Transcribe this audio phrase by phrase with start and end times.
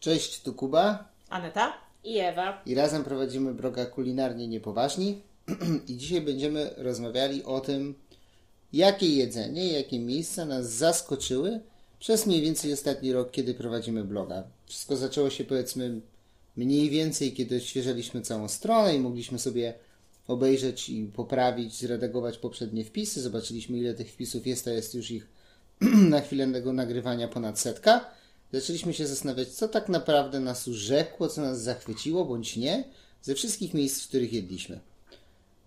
[0.00, 1.72] Cześć, tu Kuba Aneta
[2.04, 2.62] i Ewa.
[2.66, 5.22] i razem prowadzimy bloga Kulinarnie Niepoważni
[5.88, 7.94] i dzisiaj będziemy rozmawiali o tym,
[8.72, 11.60] jakie jedzenie, jakie miejsca nas zaskoczyły
[11.98, 14.42] przez mniej więcej ostatni rok, kiedy prowadzimy bloga.
[14.66, 16.00] Wszystko zaczęło się powiedzmy
[16.56, 19.74] mniej więcej, kiedy odświeżaliśmy całą stronę i mogliśmy sobie
[20.28, 23.22] obejrzeć i poprawić, zredagować poprzednie wpisy.
[23.22, 25.26] Zobaczyliśmy ile tych wpisów jest, a jest już ich
[26.14, 28.19] na chwilę tego nagrywania ponad setka.
[28.52, 32.84] Zaczęliśmy się zastanawiać, co tak naprawdę nas urzekło, co nas zachwyciło, bądź nie,
[33.22, 34.80] ze wszystkich miejsc, w których jedliśmy.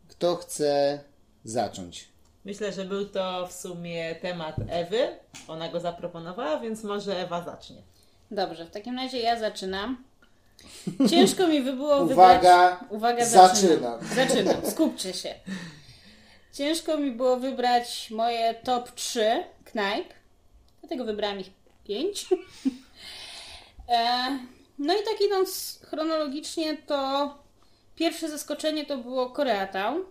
[0.09, 0.99] Kto chce
[1.45, 2.07] zacząć?
[2.45, 5.07] Myślę, że był to w sumie temat Ewy.
[5.47, 7.81] Ona go zaproponowała, więc może Ewa zacznie.
[8.31, 10.03] Dobrze, w takim razie ja zaczynam.
[11.09, 12.91] Ciężko mi by było Uwaga, wybrać...
[12.91, 13.99] Uwaga, zaczynam.
[14.15, 15.35] Zaczynam, skupcie się.
[16.53, 20.07] Ciężko mi było wybrać moje top 3 knajp,
[20.81, 22.25] dlatego wybrałam ich 5.
[23.89, 24.39] E,
[24.79, 27.29] no i tak idąc chronologicznie, to
[27.95, 30.03] pierwsze zaskoczenie to było Koreatown.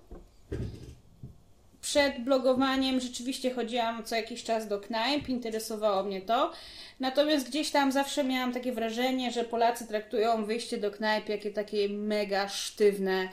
[1.80, 6.52] Przed blogowaniem rzeczywiście chodziłam co jakiś czas do knajp, interesowało mnie to.
[7.00, 11.88] Natomiast gdzieś tam zawsze miałam takie wrażenie, że Polacy traktują wyjście do knajp jakie takie
[11.88, 13.28] mega sztywne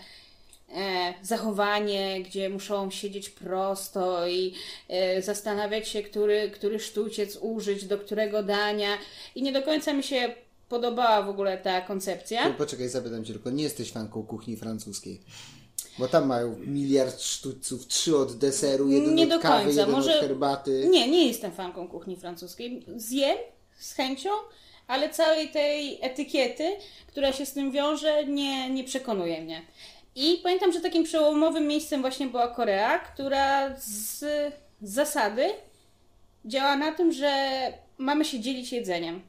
[1.21, 4.53] zachowanie, gdzie muszą siedzieć prosto i
[4.87, 8.97] e, zastanawiać się, który, który sztuciec użyć, do którego dania.
[9.35, 10.35] I nie do końca mi się
[10.69, 12.53] podobała w ogóle ta koncepcja.
[12.53, 15.21] Poczekaj, zapytam cię tylko, nie jesteś fanką kuchni francuskiej?
[15.99, 19.81] Bo tam mają miliard sztućców, trzy od deseru, jeden nie od do kawy, końca.
[19.81, 20.15] jeden Może...
[20.15, 20.87] od herbaty.
[20.89, 22.85] Nie, nie jestem fanką kuchni francuskiej.
[22.95, 23.37] Zjem
[23.79, 24.29] z chęcią,
[24.87, 26.71] ale całej tej etykiety,
[27.07, 29.61] która się z tym wiąże, nie, nie przekonuje mnie.
[30.21, 34.25] I pamiętam, że takim przełomowym miejscem właśnie była Korea, która z
[34.81, 35.49] zasady
[36.45, 37.31] działa na tym, że
[37.97, 39.21] mamy się dzielić jedzeniem.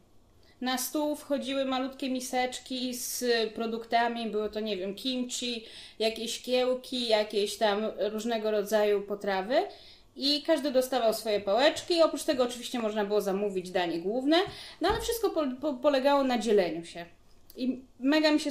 [0.60, 3.24] Na stół wchodziły malutkie miseczki z
[3.54, 5.64] produktami, było to, nie wiem, kimchi,
[5.98, 9.56] jakieś kiełki, jakieś tam różnego rodzaju potrawy.
[10.16, 12.02] I każdy dostawał swoje pałeczki.
[12.02, 14.36] Oprócz tego, oczywiście, można było zamówić danie główne,
[14.80, 17.06] no ale wszystko po, po, polegało na dzieleniu się.
[17.56, 18.50] I mega mi się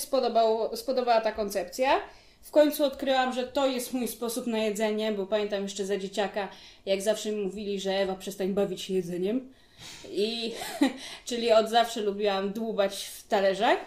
[0.75, 2.01] spodobała ta koncepcja.
[2.41, 6.47] W końcu odkryłam, że to jest mój sposób na jedzenie, bo pamiętam jeszcze za dzieciaka,
[6.85, 9.53] jak zawsze mi mówili, że Ewa przestań bawić się jedzeniem.
[10.09, 10.53] I,
[11.25, 13.77] czyli od zawsze lubiłam dłubać w talerzach.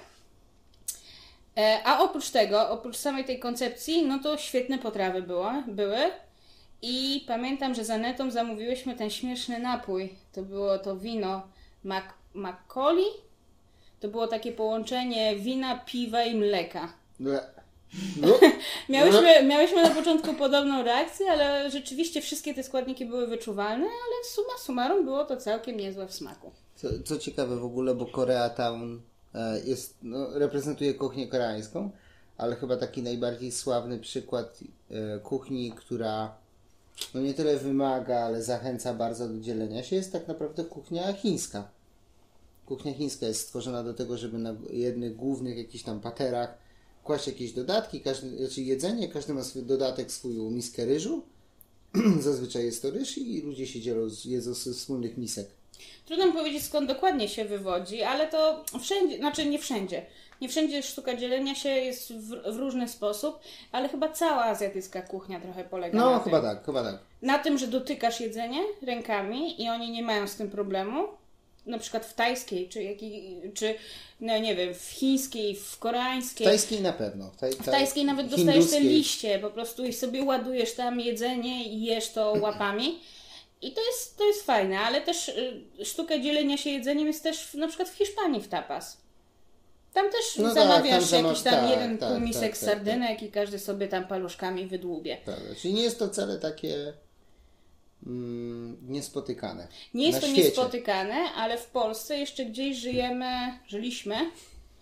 [1.56, 5.98] E, a oprócz tego, oprócz samej tej koncepcji, no to świetne potrawy było, były.
[6.82, 10.14] I pamiętam, że za netą zamówiłyśmy ten śmieszny napój.
[10.32, 11.42] To było to wino
[11.84, 12.04] Mac.
[14.00, 16.92] To było takie połączenie wina, piwa i mleka.
[18.20, 18.28] No.
[18.88, 24.58] miałyśmy, miałyśmy na początku podobną reakcję, ale rzeczywiście wszystkie te składniki były wyczuwalne, ale suma
[24.58, 26.50] summarum było to całkiem niezłe w smaku.
[26.76, 29.00] Co, co ciekawe w ogóle, bo Koreatown
[29.34, 31.90] e, jest, no, reprezentuje kuchnię koreańską,
[32.38, 34.58] ale chyba taki najbardziej sławny przykład
[34.90, 36.34] e, kuchni, która
[37.14, 41.68] no nie tyle wymaga, ale zachęca bardzo do dzielenia się, jest tak naprawdę kuchnia chińska.
[42.66, 46.61] Kuchnia chińska jest stworzona do tego, żeby na jednych głównych jakichś tam paterach
[47.04, 51.22] kłaść jakieś dodatki, każdy, znaczy jedzenie, każdy ma swój dodatek, swoją miskę ryżu.
[52.20, 55.46] Zazwyczaj jest to ryż i ludzie się dzielą, jedzą z wspólnych misek.
[56.06, 60.06] Trudno mi powiedzieć skąd dokładnie się wywodzi, ale to wszędzie, znaczy nie wszędzie.
[60.40, 63.38] Nie wszędzie sztuka dzielenia się jest w, w różny sposób,
[63.72, 66.48] ale chyba cała azjatycka kuchnia trochę polega no, na chyba tym.
[66.48, 66.98] tak, chyba tak.
[67.22, 71.08] Na tym, że dotykasz jedzenie rękami i oni nie mają z tym problemu.
[71.66, 73.74] Na przykład w tajskiej, czy, jaki, czy
[74.20, 76.46] no nie wiem, w chińskiej, w koreańskiej.
[76.46, 77.30] W tajskiej na pewno.
[77.30, 81.68] W, taj, W tajskiej nawet dostajesz te liście, po prostu i sobie ładujesz tam jedzenie
[81.68, 83.00] i jesz to łapami.
[83.62, 87.54] I to jest, to jest fajne, ale też y, sztuka dzielenia się jedzeniem jest też
[87.54, 88.96] na przykład w Hiszpanii w tapas.
[89.92, 93.22] Tam też No tak, zamawiasz tam jakiś tam tak, jeden tak, półmisek tak, tak, sardynek
[93.22, 95.18] i każdy sobie tam paluszkami wydłubie.
[95.24, 95.54] Prawda.
[95.60, 96.92] Czyli nie jest to wcale takie
[98.88, 99.68] niespotykane.
[99.94, 100.42] Nie jest na to świecie.
[100.42, 104.14] niespotykane, ale w Polsce jeszcze gdzieś żyjemy, żyliśmy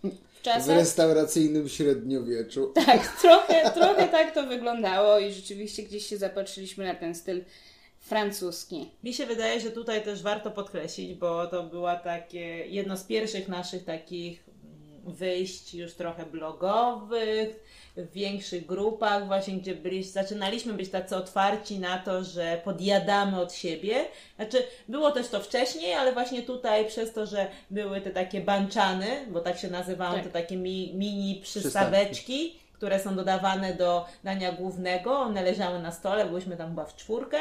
[0.05, 0.09] w
[0.39, 0.77] W czasach...
[0.77, 2.73] restauracyjnym średniowieczu.
[2.87, 7.45] Tak, trochę, trochę tak to wyglądało i rzeczywiście gdzieś się zapatrzyliśmy na ten styl
[8.01, 8.91] francuski.
[9.05, 13.49] Mi się wydaje, że tutaj też warto podkreślić, bo to była takie jedno z pierwszych
[13.49, 14.45] naszych takich
[15.05, 17.61] mm, wyjść już trochę blogowych,
[17.97, 23.53] w większych grupach, właśnie gdzie byli, zaczynaliśmy być tacy otwarci na to, że podjadamy od
[23.53, 24.05] siebie.
[24.37, 29.07] Znaczy, było też to wcześniej, ale właśnie tutaj przez to, że były te takie banczany,
[29.29, 30.25] bo tak się nazywały, Tak.
[30.25, 36.27] te takie mi, mini przystaweczki, które są dodawane do dania głównego, one leżały na stole,
[36.27, 37.39] byliśmy tam chyba w czwórkę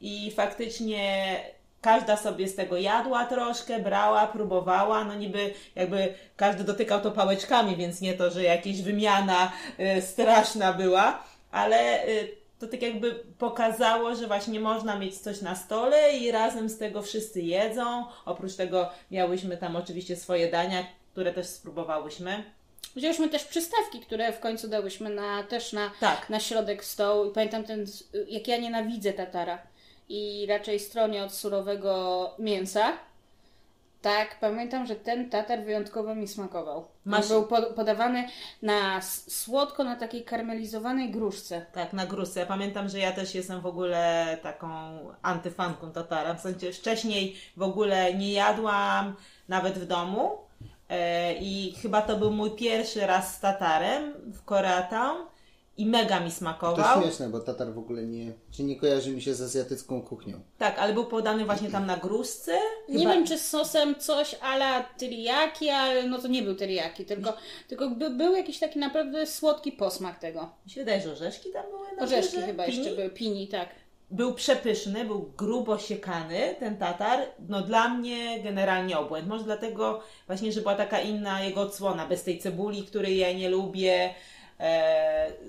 [0.00, 1.36] i faktycznie
[1.80, 7.76] każda sobie z tego jadła troszkę, brała, próbowała, no niby jakby każdy dotykał to pałeczkami,
[7.76, 9.52] więc nie to, że jakaś wymiana
[9.98, 15.54] y, straszna była, ale y, to tak jakby pokazało, że właśnie można mieć coś na
[15.54, 18.04] stole i razem z tego wszyscy jedzą.
[18.24, 22.44] Oprócz tego miałyśmy tam oczywiście swoje dania, które też spróbowałyśmy.
[22.96, 26.30] Wzięłyśmy też przystawki, które w końcu dałyśmy na, też na, Tak.
[26.30, 27.30] na środek stołu.
[27.30, 27.86] I pamiętam ten,
[28.28, 29.58] jak ja nienawidzę tatara
[30.08, 32.92] i raczej stronię od surowego mięsa.
[34.02, 36.84] Tak, pamiętam, że ten tatar wyjątkowo mi smakował.
[37.04, 38.28] Masz- On był po, podawany
[38.62, 41.66] na słodko, na takiej karmelizowanej gruszce.
[41.72, 42.40] Tak, na grusę.
[42.40, 44.68] Ja pamiętam, że ja też jestem w ogóle taką
[45.22, 46.34] antyfanką tatara.
[46.34, 49.16] W sensie wcześniej w ogóle nie jadłam
[49.48, 50.38] nawet w domu.
[50.90, 55.26] E, I chyba to był mój pierwszy raz z tatarem w Koreatown
[55.78, 57.02] i mega mi To smakował.
[57.02, 60.40] śmieszne, bo tatar w ogóle nie, czy nie kojarzy mi się z azjatycką kuchnią.
[60.58, 62.58] Tak, ale był podany właśnie tam na gruszce.
[62.88, 67.04] Nie Chyba- wiem, czy z sosem coś ala teriyaki, ale no to nie był teriyaki,
[67.04, 67.32] tylko,
[67.68, 70.48] tylko by, był jakiś taki naprawdę słodki posmak tego.
[70.66, 72.46] Mi się wydaje, że orzeszki tam były na Orzeszki górze?
[72.46, 72.76] chyba Pini?
[72.78, 73.68] jeszcze były, pini, tak.
[74.10, 77.20] Był przepyszny, był grubo siekany ten tatar.
[77.48, 79.28] No dla mnie generalnie obłęd.
[79.28, 83.48] Może dlatego właśnie, że była taka inna jego odsłona, bez tej cebuli, której ja nie
[83.50, 84.14] lubię,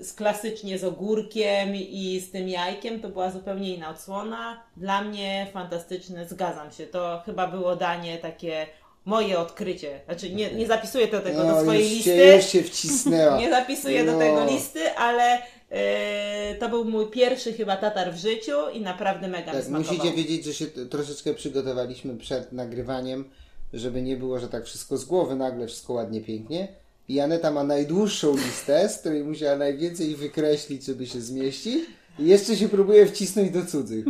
[0.01, 4.63] z klasycznie z ogórkiem i z tym jajkiem, to była zupełnie inna odsłona.
[4.77, 6.87] Dla mnie fantastyczne, zgadzam się.
[6.87, 8.67] To chyba było danie takie
[9.05, 9.99] moje odkrycie.
[10.05, 12.17] Znaczy nie, nie zapisuję do tego do swojej już listy.
[12.17, 13.37] Się, już się wcisnęła.
[13.41, 14.19] Nie zapisuję do No.
[14.19, 15.37] tego listy, ale
[15.71, 20.45] e, to był mój pierwszy chyba tatar w życiu i naprawdę mega Tak, musicie wiedzieć,
[20.45, 23.29] że się troszeczkę przygotowaliśmy przed nagrywaniem,
[23.73, 26.67] żeby nie było, że tak wszystko z głowy nagle, wszystko ładnie, pięknie.
[27.09, 31.85] I Aneta ma najdłuższą listę, z której musiała najwięcej wykreślić, żeby się zmieścić.
[32.19, 34.05] I jeszcze się próbuje wcisnąć do cudzych.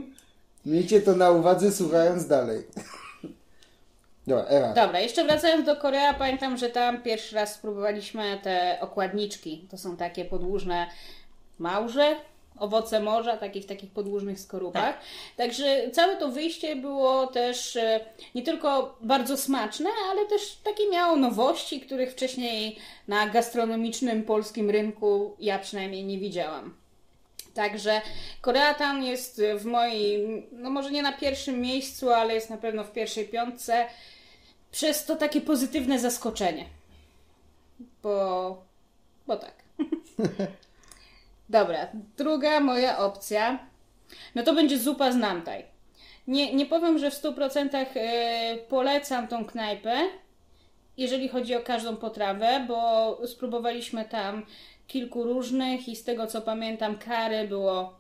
[0.66, 2.64] Miejcie to na uwadze, słuchając dalej.
[4.28, 4.74] Dobra, Ewa.
[4.74, 9.68] Dobra, jeszcze wracając do Korea, pamiętam, że tam pierwszy raz spróbowaliśmy te okładniczki.
[9.72, 10.88] To są takie podłużne
[11.60, 12.16] małże,
[12.58, 14.84] owoce morza, takie w takich podłużnych skorupach.
[14.84, 15.02] Tak.
[15.38, 18.00] Także całe to wyjście było też e,
[18.36, 25.36] nie tylko bardzo smaczne, ale też takie miało nowości, których wcześniej na gastronomicznym polskim rynku
[25.40, 26.76] ja przynajmniej nie widziałam.
[27.54, 28.02] Także
[28.42, 32.92] Koreatown jest w moim, no może nie na pierwszym miejscu, ale jest na pewno w
[32.92, 33.86] pierwszej piątce.
[34.72, 36.66] Przez to takie pozytywne zaskoczenie.
[38.04, 38.62] Bo,
[39.28, 39.54] bo tak.
[41.50, 41.88] Dobra,
[42.18, 43.60] druga moja opcja,
[44.36, 45.66] no to będzie zupa z namtaj.
[46.28, 49.98] Nie, nie powiem, że w 100% e, polecam tą knajpę,
[50.98, 54.46] jeżeli chodzi o każdą potrawę, bo spróbowaliśmy tam
[54.88, 57.94] kilku różnych i z tego co pamiętam, kary było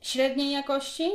[0.00, 1.10] średniej jakości.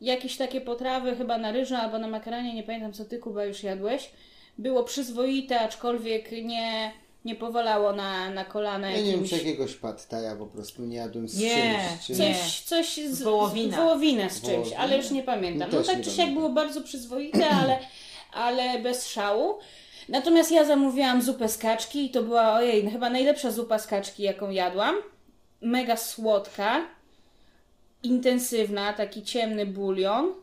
[0.00, 3.62] Jakieś takie potrawy, chyba na ryżu albo na makaranie, nie pamiętam co ty Kuba już
[3.62, 4.10] jadłeś.
[4.58, 6.92] Było przyzwoite, aczkolwiek nie,
[7.24, 11.28] nie powalało na, na kolana Ja nie wiem, czy jakiegoś pattaja po prostu nie jadłem
[11.28, 12.06] z Nie, czymś.
[12.06, 12.12] Czy...
[12.22, 12.34] nie.
[12.34, 13.76] Coś, coś z Wołowina.
[13.76, 14.76] wołowinę z czymś, Wołowina?
[14.76, 15.70] ale już nie pamiętam.
[15.72, 17.78] No No, tak czy siak było bardzo przyzwoite, ale,
[18.32, 19.58] ale bez szału.
[20.08, 24.22] Natomiast ja zamówiłam zupę z kaczki i to była, ojej, chyba najlepsza zupa z kaczki,
[24.22, 24.94] jaką jadłam.
[25.60, 26.86] Mega słodka,
[28.02, 30.34] intensywna, taki ciemny bulion.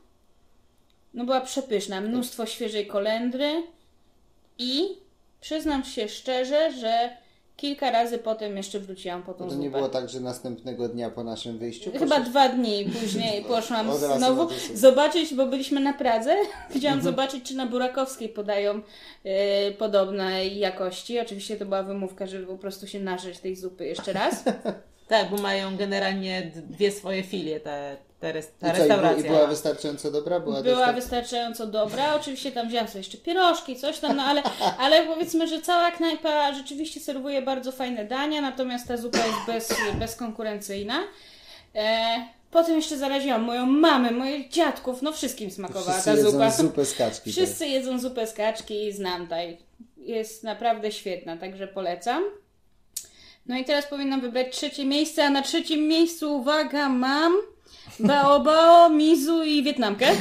[1.13, 3.63] No była przepyszna, mnóstwo świeżej kolendry
[4.57, 4.97] i
[5.41, 7.09] przyznam się szczerze, że
[7.57, 9.63] kilka razy potem jeszcze wróciłam po tą To zupę.
[9.63, 13.89] nie było tak, że następnego dnia po naszym wyjściu Chyba poszedł- dwa dni później poszłam
[13.89, 16.35] Od razu znowu na zobaczyć, bo byliśmy na Pradze.
[16.69, 17.01] Chciałam Mhm.
[17.01, 18.81] zobaczyć, czy na Burakowskiej podają
[19.23, 21.19] e, podobnej jakości.
[21.19, 24.43] Oczywiście to była wymówka, żeby po prostu się nażyć tej zupy jeszcze raz.
[25.09, 29.25] Tak, bo mają generalnie dwie swoje filie, te, te res, ta I co, restauracja.
[29.25, 30.39] I była wystarczająco dobra?
[30.39, 32.15] Była, Była dosta- wystarczająco dobra.
[32.15, 34.43] Oczywiście tam wziąłam sobie jeszcze pierożki, coś tam, no ale,
[34.79, 39.79] ale powiedzmy, że cała knajpa rzeczywiście serwuje bardzo fajne dania, natomiast ta zupa jest bez,
[39.99, 41.03] bezkonkurencyjna.
[41.75, 42.05] E,
[42.51, 46.51] potem jeszcze zaraziłam moją mamę, moich dziadków, no wszystkim smakowała Wszyscy ta jedzą zupa.
[46.51, 47.31] zupę z kaczki.
[47.31, 49.57] Wszyscy jedzą zupę z kaczki i znam taj.
[49.97, 52.23] Jest naprawdę świetna, także polecam.
[53.49, 57.33] No i teraz powinnam wybrać trzecie miejsce, a na trzecim miejscu, uwaga, mam
[57.99, 60.07] Bao Bao, Mizu i Wietnamkę.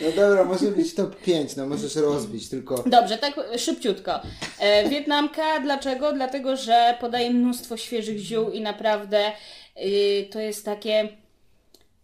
[0.00, 4.20] No dobra, może być top 5, no możesz rozbić, tylko Dobrze, tak szybciutko.
[4.58, 6.12] E, Wietnamka, dlaczego?
[6.12, 9.32] Dlatego, że podaje mnóstwo świeżych ziół i naprawdę
[9.76, 11.08] y, to jest takie...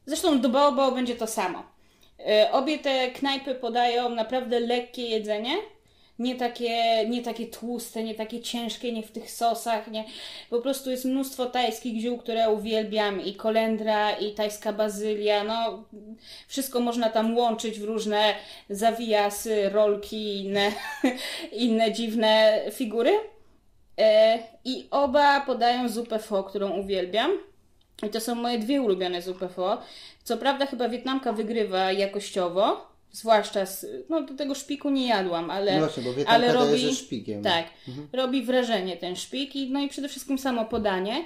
[0.06, 1.62] Zresztą do Bao Bao będzie to samo.
[2.18, 5.56] E, obie te knajpy podają naprawdę lekkie jedzenie,
[6.18, 10.04] Nie takie, nie takie tłuste, nie takie ciężkie, nie w tych sosach, nie.
[10.50, 15.84] Po prostu jest mnóstwo tajskich ziół, które uwielbiam i kolendra, i tajska bazylia, no
[16.48, 18.34] wszystko można tam łączyć w różne
[18.70, 20.72] zawijasy, rolki i inne,
[21.52, 23.12] inne dziwne figury.
[23.98, 27.30] E, I oba podają zupę pho, którą uwielbiam.
[28.06, 29.82] I to są moje dwie ulubione zupy pho.
[30.24, 35.72] Co prawda chyba Wietnamka wygrywa jakościowo, zwłaszcza z, no do tego szpiku nie jadłam, ale,
[35.74, 37.42] No właśnie, bo ale robi, szpikiem.
[37.42, 38.08] tak, Mhm.
[38.12, 41.24] robi wrażenie ten szpik i no i przede wszystkim samo podanie.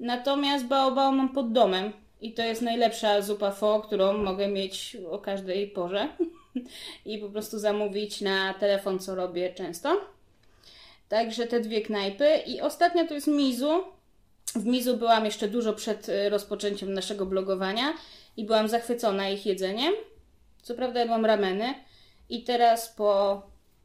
[0.00, 5.18] Natomiast baobao mam pod domem i to jest najlepsza zupa pho, którą mogę mieć o
[5.18, 6.08] każdej porze
[7.06, 10.00] i po prostu zamówić na telefon, co robię często.
[11.08, 13.70] Także te dwie knajpy i ostatnia to jest Mizu.
[14.54, 17.94] W Mizu byłam jeszcze dużo przed y, rozpoczęciem naszego blogowania
[18.36, 19.92] i byłam zachwycona ich jedzeniem.
[20.66, 21.74] Co prawda jadłam rameny
[22.28, 23.42] i teraz po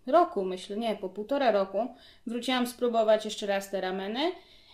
[0.07, 1.87] roku, myślę, nie, po półtora roku
[2.27, 4.31] wróciłam spróbować jeszcze raz te rameny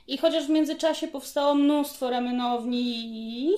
[0.07, 3.51] i chociaż w międzyczasie powstało mnóstwo ramenowni,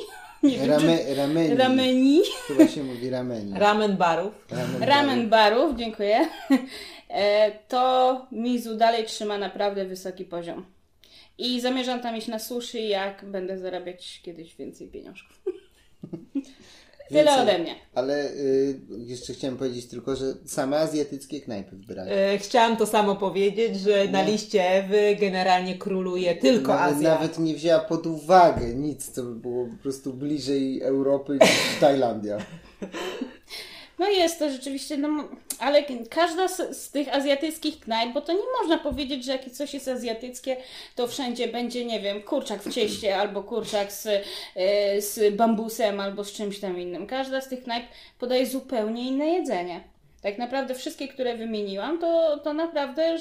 [0.44, 1.56] nie wiem, Rame, czy rameni.
[1.56, 3.54] rameni, Chyba się mówi rameni.
[3.56, 4.46] Ramen barów.
[4.52, 4.84] Ramen.
[4.84, 6.30] ramen barów, dziękuję,
[7.10, 10.66] e, to Mizu dalej trzyma naprawdę wysoki poziom.
[11.38, 15.42] I zamierzam tam iść na sushi, jak będę zarabiać kiedyś więcej pieniążków.
[17.10, 17.42] Tyle Więcej.
[17.42, 17.76] ode mnie.
[17.96, 22.12] Ale y, jeszcze chciałem powiedzieć tylko, że same azjatyckie knajpy wybrali.
[22.14, 27.10] E, Chciałam to samo powiedzieć, że na liście Ewy generalnie króluje tylko nawet, Azja.
[27.10, 31.50] nawet nie wzięła pod uwagę nic, co by było po prostu bliżej Europy niż
[31.82, 32.38] Tajlandia.
[34.00, 35.28] No jest to rzeczywiście, no,
[35.60, 39.74] ale każda z, z tych azjatyckich knajp, bo to nie można powiedzieć, że jak coś
[39.74, 40.58] jest azjatyckie,
[40.96, 44.08] to wszędzie będzie, nie wiem, kurczak w cieście, albo kurczak z,
[44.56, 47.08] e, z bambusem, albo z czymś tam innym.
[47.08, 47.86] Każda z tych knajp
[48.20, 49.84] podaje zupełnie inne jedzenie.
[50.22, 53.18] Tak naprawdę wszystkie, które wymieniłam, to, to naprawdę,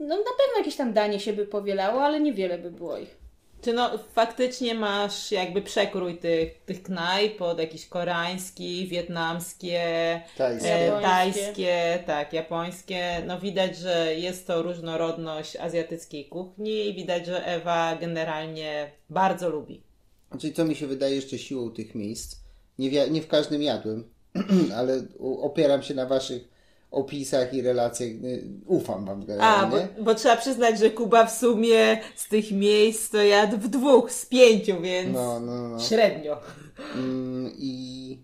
[0.00, 3.25] no na pewno jakieś tam danie się by powielało, ale niewiele by było ich.
[3.66, 9.80] Czy no faktycznie masz jakby przekrój tych, tych knajp od jakichś koreańskich, wietnamskie,
[10.36, 10.98] Tajskie.
[10.98, 13.22] e, tajskie, tak, japońskie.
[13.26, 19.82] No widać, że jest to różnorodność azjatyckiej kuchni i widać, że Ewa generalnie bardzo lubi.
[20.40, 22.36] Czyli co mi się wydaje jeszcze siłą tych miejsc,
[22.78, 24.04] nie, wia- nie w każdym jadłem,
[24.78, 25.02] ale
[25.42, 26.55] opieram się na waszych
[26.96, 29.88] opisach i relacjach, y, ufam wam A, bo, generalnie.
[30.00, 34.26] bo trzeba przyznać, że Kuba w sumie z tych miejsc to jadł w dwóch z
[34.26, 35.80] pięciu, więc No, no, no.
[35.80, 36.40] średnio.
[36.94, 38.18] Mm, I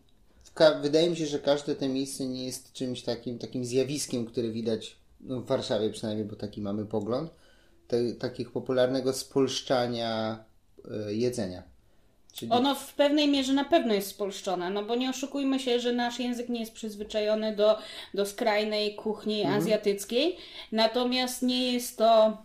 [0.82, 4.96] wydaje mi się, że każde te miejsce nie jest czymś takim, takim zjawiskiem, które widać
[5.20, 7.30] no, w Warszawie przynajmniej, bo taki mamy pogląd,
[7.88, 10.44] te, takich popularnego spolszczania
[11.08, 11.62] y, jedzenia.
[12.32, 15.92] Czyli Ono w pewnej mierze na pewno jest spolszczone, no bo nie oszukujmy się, że
[15.92, 17.78] nasz język nie jest przyzwyczajony do,
[18.14, 19.58] do skrajnej kuchni Mhm.
[19.62, 20.36] azjatyckiej,
[20.72, 22.36] natomiast nie jest to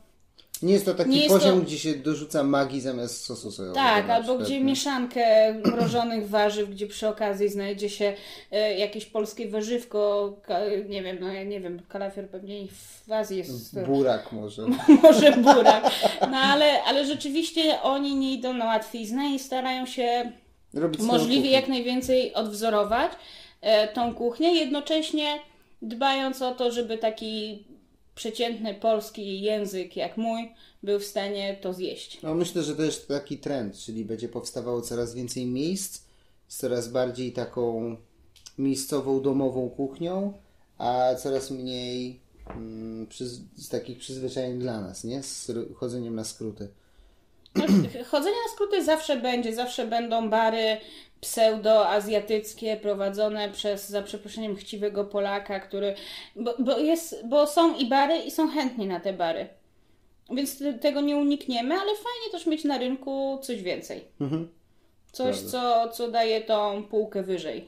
[0.62, 3.80] nie jest to taki jest poziom, to- gdzie się dorzuca magii zamiast sosu sojowego.
[3.86, 4.66] tak, albo przykład, gdzie nie?
[4.66, 8.14] mieszankę mrożonych warzyw, gdzie przy okazji znajdzie się
[8.52, 10.60] e, jakieś polskie warzywko, ka,
[10.90, 12.68] nie wiem, no ja nie wiem, kalafior pewnie
[13.08, 14.66] w Azji jest Burak może.
[15.04, 15.92] może burak,
[16.32, 20.32] no ale, ale rzeczywiście oni nie idą na łatwiznę i starają się
[20.74, 23.12] Robić możliwie jak najwięcej odwzorować
[23.62, 25.40] e, tą kuchnię, jednocześnie
[25.82, 27.64] dbając o to, żeby taki
[28.18, 30.52] przeciętny polski język jak mój
[30.84, 32.22] był w stanie to zjeść.
[32.24, 36.04] No myślę, że to jest taki trend, czyli będzie powstawało coraz więcej miejsc
[36.48, 37.96] z coraz bardziej taką
[38.58, 40.34] miejscową, domową kuchnią,
[40.78, 42.20] a coraz mniej
[42.50, 45.24] mm, przyz- z takich przyzwyczajeń dla nas, nie?
[45.24, 46.68] Z chodzeniem na skróty.
[48.12, 50.78] Chodzenie na skróty zawsze będzie, zawsze będą bary
[51.22, 55.96] pseudo-azjatyckie prowadzone przez, za przeproszeniem, chciwego Polaka, który,
[56.36, 59.48] bo, bo, jest, bo są i bary i są chętni na te bary.
[60.36, 64.06] Więc te- tego nie unikniemy, ale fajnie też mieć na rynku coś więcej.
[65.12, 65.52] Coś, Prawda.
[65.52, 67.68] co, co daje tą półkę wyżej.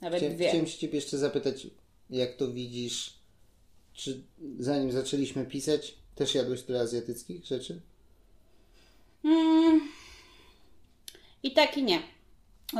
[0.00, 0.48] Nawet Chcia, dwie.
[0.48, 1.66] chciałem się Ciebie jeszcze zapytać,
[2.10, 3.14] jak to widzisz,
[3.92, 4.20] czy
[4.58, 7.80] zanim zaczęliśmy pisać, też jadłeś tyle azjatyckich rzeczy?
[9.24, 9.80] Mm.
[11.42, 11.98] I tak i nie.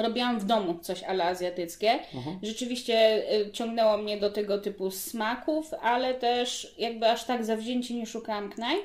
[0.02, 1.98] Robiłam w domu coś ale azjatyckie.
[2.42, 8.06] Rzeczywiście y, ciągnęło mnie do tego typu smaków, ale też jakby aż tak zawzięcie nie
[8.06, 8.82] szukałam knajp.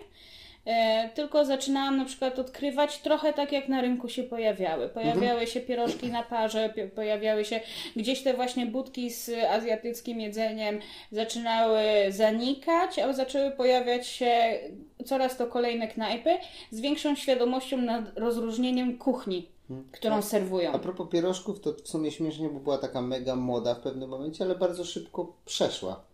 [0.66, 4.90] E, tylko zaczynałam na przykład odkrywać trochę tak jak na rynku się pojawiały.
[4.90, 7.60] Pojawiały się pierożki na parze, pojawiały się
[7.96, 10.80] gdzieś te właśnie budki z azjatyckim jedzeniem
[11.12, 14.60] zaczynały zanikać, a zaczęły pojawiać się
[15.06, 16.38] coraz to kolejne knajpy
[16.72, 19.48] z większą świadomością nad rozróżnieniem kuchni,
[19.92, 20.72] którą serwują.
[20.72, 24.44] A propos pierożków, to w sumie śmiesznie, bo była taka mega moda w pewnym momencie,
[24.44, 26.09] ale bardzo szybko przeszła.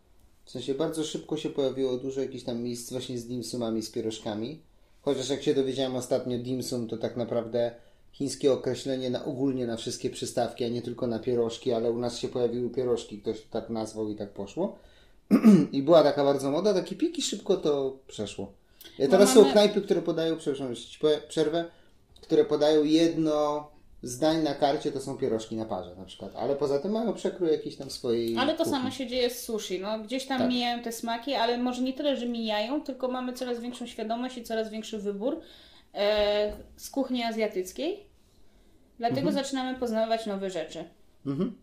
[0.45, 4.59] W sensie bardzo szybko się pojawiło dużo jakichś tam miejsc właśnie z dimsumami, z pierożkami.
[5.01, 7.71] Chociaż jak się dowiedziałem ostatnio, dimsum to tak naprawdę
[8.11, 12.17] chińskie określenie na ogólnie na wszystkie przystawki, a nie tylko na pierożki, ale u nas
[12.17, 14.77] się pojawiły pierożki, ktoś to tak nazwał i tak poszło.
[15.71, 18.51] I była taka bardzo moda, takie piki szybko to przeszło.
[18.99, 21.65] Ja teraz mamy- są knajpy, które podają, przepraszam, że ci powiem- przerwę,
[22.21, 23.67] które podają jedno
[24.01, 27.51] zdań na karcie, to są pierożki na parze na przykład, ale poza tym mają przekrój
[27.51, 28.71] jakiś tam swojej Ale to kuchni.
[28.73, 29.79] samo się dzieje z sushi.
[29.79, 30.49] No, gdzieś tam Tak.
[30.49, 34.43] mijają te smaki, ale może nie tyle, że mijają, tylko mamy coraz większą świadomość i
[34.43, 35.41] coraz większy wybór
[35.93, 38.05] e, z kuchni azjatyckiej.
[38.99, 40.83] Dlatego zaczynamy poznawać nowe rzeczy.
[41.25, 41.55] Mhm.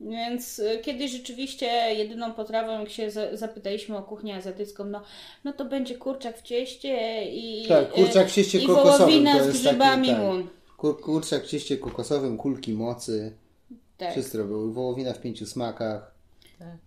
[0.00, 5.02] Więc e, kiedyś rzeczywiście jedyną potrawą, jak się za, zapytaliśmy o kuchnię azjatycką, no,
[5.44, 9.48] no to będzie kurczak w cieście i, Tak, kurczak w cieście i wołowina z jest
[9.48, 10.18] taki, grzybami tak.
[10.18, 10.48] mun.
[10.80, 13.36] Kur, kurczak w cieście kokosowym, kulki mocy,
[13.98, 14.12] Tak.
[14.12, 14.72] wszystko były.
[14.72, 16.09] Wołowina w pięciu smakach.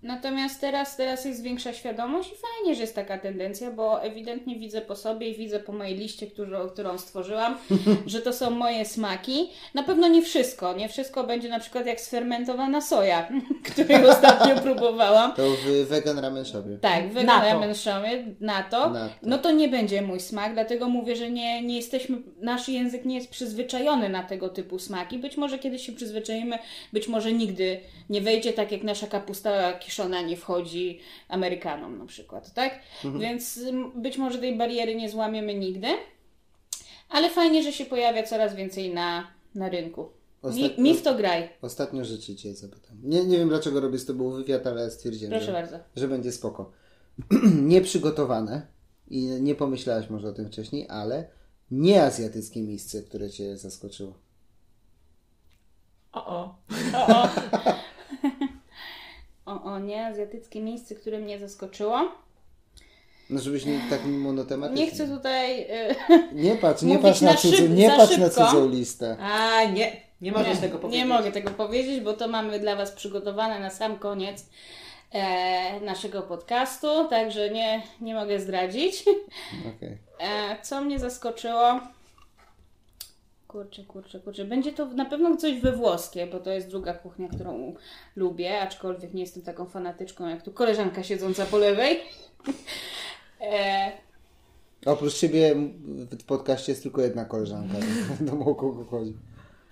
[0.03, 4.81] Natomiast teraz, teraz jest większa świadomość i fajnie, że jest taka tendencja, bo ewidentnie widzę
[4.81, 7.57] po sobie i widzę po mojej liście, którą, którą stworzyłam,
[8.05, 9.49] że to są moje smaki.
[9.73, 10.73] Na pewno nie wszystko.
[10.73, 13.29] Nie wszystko będzie na przykład jak sfermentowana soja,
[13.71, 15.33] której ostatnio próbowałam.
[15.33, 16.77] To w Vegan Ramen Shopie.
[16.81, 17.59] Tak, Na wyglądam to.
[17.59, 18.89] menszomie na to.
[18.89, 19.13] Na to.
[19.23, 23.15] No to nie będzie mój smak, dlatego mówię, że nie, nie jesteśmy, nasz język nie
[23.15, 25.17] jest przyzwyczajony na tego typu smaki.
[25.17, 26.59] Być może kiedyś się przyzwyczajimy,
[26.93, 32.53] być może nigdy nie wejdzie, tak jak nasza kapusta kiszona nie wchodzi Amerykanom na przykład,
[32.53, 32.79] tak?
[33.05, 33.19] Mhm.
[33.21, 35.87] Więc ym, być może tej bariery nie złamiemy nigdy,
[37.09, 40.01] ale fajnie, że się pojawia coraz więcej na, na rynku.
[40.43, 42.97] Mi, Ostatnio- mi w to graj, Ostatnio rzeczy Cię zapytam.
[43.03, 45.77] Nie, nie wiem dlaczego robię z Tobą wywiad, ale stwierdziłem, proszę że, bardzo.
[45.95, 46.71] że będzie spoko.
[47.61, 48.67] Nieprzygotowane
[49.07, 51.27] i nie pomyślałaś może o tym wcześniej, ale
[51.71, 54.13] nieazjatyckie miejsce, które Cię zaskoczyło.
[56.13, 56.55] O, o.
[56.93, 57.29] O, o.
[59.45, 62.11] o, o, nie, azjatyckie miejsce, które mnie zaskoczyło.
[63.29, 64.85] No żebyś nie tak monotematycznie.
[64.85, 65.61] Nie chcę tutaj.
[65.61, 65.95] y,
[66.33, 69.17] Nie patrz, nie patrz na, na cudzą, szyb- nie patrz na cudzą listę.
[69.19, 70.99] A, nie, nie możesz nie, tego powiedzieć.
[71.03, 74.45] nie mogę tego powiedzieć, bo to mamy dla Was przygotowane na sam koniec
[75.11, 79.03] e, naszego podcastu, także nie, nie mogę zdradzić.
[79.77, 79.97] Okej.
[80.19, 81.79] E, co mnie zaskoczyło?
[83.53, 84.45] Kurczę, kurczę, kurczę.
[84.45, 87.73] Będzie to na pewno coś we włoskie, bo to jest druga kuchnia, którą
[88.15, 91.99] lubię, aczkolwiek nie jestem taką fanatyczką jak tu koleżanka siedząca po lewej.
[93.41, 93.91] E,
[94.85, 95.55] Oprócz Ciebie
[96.11, 97.77] w podcaście jest tylko jedna koleżanka.
[98.19, 99.13] Wiadomo o kogo chodzi.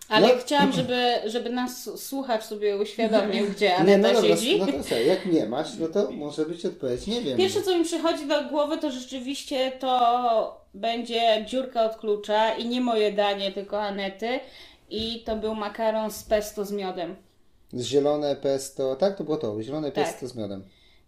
[0.10, 0.34] ale No.
[0.41, 4.60] chciałam, żeby, żeby nas słuchacz sobie uświadomił, gdzie Nie, Aneta no dobra, siedzi.
[4.60, 7.38] no to sobie, jak nie masz, no to może być odpowiedź, nie wiem.
[7.38, 12.81] Pierwsze, co mi przychodzi do głowy, to rzeczywiście to będzie dziurka od klucza i nie
[12.81, 14.39] moje danie, tylko Anety.
[14.89, 17.15] I to był makaron z pesto z miodem.
[17.79, 20.05] Zielone pesto, tak to było to, zielone Tak.
[20.05, 20.63] pesto z miodem.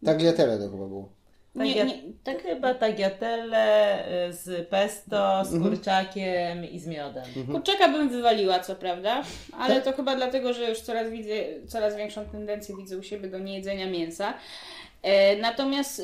[0.05, 1.09] Tagliatelle to chyba było.
[1.55, 5.63] Nie, nie, tak, Chyba tagliatelle y, z pesto, z Mhm.
[5.63, 7.23] kurczakiem i z miodem.
[7.51, 9.23] kurczaka bym wywaliła, co prawda,
[9.59, 11.33] ale to chyba dlatego, że już coraz widzę,
[11.67, 14.33] coraz większą tendencję widzę u siebie do niejedzenia mięsa.
[15.03, 16.01] E, natomiast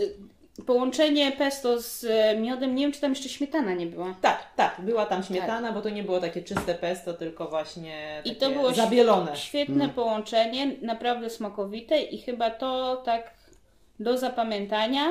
[0.65, 4.15] połączenie pesto z e, miodem, nie wiem, czy tam jeszcze śmietana nie była.
[4.21, 8.35] Tak, tak, była tam śmietana, bo to nie było takie czyste pesto, tylko właśnie I
[8.35, 9.35] to było zabielone.
[9.35, 13.33] Świetne połączenie, naprawdę smakowite i chyba to tak
[13.99, 15.03] do zapamiętania.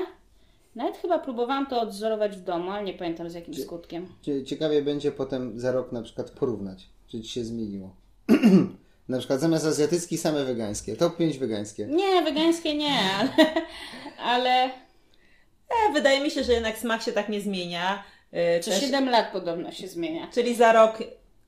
[0.74, 4.06] Nawet chyba próbowałam to odzorować w domu, ale nie pamiętam z jakim skutkiem.
[4.22, 7.90] Cie- Ciekawie będzie potem za rok na przykład porównać, czy Ci się zmieniło.
[9.08, 10.96] na przykład zamiast azjatyckich same wegańskie.
[10.96, 11.86] Top 5 wegańskie.
[11.86, 13.30] Nie, wegańskie nie, ale,
[14.22, 14.70] ale
[15.70, 18.02] E, wydaje mi się, że jednak smak się tak nie zmienia.
[18.62, 20.28] Co też- 7 lat podobno się zmienia.
[20.34, 20.98] Czyli za rok,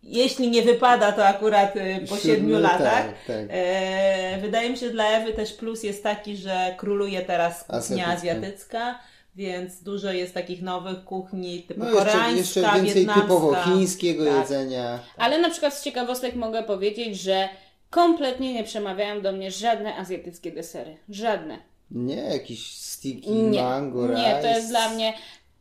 [0.03, 2.81] jeśli nie wypada, to akurat y, po Siedmiu, 7 latach.
[3.07, 3.47] tak, tak.
[3.51, 8.07] E, wydaje mi się, że dla Ewy też plus jest taki, że króluje teraz kuchnia
[8.07, 8.13] Azjatycka.
[8.13, 8.99] azjatycka,
[9.37, 13.23] więc dużo jest takich nowych kuchni typu No jeszcze, koreańska, jeszcze więcej wietnamska.
[13.23, 14.35] typowo chińskiego Tak.
[14.41, 14.99] jedzenia.
[15.17, 17.49] Ale na przykład z ciekawostek mogę powiedzieć, że
[17.91, 20.97] kompletnie nie przemawiają do mnie żadne azjatyckie desery.
[21.09, 21.59] Żadne.
[21.91, 24.49] Nie, jakiś sticky, Nie, mango, nie, to rice.
[24.49, 25.13] jest dla mnie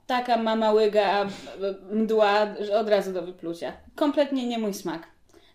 [0.08, 1.28] taka mama łyga
[1.92, 3.74] mdła że od razu do wyplucia.
[3.96, 5.08] Kompletnie nie mój smak.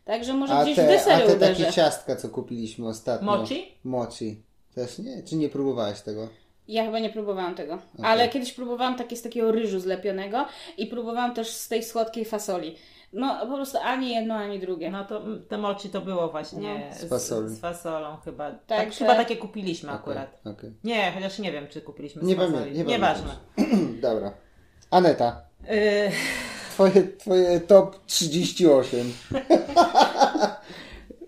[0.04, 1.60] Także może A gdzieś w te, a desery te uderzę.
[1.64, 3.26] takie ciastka, co kupiliśmy ostatnio.
[3.36, 3.72] Mochi?
[3.84, 4.42] Mochi.
[4.74, 5.22] Też nie?
[5.22, 6.28] Czy nie próbowałaś tego?
[6.68, 7.78] Ja chyba nie próbowałam tego.
[8.02, 10.46] Ale kiedyś próbowałam takie z takiego ryżu zlepionego
[10.78, 12.76] i próbowałam też z tej słodkiej fasoli.
[13.16, 14.90] No po prostu ani jedno, ani drugie.
[14.90, 16.96] No to mm, te mochi to było właśnie No.
[16.96, 17.48] Z fasolą.
[17.48, 18.50] Z, fasolą chyba.
[18.50, 20.40] Tak, Także- chyba takie kupiliśmy Okej, akurat.
[20.44, 20.72] okej.
[20.84, 22.52] Nie, chociaż nie wiem, czy kupiliśmy z Nie fasoli.
[22.54, 22.76] pamiętam.
[22.78, 23.36] Nie Nieważne.
[24.08, 24.32] Dobra.
[24.90, 26.10] Aneta, Y,
[26.70, 29.12] twoje, twoje top 38.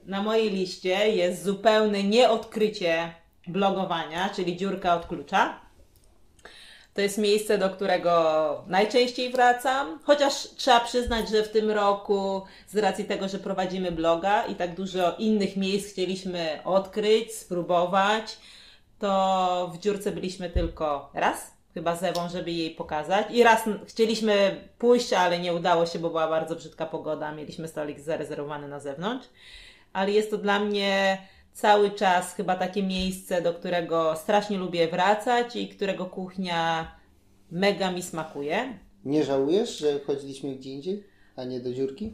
[0.07, 3.13] na mojej liście jest zupełne nieodkrycie
[3.47, 5.61] blogowania, czyli dziurka od klucza.
[6.97, 12.77] To jest miejsce, do którego najczęściej wracam, chociaż trzeba przyznać, że w tym roku, z
[12.77, 18.39] racji tego, że prowadzimy bloga i tak dużo innych miejsc chcieliśmy odkryć, spróbować,
[18.99, 23.27] to w dziurce byliśmy tylko raz, chyba z Ewą, żeby jej pokazać.
[23.31, 28.01] I raz chcieliśmy pójść, ale nie udało się, bo była bardzo brzydka pogoda, mieliśmy stolik
[28.01, 29.29] zarezerwowany na zewnątrz.
[29.93, 31.19] Ale jest to dla mnie
[31.57, 36.93] cały czas chyba takie miejsce, do którego strasznie lubię wracać i którego kuchnia
[37.51, 38.79] mega mi smakuje.
[39.05, 41.05] Nie żałujesz, że chodziliśmy gdzie indziej,
[41.37, 42.05] a nie do dziurki?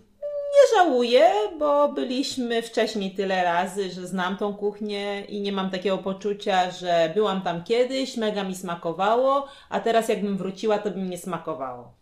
[0.52, 5.98] Nie żałuję, bo byliśmy wcześniej tyle razy, że znam tą kuchnię i nie mam takiego
[5.98, 11.08] poczucia, że byłam tam kiedyś, mega mi smakowało, a teraz jakbym wróciła, to by mi
[11.08, 11.94] nie smakowało.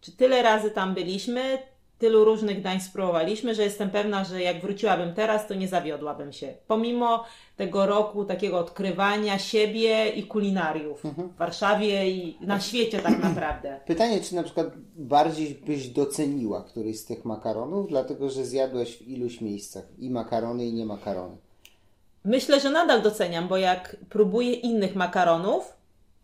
[0.00, 1.58] Czy tyle razy tam byliśmy,
[1.98, 6.54] tylu różnych dań spróbowaliśmy, że jestem pewna, że jak wróciłabym teraz, to nie zawiodłabym się.
[6.66, 7.24] Pomimo
[7.56, 13.80] tego roku takiego odkrywania siebie i kulinariów w Warszawie i na świecie tak naprawdę.
[13.86, 19.08] Pytanie, czy na przykład bardziej byś doceniła któryś z tych makaronów, dlatego że zjadłeś w
[19.08, 21.36] iluś miejscach i makarony, i nie makarony.
[22.24, 25.77] Myślę, że nadal doceniam, bo jak próbuję innych makaronów,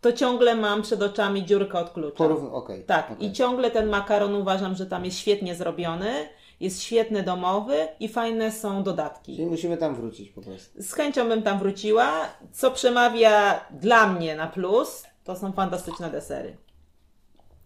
[0.05, 2.23] to ciągle mam przed oczami dziurkę od klucza.
[2.51, 3.27] Okej, Tak, okej.
[3.27, 6.11] i ciągle ten makaron uważam, że tam jest świetnie zrobiony,
[6.59, 9.35] jest świetny domowy i fajne są dodatki.
[9.35, 10.81] Czyli musimy tam wrócić po prostu.
[10.81, 12.11] Z chęcią bym tam wróciła.
[12.51, 16.57] Co przemawia dla mnie na plus, to są fantastyczne desery.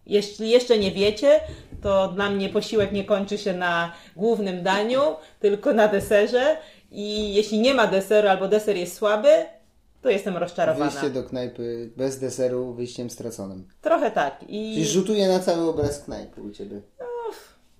[0.06, 1.40] Jeśli jeszcze nie wiecie,
[1.82, 5.00] to dla mnie posiłek nie kończy się na głównym daniu,
[5.40, 6.56] tylko na deserze.
[6.90, 9.28] I jeśli nie ma deseru albo deser jest słaby,
[10.02, 10.90] to jestem rozczarowana.
[10.90, 13.68] Wyjście do knajpy bez deseru, wyjściem straconym.
[13.80, 14.42] Trochę tak.
[14.48, 16.80] I Czyli rzutuje na cały obraz knajpy u Ciebie.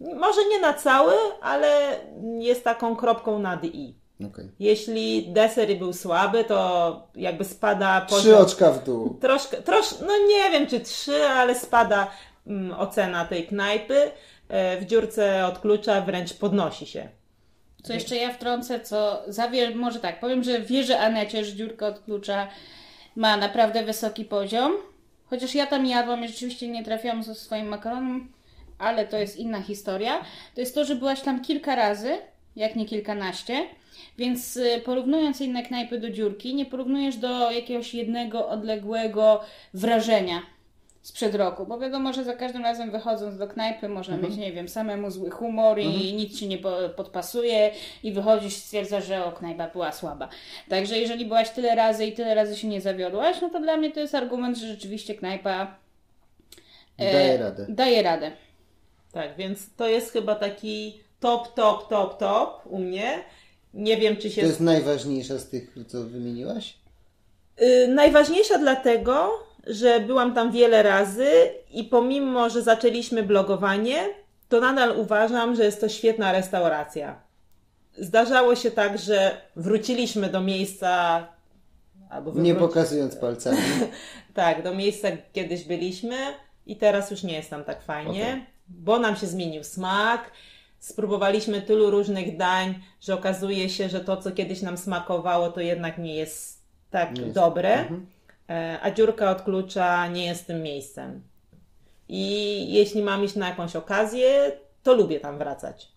[0.01, 2.01] może nie na cały, ale
[2.39, 3.95] jest taką kropką nad i.
[4.27, 4.51] Okej.
[4.59, 9.19] Jeśli deser był słaby, to jakby spada Trzy oczka w dół.
[9.21, 12.11] Troszkę, trosz, no nie wiem czy trzy, ale spada
[12.47, 14.11] mm, ocena tej knajpy.
[14.49, 17.09] E, W dziurce od klucza wręcz podnosi się.
[17.83, 19.77] Co jeszcze ja wtrącę, co zawier...
[19.77, 22.49] może tak, powiem, że wierzę Anecie, że dziurka od klucza
[23.17, 24.73] ma naprawdę wysoki poziom.
[25.27, 28.33] Chociaż ja tam jadłam i rzeczywiście nie trafiłam ze swoim makaronem,
[28.79, 30.25] ale to jest inna historia.
[30.55, 32.19] To jest to, że byłaś tam kilka razy,
[32.57, 33.67] jak nie kilkanaście,
[34.19, 39.41] więc y, porównując inne knajpy do dziurki, nie porównujesz do jakiegoś jednego odległego
[39.75, 40.43] wrażenia
[41.03, 44.69] sprzed roku, bo wiadomo, że za każdym razem wychodząc do knajpy można mieć, nie wiem,
[44.69, 49.33] samemu zły humor i nic ci nie po- podpasuje i wychodzisz i stwierdzasz, że o,
[49.33, 50.29] knajpa była słaba.
[50.69, 53.93] Także jeżeli byłaś tyle razy i tyle razy się nie zawiodłaś, no to dla mnie
[53.93, 55.77] to jest argument, że rzeczywiście knajpa
[56.99, 57.67] e, Daje radę.
[57.69, 58.33] Daje radę.
[59.13, 63.25] Tak, więc to jest chyba taki top, top, top, top u mnie.
[63.75, 66.77] Nie wiem, czy się To jest najważniejsza z tych, co wymieniłaś?
[67.63, 69.31] Y, Najważniejsza dlatego,
[69.67, 71.29] że byłam tam wiele razy
[71.71, 73.99] i pomimo, że zaczęliśmy blogowanie,
[74.49, 77.21] to nadal uważam, że jest to świetna restauracja.
[77.99, 81.27] Zdarzało się tak, że wróciliśmy do miejsca
[82.11, 83.59] albo Nie pokazując palcami.
[84.35, 86.17] tak, do miejsca kiedyś byliśmy
[86.67, 88.45] i teraz już nie jest tam tak fajnie, Okej.
[88.69, 90.31] bo nam się zmienił smak.
[90.79, 95.99] Spróbowaliśmy tylu różnych dań, że okazuje się, że to, co kiedyś nam smakowało, to jednak
[95.99, 97.35] nie jest tak Nie jest.
[97.35, 98.07] dobre, Mhm.
[98.51, 101.23] E, a dziurka od klucza nie jest tym miejscem.
[102.09, 105.93] I jeśli mam iść na jakąś okazję, to lubię tam wracać.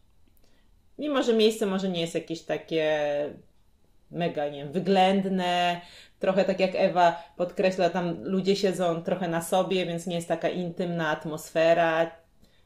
[1.00, 3.00] Mimo, że miejsce może nie jest jakieś takie
[4.12, 5.82] mega, nie wiem, wyględne,
[6.20, 10.50] trochę tak jak Ewa podkreśla, tam ludzie siedzą trochę na sobie, więc nie jest taka
[10.50, 12.23] intymna atmosfera.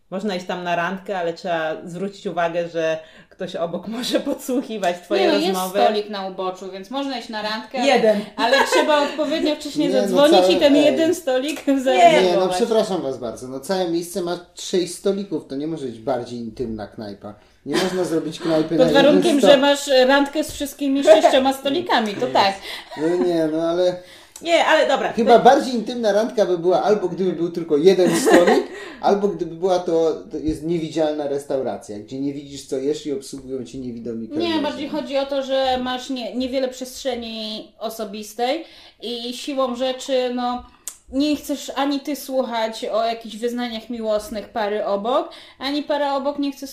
[0.10, 5.22] Można iść tam na randkę, ale trzeba zwrócić uwagę, że ktoś obok może podsłuchiwać twoje
[5.22, 5.80] nie no, jest rozmowy.
[5.80, 8.20] stolik na uboczu, więc można iść na randkę, ale, Jeden.
[8.36, 10.86] ale trzeba odpowiednio wcześniej Nie, no zadzwonić całe- i ten ej.
[10.86, 13.48] jeden stolik Nie, no przepraszam Was bardzo.
[13.48, 17.34] No całe miejsce ma sześć stolików, to nie może być bardziej intymna knajpa.
[17.66, 22.28] Nie można zrobić knajpy Pod na warunkiem, że masz randkę z wszystkimi sześcioma stolikami, to
[22.28, 22.54] tak.
[22.98, 23.96] No nie, no ale
[24.42, 25.14] Nie, ale dobra.
[25.14, 28.68] chyba bardziej intymna randka by była albo gdyby był tylko jeden stolik,
[29.02, 33.66] albo gdyby była to, to jest niewidzialna restauracja, gdzie nie widzisz co jesz i obsługują
[33.66, 38.66] Ci niewidomi Nie, bardziej chodzi o to, że masz nie, niewiele przestrzeni osobistej
[39.02, 40.64] i siłą rzeczy, no,
[41.12, 46.52] nie chcesz ani ty słuchać o jakichś wyznaniach miłosnych pary obok, ani para obok nie
[46.52, 46.68] chce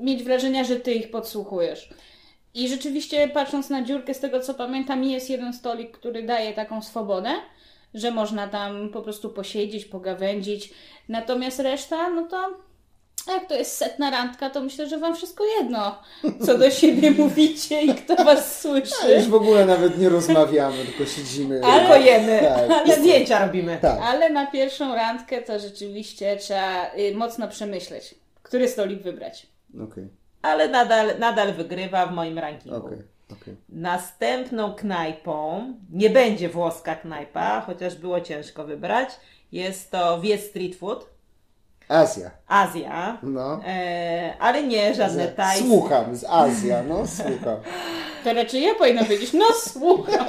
[0.00, 1.88] mieć wrażenia, że ty ich podsłuchujesz.
[2.56, 6.82] I rzeczywiście, patrząc na dziurkę, z tego co pamiętam, jest jeden stolik, który daje taką
[6.82, 7.30] swobodę,
[7.94, 10.70] że można tam po prostu posiedzieć, pogawędzić.
[11.08, 12.66] Natomiast reszta, no to
[13.32, 15.98] jak to jest setna randka, to myślę, że wam wszystko jedno,
[16.46, 19.30] co do siebie mówicie i kto was A już słyszy.
[19.30, 21.60] w ogóle nawet nie rozmawiamy, tylko siedzimy.
[21.60, 22.88] Tylko jemy Tak.
[22.88, 23.78] i zdjęcia robimy.
[23.82, 24.00] Tak.
[24.02, 29.46] Ale na pierwszą randkę to rzeczywiście trzeba y, mocno przemyśleć, który stolik wybrać.
[29.84, 30.08] Okej,
[30.42, 32.76] Ale nadal, nadal wygrywa w moim rankingu.
[32.76, 32.98] okej,
[33.32, 33.56] okej.
[33.68, 39.08] Następną knajpą, nie będzie włoska knajpa, chociaż było ciężko wybrać,
[39.52, 41.06] jest to Viet Street Food,
[41.88, 42.30] Azja.
[42.48, 43.60] Azja, No.
[43.66, 45.68] e, ale nie żadne tajskie.
[45.68, 47.56] Słucham, z Azja, no słucham.
[48.24, 50.26] To raczej ja powinnam powiedzieć, no słucham.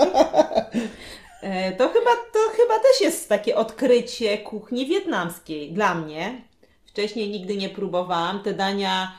[1.41, 6.41] E, to, chyba, to chyba też jest takie odkrycie kuchni wietnamskiej dla mnie.
[6.85, 8.43] Wcześniej nigdy nie próbowałam.
[8.43, 9.11] Te dania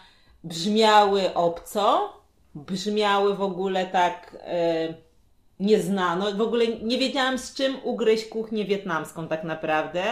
[0.48, 2.12] brzmiały obco,
[2.54, 4.94] brzmiały w ogóle tak e,
[5.61, 6.32] nieznano.
[6.32, 10.02] W ogóle nie wiedziałam z czym ugryźć kuchnię wietnamską tak naprawdę,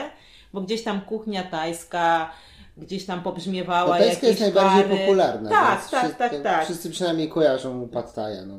[0.53, 2.31] bo gdzieś tam kuchnia tajska
[2.77, 4.99] gdzieś tam pobrzmiewała Tajska jakieś jest najbardziej kary.
[4.99, 5.51] popularna.
[5.51, 6.64] Tak, więc tak, wszyscy- tak, tak.
[6.64, 8.59] Wszyscy przynajmniej kojarzą Pad Thaia, no.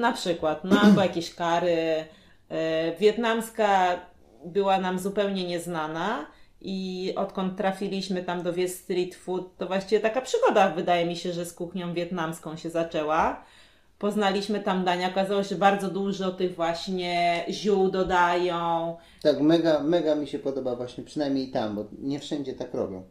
[0.00, 2.04] Na przykład, no albo jakieś kary.
[2.48, 3.98] E, Wietnamska
[4.44, 6.26] była nam zupełnie nieznana
[6.64, 11.32] i odkąd trafiliśmy tam do Viet Street Food, to właściwie taka przygoda wydaje mi się,
[11.32, 13.44] że z kuchnią wietnamską się zaczęła.
[13.98, 18.96] Poznaliśmy tam dania, okazało się, że bardzo dużo tych właśnie ziół dodają.
[19.22, 23.02] Tak, mega, mega mi się podoba właśnie, przynajmniej tam, bo nie wszędzie tak robią.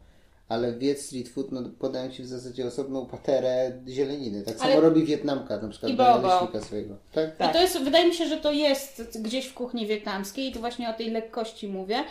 [0.48, 4.42] Ale Viet Street Food no, podają Ci w zasadzie osobną paterę zieleniny.
[4.42, 6.96] Tak samo Ale- robi Wietnamka na przykład naleśnika swojego.
[7.12, 7.36] Tak?
[7.36, 7.50] Tak.
[7.50, 10.60] I to jest, wydaje mi się, że to jest gdzieś w kuchni wietnamskiej i tu
[10.60, 12.04] właśnie o tej lekkości mówię,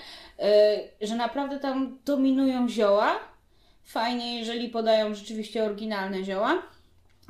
[1.01, 3.19] że naprawdę tam dominują zioła.
[3.83, 6.61] Fajnie, jeżeli podają rzeczywiście oryginalne zioła,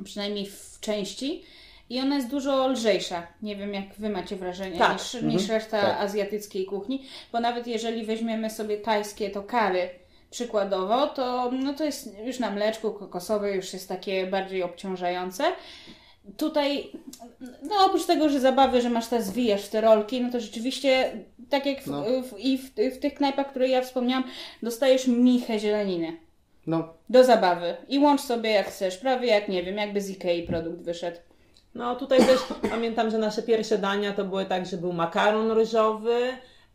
[0.04, 1.44] przynajmniej w części.
[1.90, 3.26] I ona jest dużo lżejsza.
[3.42, 4.92] Nie wiem, jak Wy macie wrażenie, Tak.
[4.92, 6.00] niż, niż reszta Tak.
[6.00, 7.04] azjatyckiej kuchni.
[7.32, 9.90] Bo nawet jeżeli weźmiemy sobie tajskie, to kary
[10.30, 15.44] przykładowo, to, no to jest już na mleczku kokosowe, już jest takie bardziej obciążające.
[16.36, 16.90] Tutaj,
[17.62, 21.12] no oprócz tego, że zabawy, że masz te zwijasz w te rolki, no to rzeczywiście,
[21.50, 22.04] tak jak w, No.
[22.22, 24.24] w, i w, w tych knajpach, które ja wspomniałam,
[24.62, 26.16] dostajesz michę zieleniny
[26.66, 27.76] No, do zabawy.
[27.88, 31.18] I łącz sobie jak chcesz, prawie jak, nie wiem, jakby z Ikei produkt wyszedł.
[31.74, 36.18] No tutaj też pamiętam, że nasze pierwsze dania to były tak, że był makaron ryżowy,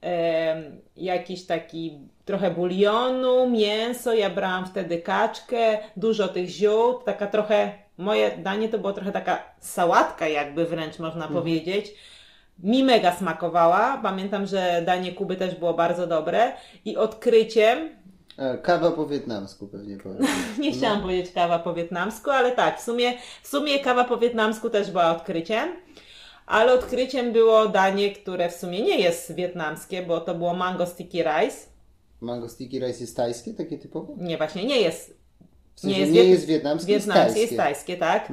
[0.01, 7.71] em, jakiś taki trochę bulionu, mięso, ja brałam wtedy kaczkę, dużo tych ziół, taka trochę,
[7.97, 11.93] moje danie to było trochę taka sałatka jakby wręcz można powiedzieć.
[12.63, 16.51] Mi mega smakowała, pamiętam, że danie Kuby też było bardzo dobre
[16.85, 17.89] i odkryciem,
[18.37, 20.27] e, kawa po wietnamsku pewnie powiem.
[20.59, 24.69] nie chciałam powiedzieć kawa po wietnamsku, ale tak, w sumie, w sumie kawa po wietnamsku
[24.69, 25.69] też była odkryciem.
[26.45, 31.23] Ale odkryciem było danie, które w sumie nie jest wietnamskie, bo to było mango sticky
[31.23, 31.57] rice.
[32.21, 34.15] Mango sticky rice jest tajskie, takie typowo?
[34.17, 35.16] Nie, właśnie nie jest.
[35.77, 37.53] W sensie Nie jest, nie jest wietnamskie, jest wietnamskie, tajskie.
[37.55, 37.69] Mhm.
[37.69, 38.31] jest tajskie, tak?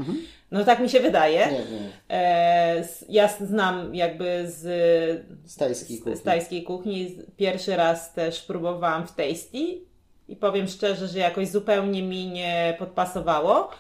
[0.50, 1.38] No tak mi się wydaje.
[1.46, 1.88] Nie, nie.
[2.11, 4.61] E, ja znam jakby z,
[5.50, 6.16] Z tajskiej kuchni.
[6.16, 7.09] z tajskiej kuchni.
[7.09, 9.59] Z- Pierwszy raz też próbowałam w Tasty
[10.28, 13.70] i powiem szczerze, że jakoś zupełnie mi nie podpasowało.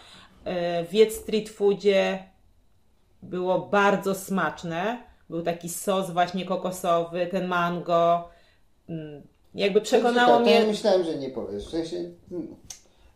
[0.44, 2.18] E, W Viet Street Foodzie
[3.22, 4.98] było bardzo smaczne.
[5.30, 8.28] Był taki sos właśnie kokosowy, ten mango.
[8.88, 9.22] Mm,
[9.54, 10.66] Jakby przekonało to ja mnie...
[10.66, 11.66] myślałem, że nie powiesz.
[11.66, 11.96] W sensie,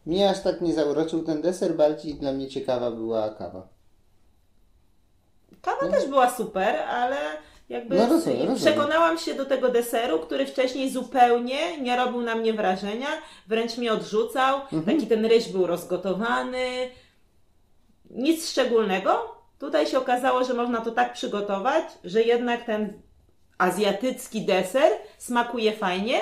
[0.09, 3.69] mnie aż tak nie zauroczył ten deser, bardziej dla mnie ciekawa była kawa.
[5.63, 7.17] Kawa też była super, ale
[7.69, 8.57] jakby No rozumiem, rozumiem.
[8.57, 13.07] przekonałam się do tego deseru, który wcześniej zupełnie nie robił na mnie wrażenia,
[13.47, 14.61] wręcz mnie odrzucał.
[14.61, 14.85] Mhm.
[14.85, 16.91] Taki ten ryż był rozgotowany.
[18.11, 19.35] Nic szczególnego.
[19.59, 23.03] Tutaj się okazało, że można to tak przygotować, że jednak ten
[23.59, 26.21] azjatycki deser smakuje fajnie.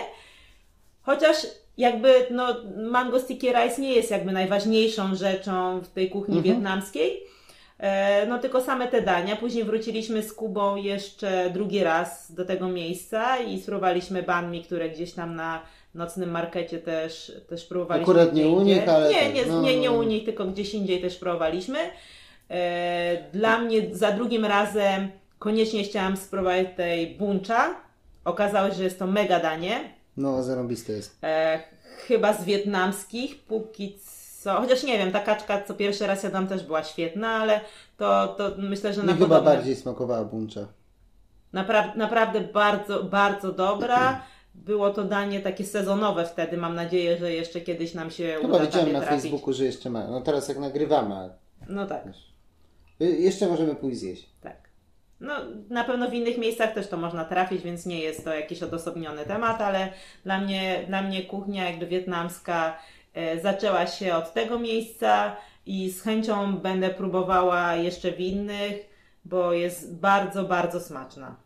[1.02, 1.36] Chociaż
[1.78, 7.22] jakby no, mango sticky rice nie jest jakby najważniejszą rzeczą w tej kuchni wietnamskiej.
[7.78, 9.36] E, No tylko same te dania.
[9.36, 14.90] Później wróciliśmy z Kubą jeszcze drugi raz do tego miejsca i spróbowaliśmy banh mi, które
[14.90, 15.62] gdzieś tam na
[15.94, 18.12] nocnym markecie też, też próbowaliśmy.
[18.12, 19.96] Akurat nie u nich, ale Nie, tak, nie, no, nie, nie no.
[19.96, 21.78] u nich, tylko gdzieś indziej też próbowaliśmy.
[22.50, 25.08] E, Dla mnie za drugim razem
[25.38, 27.74] koniecznie chciałam spróbować tej buncza.
[28.24, 29.95] Okazało się, że jest to mega danie.
[30.16, 31.18] No, zarąbiste jest.
[31.24, 31.60] E,
[32.06, 33.98] chyba z wietnamskich, póki
[34.42, 34.52] co.
[34.54, 37.60] Chociaż nie wiem, ta kaczka, co pierwszy raz jadłam, też była świetna, ale
[37.96, 39.50] to, to myślę, że Mi na chyba podobne.
[39.54, 40.66] bardziej smakowała buncza.
[41.54, 44.22] Napra- naprawdę bardzo, bardzo dobra.
[44.54, 46.56] Było to danie takie sezonowe wtedy.
[46.56, 49.22] Mam nadzieję, że jeszcze kiedyś nam się Chyba uda widziałem tam na trafić.
[49.22, 50.10] Facebooku, że jeszcze mają.
[50.10, 51.30] No teraz jak nagrywamy,
[51.68, 52.04] No tak,
[53.02, 54.28] y, jeszcze możemy pójść zjeść.
[54.40, 54.65] tak.
[55.20, 55.34] No,
[55.70, 59.24] na pewno w innych miejscach też to można trafić, więc nie jest to jakiś odosobniony
[59.24, 59.92] temat, ale
[60.24, 62.78] dla mnie, dla mnie kuchnia jakby wietnamska
[63.14, 69.52] e, zaczęła się od tego miejsca i z chęcią będę próbowała jeszcze w innych, bo
[69.52, 71.36] jest bardzo, bardzo smaczna.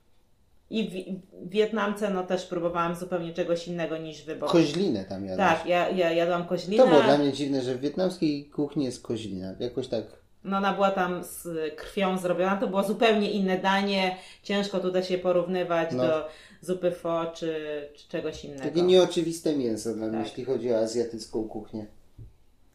[0.70, 0.90] I
[1.32, 4.36] w Wietnamce no też próbowałam zupełnie czegoś innego niż wy.
[4.36, 4.46] Bo...
[4.46, 5.48] Koźlinę tam jadłaś.
[5.48, 6.82] Tak, ja, ja jadłam koźlinę.
[6.82, 9.54] To było dla mnie dziwne, że w wietnamskiej kuchni jest koźlina.
[9.60, 10.19] Jakoś tak...
[10.44, 14.16] No ona była tam z krwią zrobiona, to było zupełnie inne danie.
[14.42, 16.02] Ciężko tutaj się porównywać No.
[16.06, 16.28] do
[16.60, 17.54] zupy pho czy,
[17.94, 18.62] czy czegoś innego.
[18.62, 20.26] Takie nieoczywiste mięso dla mnie, Tak.
[20.26, 21.86] jeśli chodzi o azjatycką kuchnię.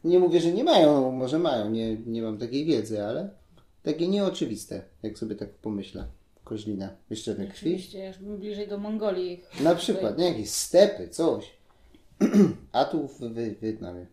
[0.04, 3.30] Nie mówię, że nie mają, może mają, nie, nie mam takiej wiedzy, ale
[3.82, 6.04] takie nieoczywiste, jak sobie tak pomyślę.
[6.44, 7.70] Koźlina, jeszcze we krwi.
[7.70, 9.42] Oczywiście, aż bym bliżej do Mongolii.
[9.60, 10.28] Na przykład, nie?
[10.28, 11.50] Jakieś stepy, coś.
[12.72, 14.06] A tu w, w Wietnamie.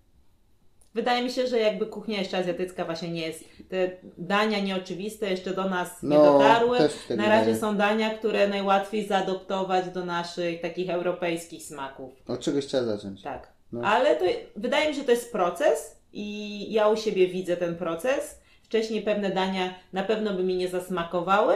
[0.93, 3.43] Wydaje mi się, że jakby kuchnia jeszcze azjatycka właśnie nie jest.
[3.69, 6.77] Te dania nieoczywiste jeszcze do nas nie No, dotarły.
[6.77, 12.11] też tak Na razie są dania, które najłatwiej zaadoptować do naszych takich europejskich smaków.
[12.27, 13.21] Od czegoś trzeba zacząć.
[13.21, 13.47] Tak.
[13.71, 13.81] No.
[13.87, 14.25] Ale to,
[14.55, 18.39] wydaje mi się, że to jest proces i ja u siebie widzę ten proces.
[18.63, 21.55] Wcześniej pewne dania na pewno by mi nie zasmakowały,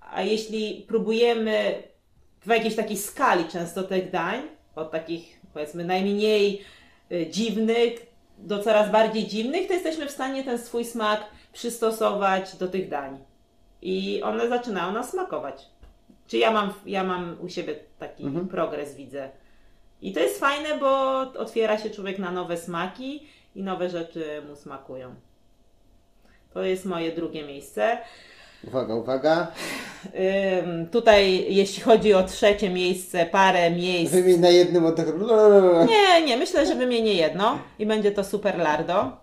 [0.00, 1.82] a jeśli próbujemy
[2.40, 4.42] w jakiejś takiej skali często tych dań,
[4.76, 6.60] od takich powiedzmy najmniej
[7.12, 11.20] y, dziwnych do coraz bardziej dziwnych, to jesteśmy w stanie ten swój smak
[11.52, 13.18] przystosować do tych dań.
[13.82, 15.68] I one zaczynają nas smakować.
[16.26, 19.30] Czy ja mam, ja mam u siebie taki progres, widzę.
[20.02, 24.56] I to jest fajne, bo otwiera się człowiek na nowe smaki i nowe rzeczy mu
[24.56, 25.14] smakują.
[26.54, 27.98] To jest moje drugie miejsce.
[28.68, 29.52] Uwaga, uwaga.
[30.64, 34.12] Ym, tutaj, jeśli chodzi o trzecie miejsce, parę miejsc.
[34.12, 35.12] Wymień na jednym oddechu.
[35.88, 39.16] Nie, nie, myślę, że wymienię jedno i będzie to Super Lardo.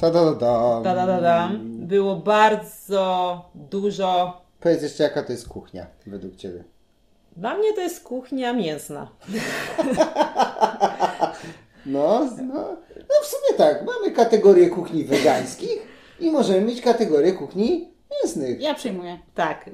[0.00, 0.80] Ta da da da.
[0.80, 1.50] Da, da, da, da.
[1.64, 4.40] Było bardzo dużo.
[4.60, 6.64] Powiedz jeszcze, jaka to jest kuchnia według Ciebie?
[7.36, 9.08] Dla mnie to jest kuchnia mięsna.
[11.86, 12.54] No, no,
[12.94, 13.84] no w sumie tak.
[13.86, 18.60] Mamy kategorię kuchni wegańskich i możemy mieć kategorię kuchni mięsnych.
[18.60, 19.18] Ja przyjmuję.
[19.34, 19.70] Tak,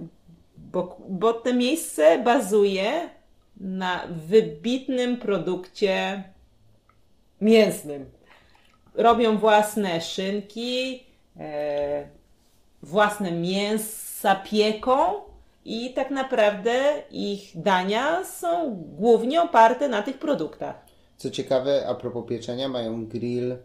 [0.57, 3.11] bo, bo to miejsce bazuje
[3.57, 6.23] na wybitnym produkcie
[7.41, 8.11] mięsnym.
[8.95, 11.03] Robią własne szynki,
[11.37, 12.07] e,
[12.83, 14.95] własne mięsa pieką
[15.65, 20.85] i tak naprawdę ich dania są głównie oparte na tych produktach.
[21.17, 23.57] Co ciekawe, a propos pieczenia, mają grill.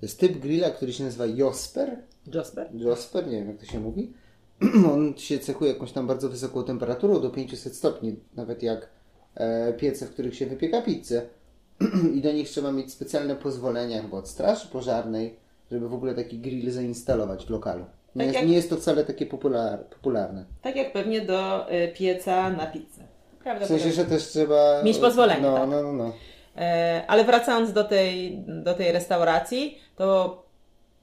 [0.00, 1.96] To jest typ grilla, który się nazywa Josper.
[2.26, 2.68] Josper?
[2.74, 4.12] Josper, nie wiem jak to się mówi.
[4.94, 8.88] On się cechuje jakąś tam bardzo wysoką temperaturą, do 500 stopni, nawet jak
[9.34, 11.22] e, piece, w których się wypieka pizzę.
[12.16, 15.36] I do nich trzeba mieć specjalne pozwolenia chyba od straży pożarnej,
[15.70, 17.84] żeby w ogóle taki grill zainstalować w lokalu.
[18.16, 20.44] Nie, Tak jest, jak- nie jest to wcale takie popular, popularne.
[20.62, 23.02] Tak jak pewnie do e, pieca na pizzę.
[23.42, 24.82] Prawda, W sensie, że też trzeba...
[24.82, 25.70] Mieć pozwolenie, No, tak.
[25.70, 26.12] no, no, no.
[26.56, 30.42] E, Ale wracając do tej, do tej restauracji, to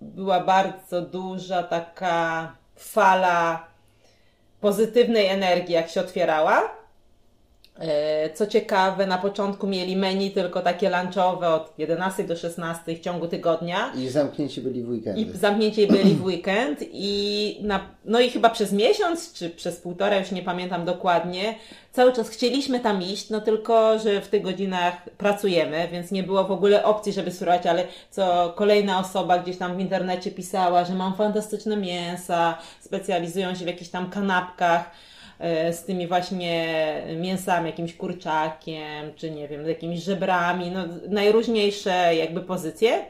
[0.01, 3.67] była bardzo duża taka fala
[4.61, 6.78] pozytywnej energii, jak się otwierała.
[7.79, 12.99] E, Co ciekawe, na początku mieli menu tylko takie lunchowe od 11 do 16 w
[12.99, 13.91] ciągu tygodnia.
[13.95, 15.21] I zamknięci byli w weekendy.
[15.21, 20.19] I zamknięci byli w weekend i na, no i chyba przez miesiąc, czy przez półtora,
[20.19, 21.55] już nie pamiętam dokładnie,
[21.91, 26.43] cały czas chcieliśmy tam iść, no tylko, że w tych godzinach pracujemy, więc nie było
[26.43, 30.93] w ogóle opcji, żeby spróbować, ale co kolejna osoba gdzieś tam w internecie pisała, że
[30.93, 34.91] mam fantastyczne mięsa, specjalizują się w jakichś tam kanapkach,
[35.71, 36.65] z tymi właśnie
[37.17, 43.05] mięsami, jakimś kurczakiem, czy nie wiem, z jakimiś żebrami, no najróżniejsze jakby pozycje.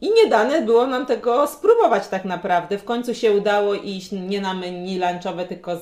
[0.00, 2.78] I nie dane było nam tego spróbować tak naprawdę.
[2.78, 5.80] W końcu się udało iść nie na menu lunchowe, tylko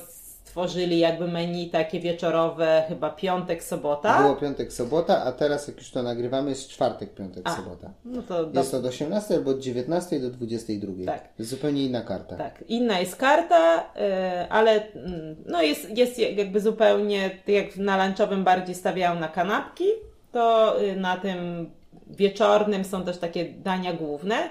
[0.53, 4.21] stworzyli jakby menu takie wieczorowe, chyba piątek, sobota.
[4.21, 7.91] Było piątek, sobota, a teraz jak już to nagrywamy jest czwartek, piątek, A, sobota.
[8.05, 8.59] No to do...
[8.59, 11.05] Jest to od 18 albo od 19 do 22.
[11.05, 11.29] Tak.
[11.39, 12.35] Jest zupełnie inna karta.
[12.35, 18.43] Tak, inna jest karta, y, ale mm, no jest, jest jakby zupełnie, jak na lunchowym
[18.43, 19.87] bardziej stawiają na kanapki,
[20.31, 21.69] to y, na tym
[22.07, 24.49] wieczornym są też takie dania główne.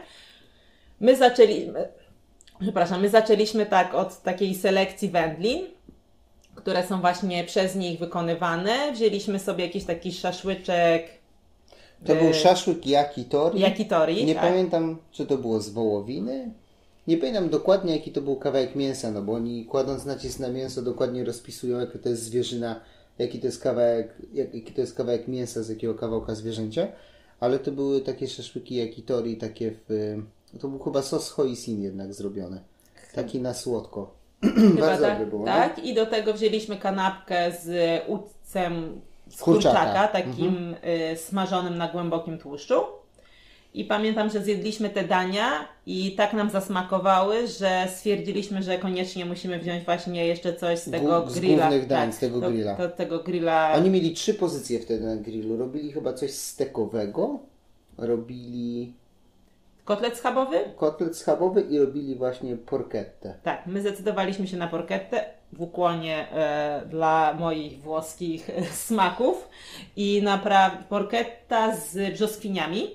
[1.01, 1.89] My zaczęliśmy,
[2.61, 5.67] przepraszam, my zaczęliśmy tak od takiej selekcji wędlin,
[6.63, 8.93] które są właśnie przez nich wykonywane.
[8.93, 11.07] Wzięliśmy sobie jakiś taki szaszłyczek
[12.07, 13.61] To był y, szaszłyk yakitori.
[13.61, 14.25] yakitori.
[14.25, 14.43] Nie tak.
[14.43, 16.51] pamiętam, czy to było z wołowiny.
[17.07, 20.83] Nie pamiętam dokładnie, jaki to był kawałek mięsa, no bo oni kładąc nacisk na mięso
[20.83, 22.81] dokładnie rozpisują, jaka to jest zwierzyna,
[23.19, 26.89] jaki to jest kawałek, jak- jaki to jest kawałek mięsa z jakiego kawałka zwierzęcia.
[27.41, 30.17] Ale to były takie szaszłyki yakitori, takie w...
[30.61, 32.61] To był chyba sos hoisin jednak zrobiony.
[33.15, 34.22] Taki na słodko.
[34.43, 35.45] Chyba Bardzo tak, było.
[35.45, 35.79] tak.
[35.85, 39.79] I do tego wzięliśmy kanapkę z udcem z Kurczaka.
[39.79, 40.75] kurczaka, takim
[41.13, 42.75] y, smażonym na głębokim tłuszczu.
[43.75, 49.59] I pamiętam, że zjedliśmy te dania i tak nam zasmakowały, że stwierdziliśmy, że koniecznie musimy
[49.59, 51.57] wziąć właśnie jeszcze coś z tego z grilla.
[51.63, 52.75] głównych dań, tak, z tego to, grilla.
[52.89, 53.73] Tego grilla.
[53.77, 55.57] Oni mieli trzy pozycje wtedy na grillu.
[55.57, 57.39] Robili chyba coś stekowego,
[57.99, 58.93] robili
[59.85, 60.57] Kotlet schabowy?
[60.77, 63.35] kotlet schabowy i robili właśnie porchettę.
[63.43, 69.49] Tak, my zdecydowaliśmy się na porchettę w ukłonie e, dla moich włoskich e, smaków
[69.97, 72.91] i naprawdę porchetta z brzoskwiniami.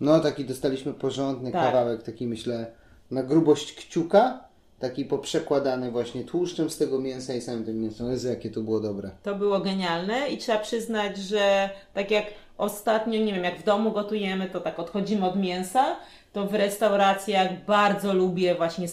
[0.00, 1.62] No, taki dostaliśmy porządny Tak.
[1.64, 2.66] kawałek, taki myślę
[3.10, 4.47] na grubość kciuka,
[4.78, 8.10] taki poprzekładany właśnie tłuszczem z tego mięsa i samym tym mięsem.
[8.10, 9.10] Jezu, jakie to było dobre.
[9.22, 12.24] To było genialne i trzeba przyznać, że tak jak
[12.58, 15.96] ostatnio, nie wiem, jak w domu gotujemy, to tak odchodzimy od mięsa,
[16.32, 18.86] to w restauracjach bardzo lubię właśnie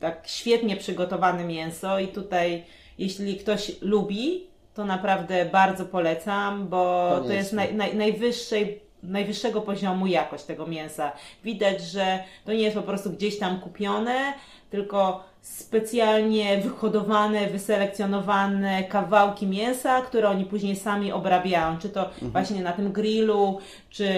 [0.00, 2.64] tak świetnie przygotowane mięso i tutaj
[2.98, 10.06] jeśli ktoś lubi, to naprawdę bardzo polecam, bo to jest naj, naj, najwyższej najwyższego poziomu
[10.06, 11.12] jakość tego mięsa.
[11.44, 14.32] Widać, że to nie jest po prostu gdzieś tam kupione,
[14.70, 22.72] tylko specjalnie wyhodowane, wyselekcjonowane kawałki mięsa, które oni później sami obrabiają, czy to właśnie na
[22.72, 23.58] tym grillu,
[23.90, 24.08] czy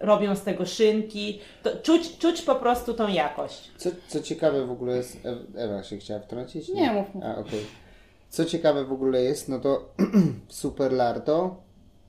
[0.00, 1.40] robią z tego szynki.
[1.62, 3.70] To czuć, czuć po prostu tą jakość.
[3.76, 6.68] Co, co ciekawe w ogóle jest, Ew- Ewa się chciała wtrącić?
[6.68, 7.24] Nie, mów, mów.
[7.24, 7.66] A, okej.
[8.28, 9.88] Co ciekawe w ogóle jest, no to
[10.48, 11.56] Super Lardo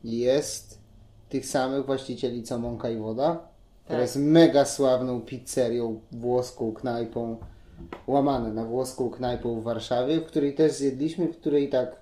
[0.04, 0.79] jest
[1.30, 3.48] tych samych właścicieli co Mąka i Woda,
[3.84, 4.02] która Tak.
[4.02, 7.38] jest mega sławną pizzerią, włoską knajpą,
[8.08, 11.96] łamane na włoską knajpą w Warszawie, w której też zjedliśmy, w której tak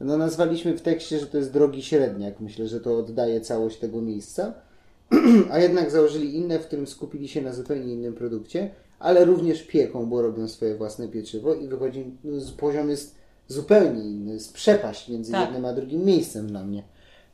[0.00, 2.40] no nazwaliśmy w tekście, że to jest drogi średniak.
[2.40, 4.54] Myślę, że to oddaje całość tego miejsca.
[5.52, 10.06] A jednak założyli inne, w którym skupili się na zupełnie innym produkcie, ale również pieką,
[10.06, 13.14] bo robią swoje własne pieczywo i wychodzi, no, poziom jest
[13.48, 15.44] zupełnie inny, jest przepaść między Tak.
[15.44, 16.82] jednym a drugim miejscem dla mnie.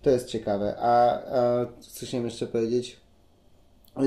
[0.05, 0.77] To jest ciekawe.
[0.79, 3.01] A, a co chciałem jeszcze powiedzieć?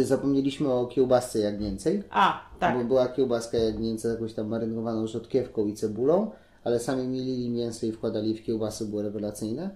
[0.03, 2.03] Zapomnieliśmy o kiełbasce jagnięcej.
[2.09, 2.77] A, tak.
[2.77, 6.31] Bo była kiełbaska jagnięca jakąś tam marynowaną rzodkiewką i cebulą,
[6.63, 9.69] ale sami mielili mięso i wkładali w kiełbasy, było rewelacyjne.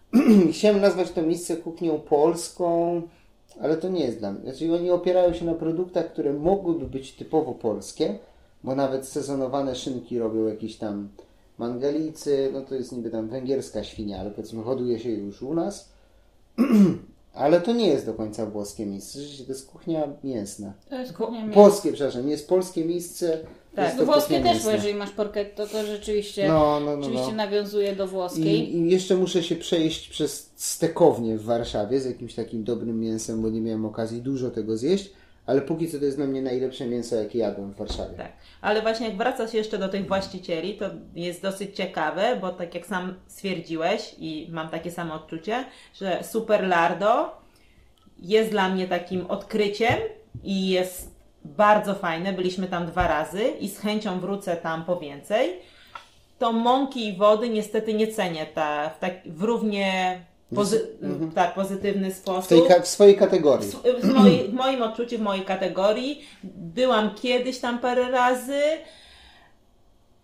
[0.52, 3.02] Chciałem nazwać to miejsce kuchnią polską,
[3.60, 4.42] ale to nie jest dla mnie.
[4.42, 8.18] Znaczy oni opierają się na produktach, które mogłyby być typowo polskie,
[8.64, 11.08] bo nawet sezonowane szynki robią jakieś tam
[11.62, 15.88] mangalicy, no to jest niby tam węgierska świnia, ale powiedzmy hoduje się już u nas.
[17.34, 19.18] Ale to nie jest do końca włoskie miejsce.
[19.20, 20.72] Rzeczywiście to jest kuchnia mięsna.
[20.90, 21.54] To jest kuchnia mięsa.
[21.54, 23.38] Polskie, przepraszam, jest polskie miejsce.
[23.74, 23.84] Tak.
[23.84, 24.72] jest to Włoskie też, bo mięsna.
[24.72, 27.36] jeżeli masz porketto, to rzeczywiście, No, no, no, rzeczywiście no.
[27.36, 28.74] nawiązuje do włoskiej.
[28.74, 33.42] I, I jeszcze muszę się przejść przez stekownię w Warszawie z jakimś takim dobrym mięsem,
[33.42, 35.10] bo nie miałem okazji dużo tego zjeść,
[35.46, 38.14] ale póki co to jest dla mnie najlepsze mięso, jakie jadłem w Warszawie.
[38.16, 42.50] Tak, ale właśnie jak wraca się jeszcze do tych właścicieli, to jest dosyć ciekawe, bo
[42.50, 45.64] tak jak sam stwierdziłeś i mam takie samo odczucie,
[45.94, 47.42] że Super Lardo
[48.18, 49.94] jest dla mnie takim odkryciem
[50.42, 51.12] i jest
[51.44, 52.32] bardzo fajne.
[52.32, 55.50] Byliśmy tam dwa razy i z chęcią wrócę tam po więcej.
[56.38, 60.20] To mąki i wody niestety nie cenię ta, w, tak, w równie
[60.54, 60.88] pozy,
[61.34, 62.48] tak, pozytywny W, sposób.
[62.48, 63.68] tej, ka- w swojej kategorii.
[63.68, 66.24] W, w, mojej, w moim odczuciu, w mojej kategorii.
[66.44, 68.60] Byłam kiedyś tam parę razy,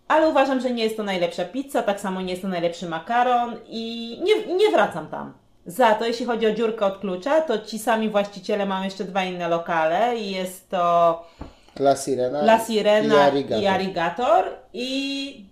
[0.07, 3.55] ale uważam, że nie jest to najlepsza pizza, tak samo nie jest to najlepszy makaron
[3.67, 5.33] i nie, nie wracam tam.
[5.65, 9.23] Za to, jeśli chodzi o dziurkę od klucza, to ci sami właściciele mają jeszcze dwa
[9.23, 11.23] inne lokale i jest to
[11.79, 13.61] La Sirena, La Sirena i Arigato.
[13.61, 15.45] i Arigator i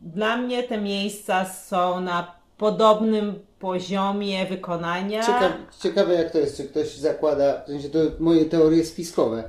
[0.00, 5.22] dla mnie te miejsca są na podobnym poziomie wykonania.
[5.22, 9.44] Ciekawe, ciekawe jak to jest, czy ktoś zakłada, w sensie to moje teorie spiskowe,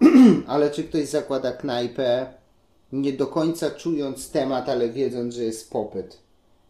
[0.46, 2.26] ale czy ktoś zakłada knajpę
[2.92, 6.18] nie do końca czując temat, ale wiedząc, że jest popyt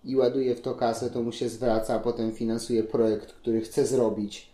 [0.04, 3.86] i ładuje w to kasę, to mu się zwraca, a potem finansuje projekt, który chce
[3.86, 4.46] zrobić,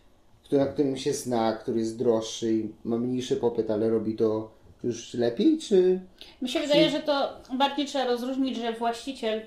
[0.45, 4.51] który, na którym się zna, który jest droższy i ma mniejszy popyt, ale robi to
[4.85, 6.01] już lepiej, czy...
[6.43, 9.43] Mi się wydaje, że to bardziej trzeba rozróżnić, że właściciel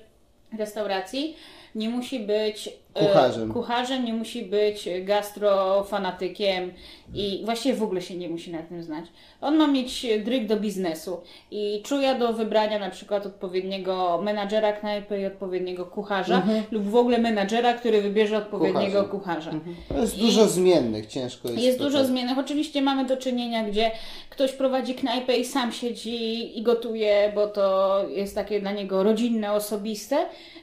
[0.58, 1.36] restauracji
[1.74, 3.52] nie musi być Kucharzem.
[3.52, 6.72] kucharzem, nie musi być gastrofanatykiem
[7.14, 9.04] i właściwie w ogóle się nie musi na tym znać.
[9.40, 11.20] On ma mieć dryg do biznesu
[11.50, 17.18] i czuja do wybrania na przykład odpowiedniego menadżera knajpy i odpowiedniego kucharza lub w ogóle
[17.18, 19.50] menadżera, który wybierze odpowiedniego Kucharza.
[19.50, 19.50] kucharza.
[19.88, 21.62] To jest I- dużo zmiennych, ciężko jest...
[21.62, 22.38] Jest dużo tak- zmiennych.
[22.38, 23.90] Oczywiście mamy do czynienia, gdzie
[24.30, 29.52] ktoś prowadzi knajpę i sam siedzi i gotuje, bo to jest takie dla niego rodzinne,
[29.52, 30.16] osobiste,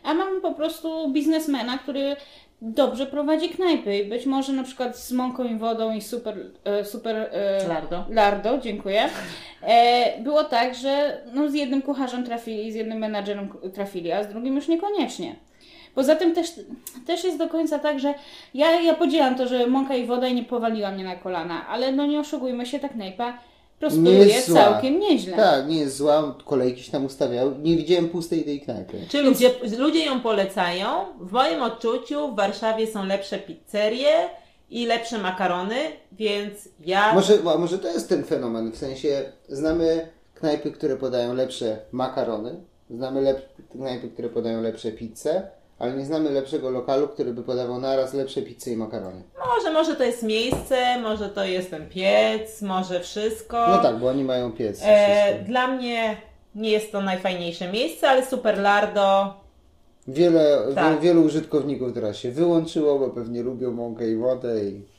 [0.03, 2.15] a mamy po prostu biznesmena, który
[2.63, 6.85] dobrze prowadzi knajpy i być może na przykład z mąką i wodą i super, e,
[6.85, 8.05] super e, Lardo.
[8.09, 9.09] Lardo, dziękuję.
[9.61, 14.27] E, było tak, że no, z jednym kucharzem trafili, z jednym menadżerem trafili, a z
[14.27, 15.35] drugim już niekoniecznie.
[15.95, 16.47] Poza tym też,
[17.07, 18.13] też jest do końca tak, że
[18.53, 21.91] ja, ja podzielam to, że mąka i woda i nie powaliła mnie na kolana, ale
[21.91, 23.37] no nie oszukujmy się, tak knajpa
[23.83, 25.37] prosperuje całkiem nieźle.
[25.37, 27.55] Tak, nie jest zła, kolejki się tam ustawiały.
[27.59, 28.97] Nie widziałem pustej tej knajpy.
[29.09, 30.87] Czy ludzie, ludzie ją polecają?
[31.19, 34.29] W moim odczuciu w Warszawie są lepsze pizzerie
[34.69, 35.75] i lepsze makarony,
[36.11, 37.13] więc ja...
[37.13, 42.55] Może, a może to jest ten fenomen, w sensie znamy knajpy, które podają lepsze makarony,
[42.89, 47.79] znamy lep, knajpy, które podają lepsze pizze, ale nie znamy lepszego lokalu, który by podawał
[47.79, 49.23] naraz lepsze pizze i makarony.
[49.55, 53.67] Może, może to jest miejsce, może to jest ten piec, może wszystko.
[53.67, 54.81] No tak, bo oni mają piec.
[54.83, 56.17] E, dla mnie
[56.55, 59.43] nie jest to najfajniejsze miejsce, ale Super Lardo
[60.07, 60.99] Wiele, tak.
[60.99, 64.92] wielu użytkowników teraz się wyłączyło, bo pewnie lubią mąkę i wodę i...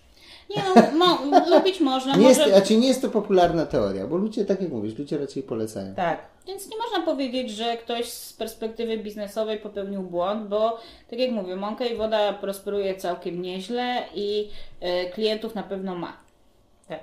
[0.50, 1.18] Nie no, mo,
[1.56, 4.70] lubić można, Nie jest, może, znaczy nie jest to popularna teoria, bo ludzie, tak jak
[4.70, 5.94] mówisz, ludzie raczej polecają.
[5.94, 6.18] tak.
[6.46, 10.78] więc nie można powiedzieć, że ktoś z perspektywy biznesowej popełnił błąd, bo
[11.10, 14.48] tak jak mówię, mąka i woda prosperuje całkiem nieźle i
[14.80, 16.16] e, klientów na pewno ma.
[16.88, 17.02] tak.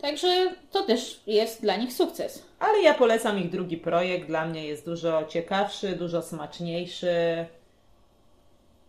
[0.00, 2.42] Także to też jest dla nich sukces.
[2.58, 4.26] Ale ja polecam ich drugi projekt.
[4.26, 7.46] Dla mnie jest dużo ciekawszy, dużo smaczniejszy.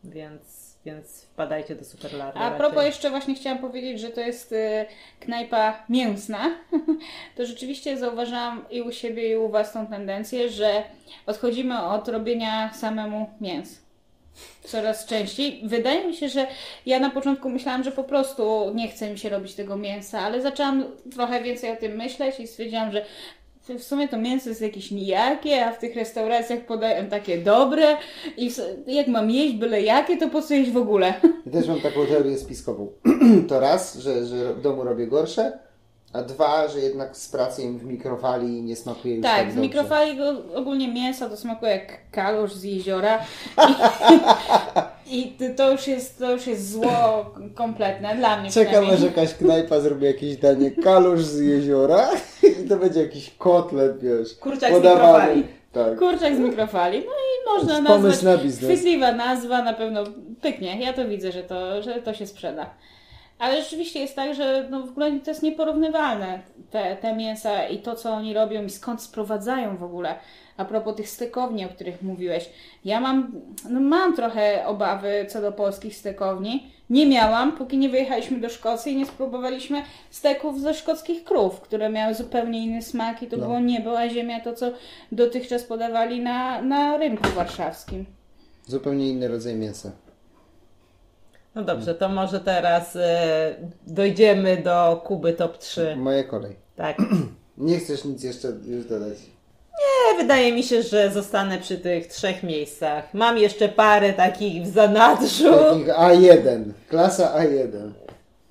[0.03, 0.41] Więc,
[0.85, 2.39] więc wpadajcie do Super Lardo.
[2.39, 2.59] A raczej.
[2.59, 4.85] propos jeszcze właśnie chciałam powiedzieć, że to jest e,
[5.19, 6.39] knajpa mięsna.
[7.35, 10.83] To rzeczywiście zauważyłam i u siebie i u Was tą tendencję, że
[11.25, 13.81] odchodzimy od robienia samemu mięs.
[14.63, 15.61] Coraz częściej.
[15.63, 16.47] Wydaje mi się, że
[16.85, 20.41] ja na początku myślałam, że po prostu nie chce mi się robić tego mięsa, ale
[20.41, 23.05] zaczęłam trochę więcej o tym myśleć i stwierdziłam, że
[23.69, 27.97] w sumie to mięso jest jakieś nijakie, a w tych restauracjach podają takie dobre
[28.37, 28.51] i
[28.87, 31.13] jak mam jeść byle jakie, to po co jeść w ogóle?
[31.45, 32.91] Ja też mam taką teorię spiskową.
[33.49, 35.59] to raz, że, że w domu robię gorsze,
[36.13, 39.47] a dwa, że jednak z pracy im w mikrofali nie smakuje już tak, Tak, w
[39.47, 39.61] dobrze.
[39.61, 40.17] mikrofali
[40.55, 43.19] ogólnie mięso to smakuje jak kalusz z jeziora
[45.09, 49.33] i, i to, już jest, to już jest zło kompletne dla mnie Czekam, aż jakaś
[49.33, 52.09] knajpa zrobi jakieś danie kalusz z jeziora
[52.65, 55.35] i to będzie jakiś kotlet, wiesz, Kurczak z podawany.
[55.35, 55.61] mikrofali.
[55.71, 55.99] Tak.
[55.99, 58.71] Kurczak z mikrofali, no i można jest nazwać, pomysł na biznes.
[58.71, 60.03] chwytliwa nazwa, na pewno
[60.41, 62.69] pyknie, ja to widzę, że to, że to się sprzeda.
[63.41, 66.39] Ale rzeczywiście jest tak, że no w ogóle to jest nieporównywalne,
[66.71, 70.15] te, te mięsa i to, co oni robią i skąd sprowadzają w ogóle.
[70.57, 72.49] A propos tych stekowni, o których mówiłeś.
[72.85, 73.31] Ja mam,
[73.69, 76.71] no mam trochę obawy co do polskich stekowni.
[76.89, 81.89] Nie miałam, póki nie wyjechaliśmy do Szkocji i nie spróbowaliśmy steków ze szkockich krów, które
[81.89, 83.45] miały zupełnie inny smak i to No.
[83.45, 84.65] było niebo, a ziemia to, co
[85.11, 88.05] dotychczas podawali na, na rynku warszawskim.
[88.67, 89.91] Zupełnie inny rodzaj mięsa.
[91.55, 93.55] No dobrze, to może teraz e,
[93.87, 95.95] dojdziemy do Kuby Top 3.
[95.95, 96.55] Moja kolej.
[96.75, 96.97] Tak.
[97.57, 99.17] Nie chcesz nic jeszcze już dodać.
[99.71, 103.13] Nie, wydaje mi się, że zostanę przy tych trzech miejscach.
[103.13, 105.51] Mam jeszcze parę takich w zanadrzu.
[105.53, 107.91] Takich A1, klasa A1.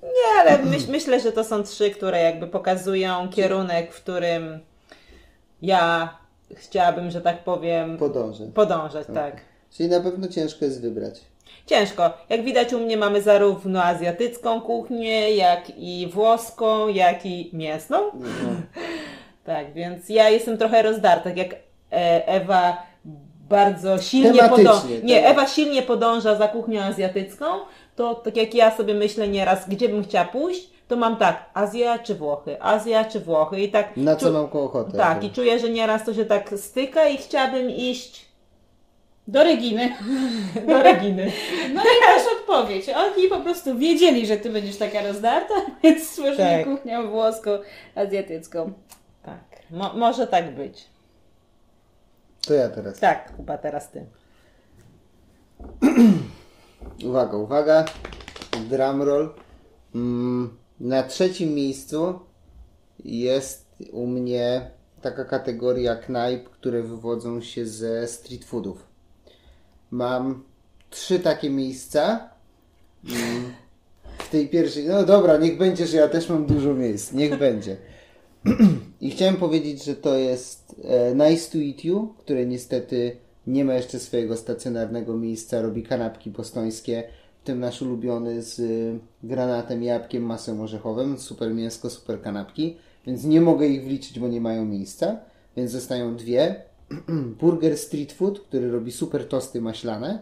[0.03, 4.59] Nie, ale myśl, myślę, że to są trzy, które jakby pokazują kierunek, w którym
[5.61, 6.17] ja
[6.55, 8.47] chciałabym, że tak powiem, Podążę.
[8.53, 9.41] podążać, tak.
[9.71, 11.21] Czyli na pewno ciężko jest wybrać.
[11.71, 12.13] Ciężko.
[12.29, 17.97] Jak widać u mnie mamy zarówno azjatycką kuchnię, jak i włoską, jak i mięsną.
[18.13, 18.49] No.
[19.43, 21.53] Tak, więc ja jestem trochę rozdarta, tak jak
[21.91, 22.77] e, Ewa
[23.49, 24.81] bardzo silnie podąża.
[25.03, 25.31] Nie, tak.
[25.31, 27.45] Ewa silnie podąża za kuchnią azjatycką,
[27.95, 31.99] to tak jak ja sobie myślę nieraz, gdzie bym chciała pójść, to mam tak, Azja
[31.99, 33.97] czy Włochy, Azja czy Włochy i tak.
[33.97, 34.97] Na co mam ochotę.
[34.97, 38.30] Tak, i czuję, że nieraz to się tak styka i chciałabym iść
[39.27, 39.95] Do Reginy.
[40.67, 41.31] do Reginy.
[41.73, 42.89] No i masz odpowiedź.
[42.89, 45.53] Oni po prostu wiedzieli, że ty będziesz taka rozdarta,
[45.83, 46.65] więc stworzyli Tak.
[46.65, 47.49] kuchnię włoską,
[47.95, 48.73] azjatycką.
[49.23, 49.39] Tak,
[49.71, 50.85] Mo- może tak być.
[52.47, 52.99] To ja teraz.
[52.99, 54.05] Tak, chyba teraz ty.
[57.09, 57.85] Uwaga, uwaga.
[58.69, 59.33] Drumroll.
[59.95, 62.19] Mm, na trzecim miejscu
[63.05, 68.90] jest u mnie taka kategoria knajp, które wywodzą się ze street foodów.
[69.91, 70.43] Mam
[70.89, 72.29] trzy takie miejsca.
[73.09, 73.53] Mm,
[74.17, 77.13] w tej pierwszej, no dobra, niech będzie, że ja też mam dużo miejsc.
[77.13, 77.77] Niech będzie.
[79.01, 83.15] I chciałem powiedzieć, że to jest e, Nice to Eat You, które niestety
[83.47, 87.03] nie ma jeszcze swojego stacjonarnego miejsca, robi kanapki bostońskie,
[87.41, 93.23] w tym nasz ulubiony z y, granatem, jabłkiem, masłem orzechowym, super mięsko, super kanapki, więc
[93.23, 95.17] nie mogę ich wliczyć, bo nie mają miejsca,
[95.57, 96.63] więc zostają dwie.
[97.41, 100.21] Burger Street Food, który robi super tosty maślane,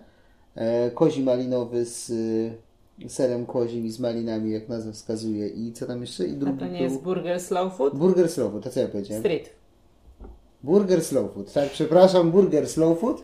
[0.56, 5.86] e, kozi malinowy z y, serem kozim i z malinami, jak nazwa wskazuje i co
[5.86, 6.26] tam jeszcze?
[6.28, 6.82] I A drugi to nie był...
[6.82, 7.96] jest burger slow food?
[7.96, 9.22] Burger Slow Food, to co ja powiedziałem?
[9.24, 9.50] Street.
[10.64, 13.24] Burger Slow Food, tak, przepraszam, Burger Slow Food.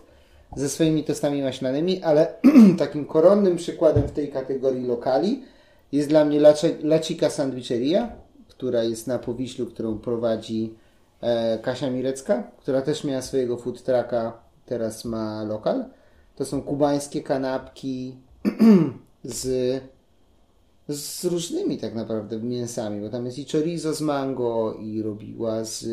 [0.55, 2.33] ze swoimi tostami maślanymi, ale
[2.77, 5.43] takim koronnym przykładem w tej kategorii lokali
[5.91, 8.11] jest dla mnie Laci- Lacika Sandwicheria,
[8.47, 10.84] która jest na Powiślu, którą prowadzi e,
[11.61, 14.33] Kasia Mirecka, która też miała swojego food trucka,
[14.65, 15.85] teraz ma lokal.
[16.35, 18.15] To są kubańskie kanapki
[19.23, 19.81] z,
[20.89, 25.83] z różnymi tak naprawdę mięsami, bo tam jest i chorizo z mango, i robiła z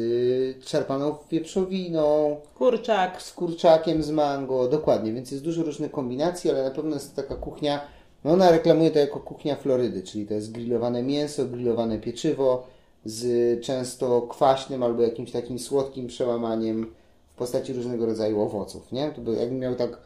[0.64, 3.22] czerpaną wieprzowiną, Kurczak.
[3.22, 7.22] z kurczakiem z mango, dokładnie, więc jest dużo różnych kombinacji, ale na pewno jest to
[7.22, 7.80] taka kuchnia,
[8.24, 12.66] no ona reklamuje to jako kuchnia Florydy, czyli to jest grillowane mięso, grillowane pieczywo
[13.04, 16.86] z często kwaśnym albo jakimś takim słodkim przełamaniem
[17.28, 19.10] w postaci różnego rodzaju owoców, nie?
[19.10, 19.98] To by, jakbym miał tak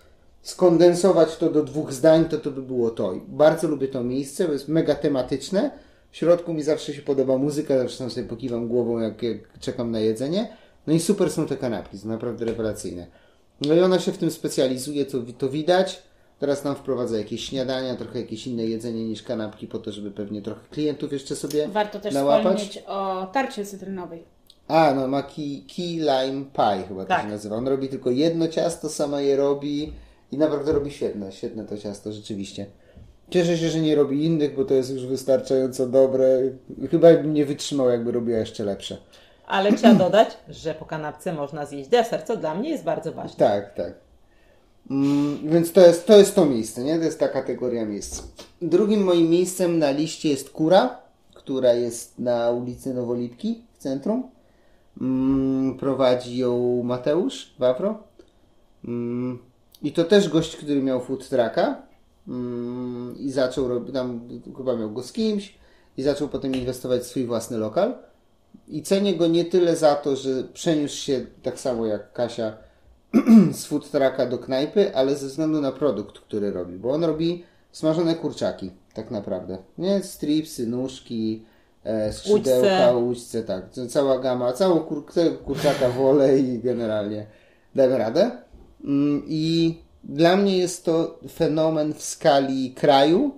[0.43, 3.15] skondensować to do dwóch zdań, to to by było to.
[3.29, 5.71] Bardzo lubię to miejsce, bo jest mega tematyczne.
[6.11, 9.91] W środku mi zawsze się podoba muzyka, zawsze tam sobie pokiwam głową, jak, jak czekam
[9.91, 10.57] na jedzenie.
[10.87, 13.07] No i super są te kanapki, są naprawdę rewelacyjne.
[13.61, 16.03] No i ona się w tym specjalizuje, to, to widać.
[16.39, 20.43] Teraz nam wprowadza jakieś śniadania, trochę jakieś inne jedzenie niż kanapki, po to, żeby pewnie
[20.43, 22.59] trochę klientów jeszcze sobie Warto też nałapać.
[22.59, 24.25] wspomnieć o tarcie cytrynowej.
[24.69, 27.23] A, no ma key, key lime pie chyba to Tak.
[27.23, 27.57] się nazywa.
[27.57, 29.93] On robi tylko jedno ciasto, sama je robi
[30.33, 32.67] i naprawdę robi świetne, świetne to ciasto, rzeczywiście.
[33.31, 36.27] Cieszę się, że nie robi innych, bo to jest już wystarczająco dobre.
[36.91, 38.97] Chyba bym nie wytrzymał, jakby robiła jeszcze lepsze.
[39.47, 43.37] Ale trzeba dodać, że po kanapce można zjeść deser, co dla mnie jest bardzo ważne.
[43.39, 43.95] Tak, tak.
[44.91, 46.99] Mm, więc to jest, to jest to miejsce, nie?
[46.99, 48.23] To jest ta kategoria miejsc.
[48.63, 50.99] Drugim moim miejscem na liście jest Kura,
[51.35, 54.31] która jest na ulicy Nowolipki w centrum.
[55.01, 57.99] Mm, prowadzi ją Mateusz Wawro.
[58.85, 59.39] Mm,
[59.83, 61.87] I to też gość, który miał food trucka
[63.19, 64.21] i zaczął robić, tam
[64.57, 65.55] chyba miał go z kimś
[65.97, 67.95] i zaczął potem inwestować w swój własny lokal.
[68.69, 72.57] I cenię go nie tyle za to, że przeniósł się tak samo jak Kasia
[73.53, 77.45] z food trucka do knajpy, ale ze względu na produkt, który robi, bo on robi
[77.73, 79.59] smażone kurczaki, tak naprawdę.
[79.79, 81.45] Nie, stripsy, nóżki,
[81.85, 83.65] e, skrzydełka, łódźce, tak.
[83.89, 85.05] Cała gama, całą kur,
[85.45, 87.27] kurczaka wolę i generalnie
[87.75, 88.31] damy radę.
[88.85, 93.31] Mm, I dla mnie jest to fenomen w skali kraju,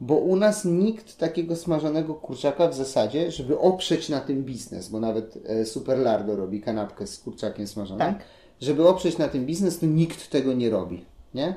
[0.00, 5.00] bo u nas nikt takiego smażonego kurczaka w zasadzie, żeby oprzeć na tym biznes, bo
[5.00, 8.24] nawet e, Superlardo robi kanapkę z kurczakiem smażonym, Tak.
[8.60, 11.04] Żeby oprzeć na tym biznes, to nikt tego nie robi,
[11.34, 11.54] nie?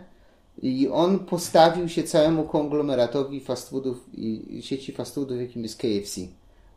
[0.61, 6.21] I on postawił się całemu konglomeratowi fast foodów i sieci fast foodów, jakim jest KFC.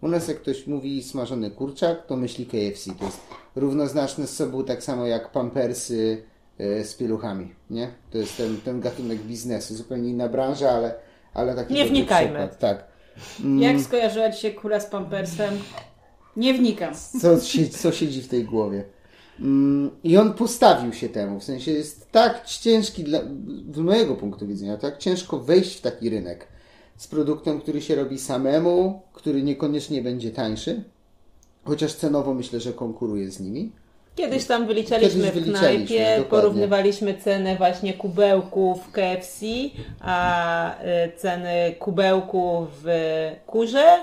[0.03, 2.91] U nas jak ktoś mówi smażony kurczak, to myśli KFC.
[2.99, 3.21] To jest
[3.57, 6.23] równoznaczne z sobą tak samo jak pampersy
[6.59, 7.89] e, z pieluchami, nie?
[8.11, 9.75] To jest ten, ten gatunek biznesu.
[9.75, 10.95] Zupełnie inna branża, ale,
[11.35, 12.31] ale taki Nie wnikajmy.
[12.39, 12.59] przykład.
[12.59, 12.85] Tak.
[13.59, 15.55] Jak skojarzyła Ci się kura z pampersem?
[16.37, 16.95] Nie wnikam.
[17.21, 17.29] co,
[17.79, 18.85] co siedzi w tej głowie.
[19.41, 23.21] Mm, I on postawił się temu, w sensie jest tak ciężki, dla,
[23.75, 26.47] z mojego punktu widzenia, tak ciężko wejść w taki rynek
[26.97, 30.85] z produktem, który się robi samemu, który niekoniecznie będzie tańszy,
[31.65, 33.73] chociaż cenowo myślę, że konkuruje z nimi.
[34.17, 36.25] Kiedyś tam wyliczaliśmy Kiedyś w wyliczaliśmy, knajpie, dokładnie.
[36.25, 39.47] porównywaliśmy cenę właśnie kubełków KFC,
[40.01, 42.87] a y, ceny kubełków w
[43.47, 43.99] kurze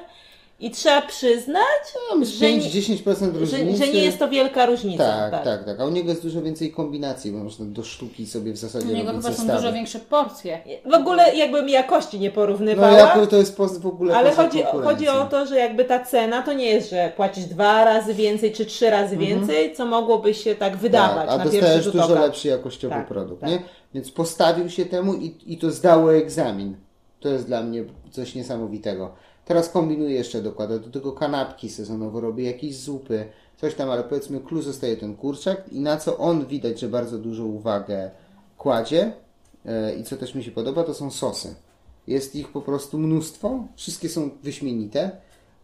[0.62, 3.78] i trzeba przyznać, Tam że, nie, 5-10% że, różnicy.
[3.86, 5.30] że nie jest to wielka różnica.
[5.32, 8.53] tak, tak, tak, A u niego jest dużo więcej kombinacji, bo można do sztuki sobie
[8.53, 9.59] w zasadzie U niego chyba są zestawy.
[9.59, 10.62] dużo większe porcje.
[10.86, 12.91] W ogóle jakbym jakości nie No porównywała.
[12.97, 16.53] jako to jest w ogóle Ale chodzi, chodzi o to, że jakby ta cena to
[16.53, 20.78] nie jest, że płacisz dwa razy więcej czy trzy razy więcej, co mogłoby się tak
[20.78, 21.28] wydawać Mhm.
[21.28, 22.22] Tak, a na pierwszy dostajesz rzut dużo oka.
[22.22, 23.49] lepszy jakościowy Tak, produkt, tak.
[23.49, 23.59] nie?
[23.93, 26.76] Więc postawił się temu i, i to zdało egzamin.
[27.20, 29.12] To jest dla mnie coś niesamowitego.
[29.52, 33.26] Teraz kombinuję jeszcze, dokłada do tego kanapki sezonowo, robię jakieś zupy,
[33.58, 37.18] coś tam, ale powiedzmy klucz zostaje ten kurczak i na co on widać, że bardzo
[37.18, 38.12] dużą uwagę
[38.58, 39.14] kładzie
[39.66, 41.56] e, i co też mi się podoba, to są sosy.
[42.08, 45.12] Jest ich po prostu mnóstwo, wszystkie są wyśmienite.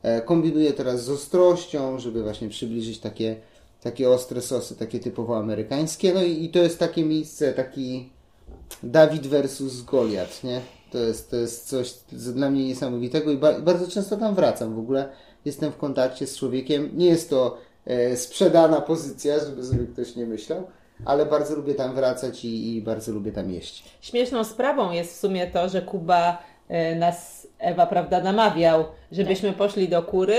[0.04, 3.36] E, kombinuję teraz z ostrością, żeby właśnie przybliżyć takie,
[3.82, 6.14] takie ostre sosy, takie typowo amerykańskie.
[6.14, 8.10] No i, i to jest takie miejsce, taki
[8.84, 10.62] Dawid versus Goliat, nie?
[10.92, 14.76] To jest, to jest coś dla mnie niesamowitego i ba- bardzo często tam wracam.
[14.76, 15.10] W ogóle
[15.46, 16.90] jestem w kontakcie z człowiekiem.
[16.94, 20.68] Nie jest to e, sprzedana pozycja, żeby sobie ktoś nie myślał,
[21.06, 23.84] ale bardzo lubię tam wracać i, i bardzo lubię tam jeść.
[24.02, 26.38] Śmieszną sprawą jest w sumie to, że Kuba
[26.70, 30.38] e, nas, Ewa, prawda, namawiał, żebyśmy poszli do kury.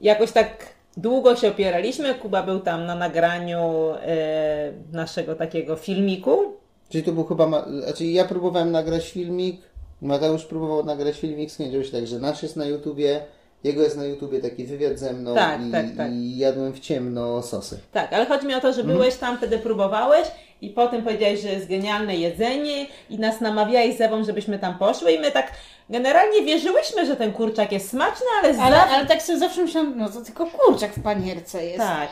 [0.00, 0.48] Jakoś tak
[0.96, 2.14] długo się opieraliśmy.
[2.14, 6.56] Kuba był tam na nagraniu e, naszego takiego filmiku.
[6.88, 9.60] Czyli to był chyba, ma- znaczy ja próbowałem nagrać filmik,
[10.02, 13.20] Mateusz próbował nagrać filmik, skończył się tak, że nasz jest na YouTubie,
[13.64, 16.12] Jego jest na YouTubie taki wywiad ze mną Tak, i, tak, tak.
[16.12, 17.78] i jadłem w ciemno sosy.
[17.92, 20.28] Tak, ale chodzi mi o to, że byłeś tam, wtedy próbowałeś
[20.62, 25.12] i potem powiedziałeś, że jest genialne jedzenie i nas namawiałeś z Ewą, żebyśmy tam poszły
[25.12, 25.52] i my tak
[25.90, 30.08] generalnie wierzyłyśmy, że ten kurczak jest smaczny, ale, Ale, ale tak sobie zawsze myślałam, no
[30.08, 31.78] to tylko kurczak w panierce jest.
[31.78, 32.08] Tak.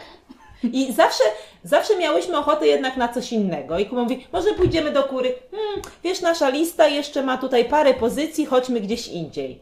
[0.62, 1.24] I zawsze,
[1.64, 3.78] zawsze miałyśmy ochotę jednak na coś innego.
[3.78, 5.34] I Kuba mówi, może pójdziemy do kury.
[5.50, 9.60] Hmm, wiesz, nasza lista jeszcze ma tutaj parę pozycji, chodźmy gdzieś indziej.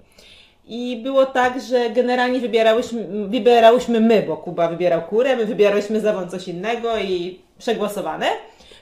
[0.66, 6.12] I było tak, że generalnie wybierałyśmy, wybierałyśmy my, bo Kuba wybierał kurę, my wybierałyśmy za
[6.12, 8.26] wam coś innego i przegłosowane.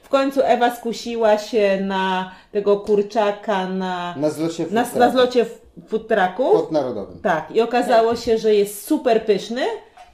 [0.03, 5.45] W końcu Ewa skusiła się na tego kurczaka na, Na zlocie w na, na zlocie
[5.45, 6.51] w food trucku.
[6.53, 7.21] pod narodowym.
[7.23, 9.63] Tak, i okazało się, że jest super pyszny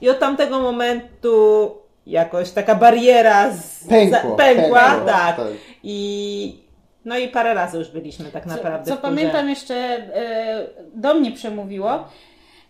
[0.01, 1.71] i od tamtego momentu
[2.07, 5.35] jakoś taka bariera z, Pękło, za, pękła, pękło, tak.
[5.35, 5.47] tak.
[5.83, 6.67] I
[7.05, 8.91] no i parę razy już byliśmy tak naprawdę.
[8.91, 12.07] Co, co pamiętam jeszcze e, do mnie przemówiło,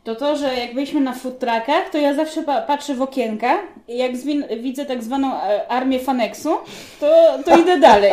[0.07, 3.57] to to, że jak byliśmy na food truckach, to ja zawsze pa patrzę w okienka
[3.87, 4.11] i jak
[4.61, 6.49] widzę tak zwaną e, armię faneksu,
[6.99, 7.07] to,
[7.45, 8.11] to idę dalej.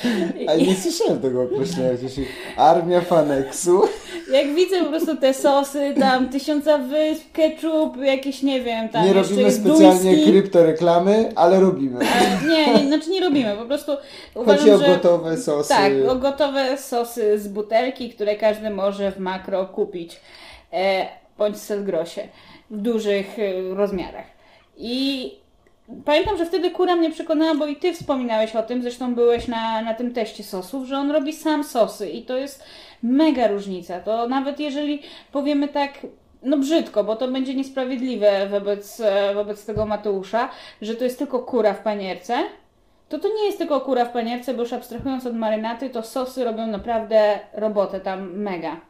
[0.48, 2.26] A nie słyszałem tego określenia wcześniej.
[2.56, 3.82] Armia Faneksu.
[4.32, 9.12] Jak widzę po prostu te sosy, tam tysiąca wysp, ketchup, jakieś nie wiem, tam Nie
[9.12, 10.32] robimy specjalnie duński.
[10.32, 12.00] kryptoreklamy, ale robimy.
[12.04, 14.00] E, Nie, nie, znaczy nie robimy, po prostu Chodzi
[14.34, 14.86] uważam, o że...
[14.86, 15.68] gotowe sosy.
[15.68, 20.20] Tak, o gotowe sosy z butelki, które każdy może w makro kupić.
[20.72, 22.28] E, bądź Selgrosie.
[22.70, 24.26] W dużych e, rozmiarach.
[24.76, 25.32] I
[26.04, 29.82] pamiętam, że wtedy kura mnie przekonała, bo i ty wspominałeś o tym, zresztą byłeś na,
[29.82, 32.64] na tym teście sosów, że on robi sam sosy i to jest
[33.02, 34.00] mega różnica.
[34.00, 35.92] To nawet jeżeli powiemy tak
[36.42, 40.48] no brzydko, bo to będzie niesprawiedliwe wobec, e, wobec tego Mateusza,
[40.82, 42.38] że to jest tylko kura w panierce,
[43.08, 46.44] to to nie jest tylko kura w panierce, bo już abstrahując od marynaty, to sosy
[46.44, 48.80] robią naprawdę robotę tam mega.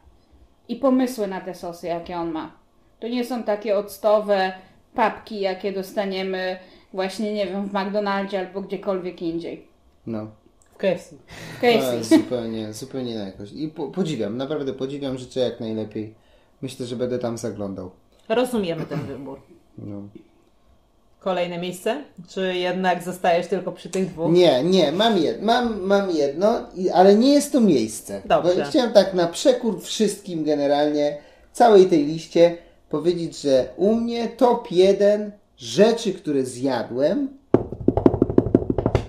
[0.69, 2.51] I pomysły na te sosy, jakie on ma.
[2.99, 4.53] To nie są takie octowe
[4.95, 6.57] papki, jakie dostaniemy
[6.93, 9.67] właśnie, nie wiem, w McDonaldzie albo gdziekolwiek indziej.
[10.07, 10.27] No.
[10.73, 11.15] W KFC.
[11.57, 12.17] W To jest KFC.
[12.17, 13.53] zupełnie, zupełnie na jakość.
[13.53, 16.13] I po, podziwiam, naprawdę podziwiam, życzę jak najlepiej.
[16.61, 17.91] Myślę, że będę tam zaglądał.
[18.29, 19.41] Rozumiemy ten wybór.
[19.77, 20.01] No.
[21.27, 22.03] Kolejne miejsce?
[22.29, 24.31] Czy jednak zostajesz tylko przy tych dwóch?
[24.31, 26.59] Nie, nie, mam, jed, mam, mam jedno,
[26.93, 28.21] ale nie jest to miejsce.
[28.25, 28.55] Dobrze.
[28.55, 31.17] Bo chciałem tak na przekór wszystkim generalnie,
[31.53, 32.57] całej tej liście,
[32.89, 37.37] powiedzieć, że u mnie top jeden rzeczy, które zjadłem,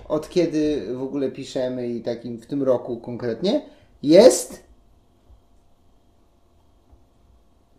[0.07, 3.61] od kiedy w ogóle piszemy i takim w tym roku konkretnie,
[4.03, 4.63] jest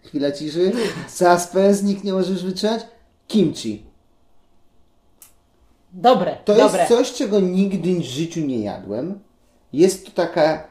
[0.03, 0.73] chwila ciszy,
[1.19, 2.87] suspens, nikt nie może już wytrzymać,
[3.29, 3.90] kimchi.
[5.93, 6.79] Dobre, To dobre.
[6.79, 9.19] jest coś, czego nigdy w życiu nie jadłem.
[9.73, 10.69] Jest to taka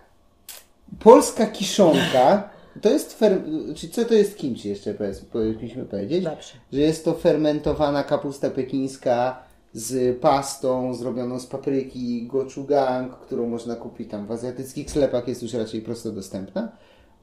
[1.00, 2.50] polska kiszonka.
[2.82, 3.42] To jest fer...
[3.76, 6.24] Czyli co to jest kimchi jeszcze powiedz- powinniśmy powiedzieć?
[6.24, 6.54] Dobrze.
[6.74, 9.44] Że jest to fermentowana kapusta pekińska
[9.74, 15.54] z pastą zrobioną z papryki gochujang, którą można kupić tam w azjatyckich sklepach, jest już
[15.54, 16.72] raczej prosto dostępna.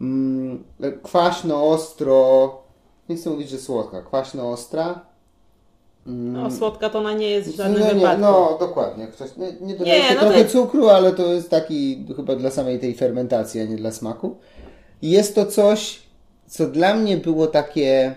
[0.00, 0.64] Mm,
[1.02, 2.58] kwaśno, ostro,
[3.08, 5.05] nie chcę mówić, że słodka, kwaśno, ostra.
[6.06, 8.20] No, słodka to ona nie jest w żadnym No, nie, wypadku.
[8.20, 9.06] no dokładnie.
[9.06, 12.50] Ktoś, nie, nie dodajcie Nie, no trochę to- cukru, ale to jest taki chyba dla
[12.50, 14.36] samej tej fermentacji, a nie dla smaku.
[15.02, 16.02] I jest to coś,
[16.46, 18.14] co dla mnie było takie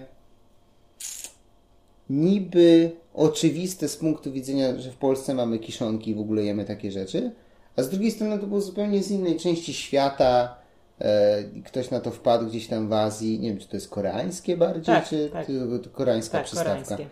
[2.10, 6.92] niby oczywiste z punktu widzenia, że w Polsce mamy kiszonki i w ogóle jemy takie
[6.92, 7.32] rzeczy,
[7.76, 10.56] a z drugiej strony to było zupełnie z innej części świata.
[11.02, 13.40] E, ktoś na to wpadł gdzieś tam w Azji.
[13.40, 15.48] Nie wiem, czy to jest koreańskie bardziej, Tak, czy tak.
[15.48, 16.72] czy koreańska Tak, przystawka.
[16.84, 17.08] koreańskie.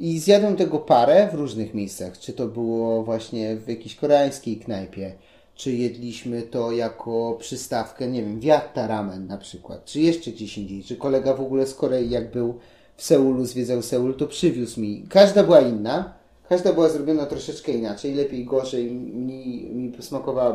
[0.00, 2.18] I zjadłem tego parę w różnych miejscach.
[2.18, 5.14] Czy to było właśnie w jakiejś koreańskiej knajpie,
[5.54, 10.84] czy jedliśmy to jako przystawkę, nie wiem, wiatta ramen na przykład, czy jeszcze gdzieś indziej.
[10.84, 12.58] Czy kolega w ogóle z Korei, jak był
[12.96, 15.04] w Seulu, zwiedzał Seul, to przywiózł mi.
[15.08, 16.14] Każda była inna,
[16.48, 19.92] każda była zrobiona troszeczkę inaczej, lepiej, gorzej, mi, mi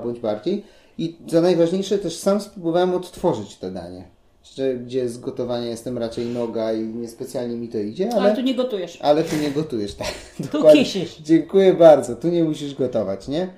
[0.04, 0.64] bądź bardziej.
[0.98, 4.17] I co najważniejsze, też sam spróbowałem odtworzyć to danie.
[4.58, 8.56] Że, gdzie z gotowania jestem raczej noga i niespecjalnie mi to idzie, Ale tu nie
[8.56, 9.00] gotujesz.
[9.02, 10.14] ale tu nie gotujesz, tak.
[10.52, 11.18] Tu kisisz.
[11.18, 12.16] Dziękuję bardzo.
[12.16, 13.50] Tu nie musisz gotować, nie?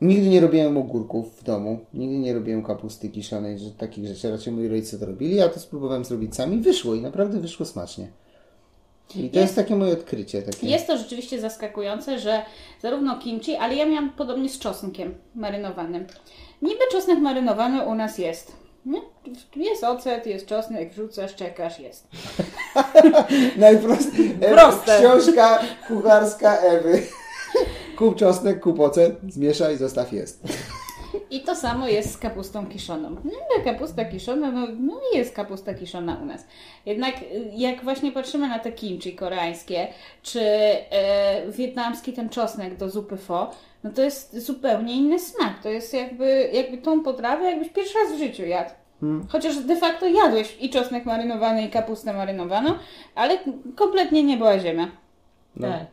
[0.00, 1.78] Nigdy nie robiłem ogórków w domu.
[1.94, 4.30] Nigdy nie robiłem kapusty kiszonej, że, takich rzeczy.
[4.30, 6.58] Raczej moi rodzice to robili, a to spróbowałem zrobić sami.
[6.58, 8.08] Wyszło i naprawdę wyszło smacznie.
[9.10, 10.42] I to jest, Jest- takie moje odkrycie.
[10.42, 10.66] Takie.
[10.66, 12.42] Jest to rzeczywiście zaskakujące, że
[12.82, 16.06] zarówno kimchi, ale ja miałam podobnie z czosnkiem marynowanym.
[16.62, 18.63] Niby czosnek marynowany u nas jest.
[18.86, 19.00] Nie?
[19.56, 22.08] Jest ocet, jest czosnek, wrzucasz, czekasz, jest.
[23.56, 24.30] Najprościej.
[24.52, 24.98] Proste.
[24.98, 25.58] Książka
[25.88, 27.02] kucharska Ewy.
[27.96, 30.42] Kup czosnek, kup ocet, zmieszaj, zostaw jest.
[31.34, 33.10] I to samo jest z kapustą kiszoną.
[33.24, 36.46] No, kapusta kiszona, no, no jest kapusta kiszona u nas.
[36.86, 39.88] Jednak y, jak właśnie patrzymy na te kimchi koreańskie,
[40.22, 43.50] czy e, wietnamski ten czosnek do zupy pho,
[43.84, 45.62] no to jest zupełnie inny smak.
[45.62, 48.70] To jest jakby, jakby tą potrawę jakbyś pierwszy raz w życiu jadł.
[49.00, 49.26] Hmm.
[49.28, 52.74] Chociaż de facto jadłeś i czosnek marynowany, i kapustę marynowaną,
[53.14, 53.38] ale
[53.76, 54.88] kompletnie nie była ziemia.
[55.56, 55.68] No.
[55.68, 55.86] Tak.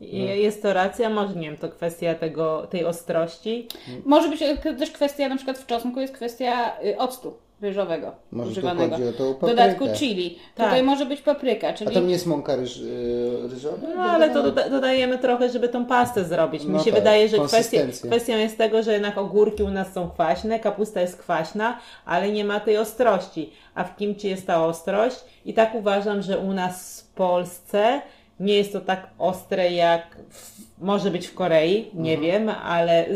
[0.00, 0.06] No.
[0.34, 3.68] Jest to racja, może nie wiem, to kwestia tego, tej ostrości.
[4.04, 4.40] Może być
[4.78, 8.96] też kwestia, na przykład w czosnku jest kwestia y, octu ryżowego może używanego.
[8.96, 10.38] chodzi o tą W dodatku chili.
[10.54, 10.66] Tak.
[10.66, 11.72] Tutaj może być papryka.
[11.72, 11.90] Czyli...
[11.90, 13.86] A to nie jest mąka ryż, y, ryżowa?
[13.96, 16.64] No ale to doda dodajemy trochę, żeby tą pastę zrobić.
[16.64, 19.92] Mi no się tak, wydaje, że kwestia, kwestią jest tego, że jednak ogórki u nas
[19.92, 23.52] są kwaśne, kapusta jest kwaśna, ale nie ma tej ostrości.
[23.74, 28.00] A w kimchi jest ta ostrość i tak uważam, że u nas w Polsce
[28.40, 32.20] nie jest to tak ostre jak w, może być w Korei, nie mhm.
[32.20, 33.06] wiem, ale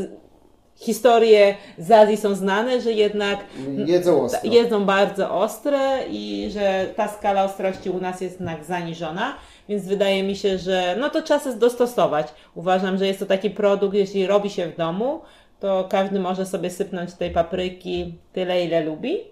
[0.77, 3.39] historie z Azji są znane, że jednak
[3.87, 4.41] jedzą, ostro.
[4.45, 9.35] jedzą bardzo ostre i że ta skala ostrości u nas jest jednak zaniżona,
[9.69, 12.29] więc wydaje mi się, że no to czas jest dostosować.
[12.55, 15.21] Uważam, że jest to taki produkt, jeśli robi się w domu,
[15.61, 19.32] to każdy może sobie sypnąć tej papryki tyle, ile lubi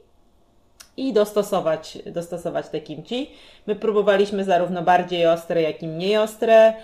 [0.97, 3.31] i dostosować, dostosować te kimchi.
[3.67, 6.75] My próbowaliśmy zarówno bardziej ostre, jak i mniej ostre.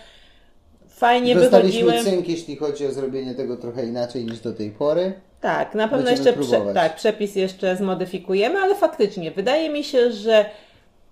[0.89, 2.05] Fajnie Dostaliśmy wychodziły.
[2.15, 5.13] cynk, jeśli chodzi o zrobienie tego trochę inaczej niż do tej pory.
[5.41, 10.13] Tak, na pewno Będziemy jeszcze prze, tak, przepis jeszcze zmodyfikujemy, ale faktycznie wydaje mi się,
[10.13, 10.45] że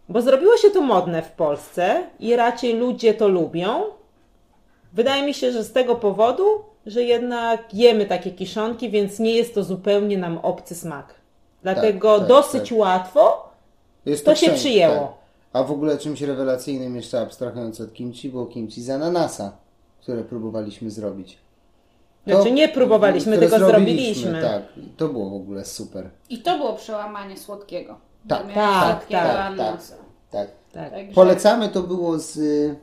[0.08, 3.82] bo zrobiło się to modne w Polsce i raczej ludzie to lubią.
[4.92, 6.44] Wydaje mi się, że z tego powodu,
[6.86, 11.14] że jednak jemy takie kiszonki, więc nie jest to zupełnie nam obcy smak.
[11.64, 12.78] Dlatego tak, tak, dosyć tak.
[12.78, 13.48] łatwo
[14.06, 15.00] Jest to, to się przyjęło.
[15.00, 15.10] Tak.
[15.52, 19.52] A w ogóle czymś rewelacyjnym, jeszcze abstrahując od kimchi, było kimchi z ananasa,
[20.00, 21.38] które próbowaliśmy zrobić.
[22.28, 24.22] To, znaczy nie próbowaliśmy, tylko zrobiliśmy.
[24.22, 24.42] zrobiliśmy.
[24.42, 24.62] Tak,
[24.96, 26.10] to było w ogóle super.
[26.28, 27.96] I to było przełamanie słodkiego.
[28.28, 29.80] Tak, tak, tak, tak, tak,
[30.30, 30.92] tak, tak.
[31.14, 32.76] Polecamy, to było z y,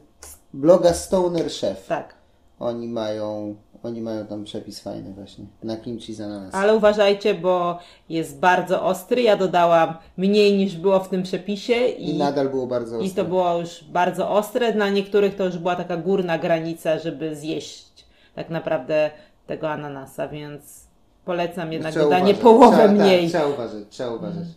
[0.54, 1.88] bloga Stoner Chef.
[1.88, 2.21] Tak.
[2.62, 5.46] Oni mają oni mają tam przepis fajny właśnie.
[5.64, 6.56] Na kimchi z ananas.
[6.56, 9.22] Ale uważajcie, bo jest bardzo ostry.
[9.22, 11.88] Ja dodałam mniej niż było w tym przepisie.
[11.88, 13.08] I, I nadal było bardzo ostre.
[13.08, 14.74] I to było już bardzo ostre.
[14.74, 18.06] Dla niektórych to już była taka górna granica, żeby zjeść
[18.36, 19.12] tak naprawdę
[19.48, 20.88] tego ananasa, więc
[21.26, 22.44] polecam jednak trzeba dodanie uważać.
[22.44, 23.22] połowę trzeba, mniej.
[23.22, 24.48] Tak, trzeba uważać, trzeba uważać.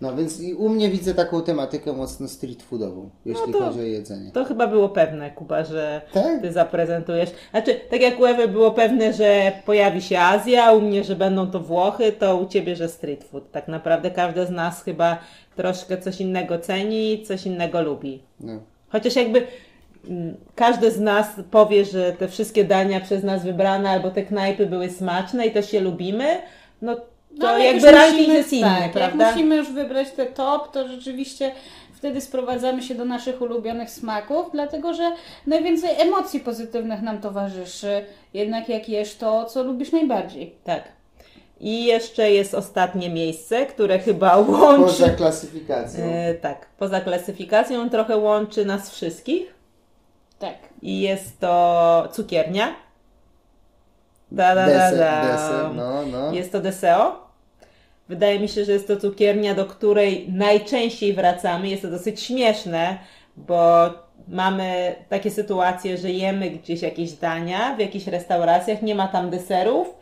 [0.00, 3.80] No więc i u mnie widzę taką tematykę mocno street foodową, jeśli no to, chodzi
[3.80, 4.30] o jedzenie.
[4.30, 6.42] To chyba było pewne, Kuba, że tak?
[6.42, 7.30] ty zaprezentujesz.
[7.50, 11.50] Znaczy, tak jak u Ewy było pewne, że pojawi się Azja, u mnie, że będą
[11.50, 13.50] to Włochy, to u ciebie, że street food.
[13.50, 15.18] Tak naprawdę każdy z nas chyba
[15.56, 18.22] troszkę coś innego ceni, coś innego lubi.
[18.40, 18.52] No.
[18.88, 19.46] Chociaż jakby
[20.08, 24.66] mm, każdy z nas powie, że te wszystkie dania przez nas wybrane albo te knajpy
[24.66, 26.26] były smaczne i też je lubimy,
[26.82, 26.96] no
[27.40, 29.26] to no, jakby ranking jest inny, tak, prawda?
[29.26, 31.52] Jak musimy już wybrać te top, to rzeczywiście
[32.00, 35.12] wtedy sprowadzamy się do naszych ulubionych smaków, dlatego że
[35.46, 40.54] najwięcej emocji pozytywnych nam towarzyszy, jednak jak jesz to, co lubisz najbardziej.
[40.64, 40.82] Tak.
[41.60, 44.84] I jeszcze jest ostatnie miejsce, które chyba łączy.
[44.84, 46.04] Poza klasyfikacją.
[46.04, 49.54] E, tak, poza klasyfikacją trochę łączy nas wszystkich.
[50.38, 50.54] Tak.
[50.82, 52.74] I jest to cukiernia.
[54.32, 55.22] Da, da, da, da.
[55.22, 56.32] Deser, no, no.
[56.32, 57.29] Jest to Deseo.
[58.10, 61.68] Wydaje mi się, że jest to cukiernia, do której najczęściej wracamy.
[61.68, 62.98] Jest to dosyć śmieszne,
[63.36, 63.90] bo
[64.28, 69.94] mamy takie sytuacje, że jemy gdzieś jakieś dania w jakichś restauracjach, nie ma tam deserów.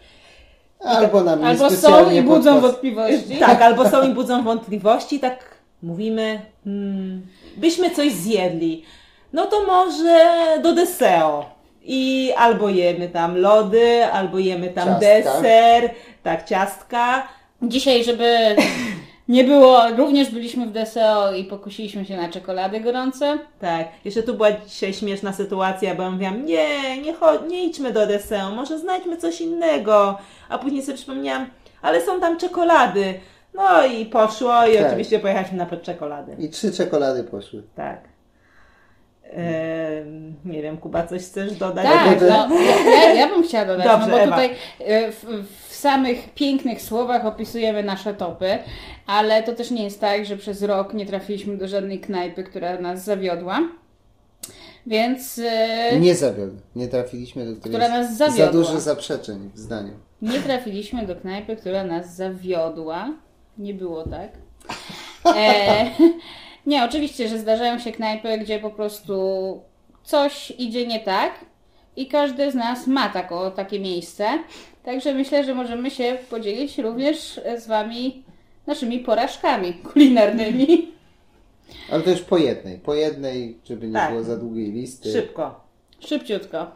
[0.81, 2.71] Albo nam Albo są i budzą podpas...
[2.71, 3.37] wątpliwości.
[3.47, 5.21] Tak, albo są i budzą wątpliwości.
[5.21, 8.85] Tak mówimy, hmm, byśmy coś zjedli.
[9.33, 11.45] No to może do deseo
[11.83, 15.03] i albo jemy tam lody, albo jemy tam ciastka.
[15.03, 15.91] deser,
[16.23, 17.38] tak, ciastka.
[17.63, 18.37] Dzisiaj, żeby
[19.29, 23.39] nie było, również byliśmy w DSO i pokusiliśmy się na czekolady gorące.
[23.61, 27.93] Tak, jeszcze tu była dzisiaj śmieszna sytuacja, bo ja mówiłam, nie, nie, chodź, nie idźmy
[27.93, 30.19] do DSO, może znajdźmy coś innego.
[30.49, 31.47] A później sobie przypomniałam,
[31.83, 33.15] ale są tam czekolady.
[33.55, 34.87] No i poszło i tak.
[34.87, 36.37] oczywiście pojechaliśmy na czekolady.
[36.39, 37.63] I trzy czekolady poszły.
[37.77, 38.01] Tak
[40.45, 41.85] nie wiem, Kuba, coś chcesz dodać?
[41.85, 44.37] Tak, no, ja, ja, bym chciała dodać, Dobrze, no bo Ewa.
[44.37, 44.51] tutaj
[44.81, 48.59] e, w, w, samych pięknych słowach opisujemy nasze topy,
[49.07, 52.81] ale to też nie jest tak, że przez rok nie trafiliśmy do żadnej knajpy, która
[52.81, 53.61] nas zawiodła.
[54.87, 55.41] Więc.
[55.45, 56.61] E, nie zawiodła.
[56.77, 58.47] Nie trafiliśmy do której która nas zawiodła.
[58.47, 59.93] Za dużo zaprzeczeń w zdaniu.
[60.23, 63.15] Nie trafiliśmy do knajpy, która nas zawiodła.
[63.59, 64.31] Nie było tak.
[65.37, 65.91] E,
[66.67, 69.15] nie, oczywiście, że zdarzają się knajpy, gdzie po prostu
[70.05, 71.33] coś idzie nie tak
[71.97, 74.29] i każdy z nas ma tako, takie miejsce.
[74.89, 78.23] Także myślę, że możemy się podzielić również z Wami
[78.67, 80.93] naszymi porażkami kulinarnymi.
[81.93, 82.79] Ale to już po jednej.
[82.79, 84.11] Po jednej, żeby nie Tak.
[84.11, 85.13] było za długiej listy.
[85.13, 85.61] Szybko.
[86.01, 86.67] Szybciutko.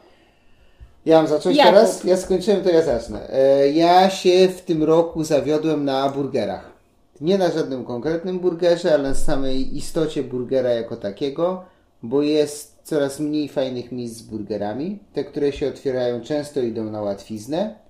[1.06, 1.72] Ja mam zacząć Jakub.
[1.74, 2.04] teraz?
[2.04, 3.28] Ja skończyłem, to ja zacznę.
[3.30, 6.72] E, Ja się w tym roku zawiodłem na burgerach.
[7.20, 11.64] Nie na żadnym konkretnym burgerze, ale na samej istocie burgera jako takiego,
[12.02, 14.98] bo jest coraz mniej fajnych miejsc z burgerami.
[15.12, 17.81] Te, które się otwierają, często idą na łatwiznę.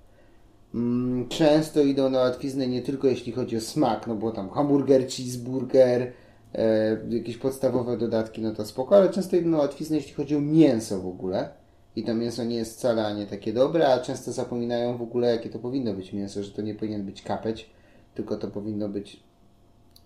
[0.73, 5.07] Mm, Często idą na łatwiznę nie tylko jeśli chodzi o smak, no bo tam hamburger,
[5.07, 6.13] cheeseburger,
[6.53, 10.41] e, jakieś podstawowe dodatki, no to spoko, ale często idą na łatwiznę jeśli chodzi o
[10.41, 11.49] mięso w ogóle.
[11.95, 15.49] I to mięso nie jest wcale nie takie dobre, a często zapominają w ogóle, jakie
[15.49, 17.69] to powinno być mięso, że to nie powinien być kapeć,
[18.15, 19.23] tylko to powinno być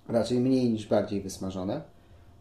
[0.08, 1.82] raczej mniej niż bardziej wysmażone.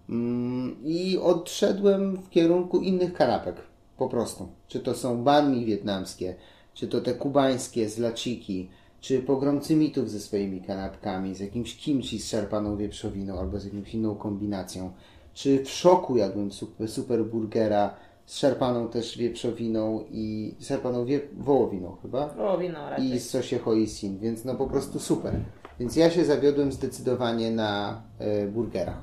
[0.09, 3.57] Mm, I odszedłem w kierunku innych kanapek,
[3.97, 4.49] po prostu.
[4.69, 6.35] Czy to są banmi wietnamskie,
[6.77, 8.69] czy to te kubańskie z laciki,
[9.01, 13.95] czy pogromcy mitów ze swoimi kanapkami, z jakimś kimchi z szarpaną wieprzowiną albo z jakąś
[13.95, 14.93] inną kombinacją.
[15.35, 17.95] Czy w szoku jadłem super, super burgera
[18.27, 23.13] z szarpaną też wieprzowiną i z szarpaną wie, wołowiną chyba Wołowiną raczej.
[23.13, 25.35] i sosie hoisin, więc no po prostu super.
[25.81, 29.03] Więc ja się zawiodłem zdecydowanie na e, burgerach.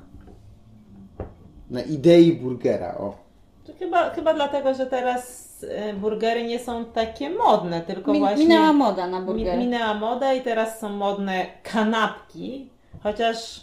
[1.70, 3.14] Na idei burgera, o.
[3.66, 5.43] To Chyba, chyba dlatego, że teraz
[5.90, 8.36] y, burgery nie są takie modne, tylko Mi, właśnie...
[8.44, 9.58] minęła moda na burgery.
[9.58, 12.68] Minęła moda i teraz są modne kanapki,
[13.02, 13.60] chociaż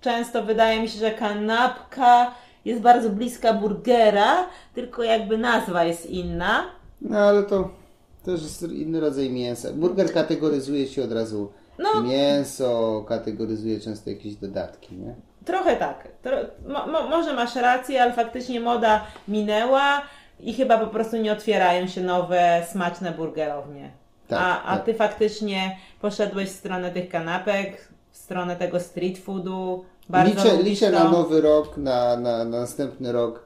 [0.00, 6.64] często wydaje mi się, że kanapka jest bardzo bliska burgera, tylko jakby nazwa jest inna.
[7.00, 7.68] No ale to
[8.24, 9.68] też jest inny rodzaj mięsa.
[9.72, 12.02] Burger kategoryzuje się od razu No.
[12.02, 15.14] mięso, kategoryzuje często jakieś dodatki, nie?
[15.44, 16.08] Trochę tak.
[16.22, 16.36] Tro,
[16.68, 20.02] mo, mo, może masz rację, ale faktycznie moda minęła
[20.42, 23.90] i chyba po prostu nie otwierają się nowe, smaczne burgerownie.
[24.28, 24.84] Tak, a, a tak.
[24.84, 29.84] ty faktycznie poszedłeś w stronę tych kanapek, w stronę tego street foodu.
[30.08, 31.04] Bardzo Liczę, liczę to.
[31.04, 33.44] na nowy rok, na, na, na następny rok,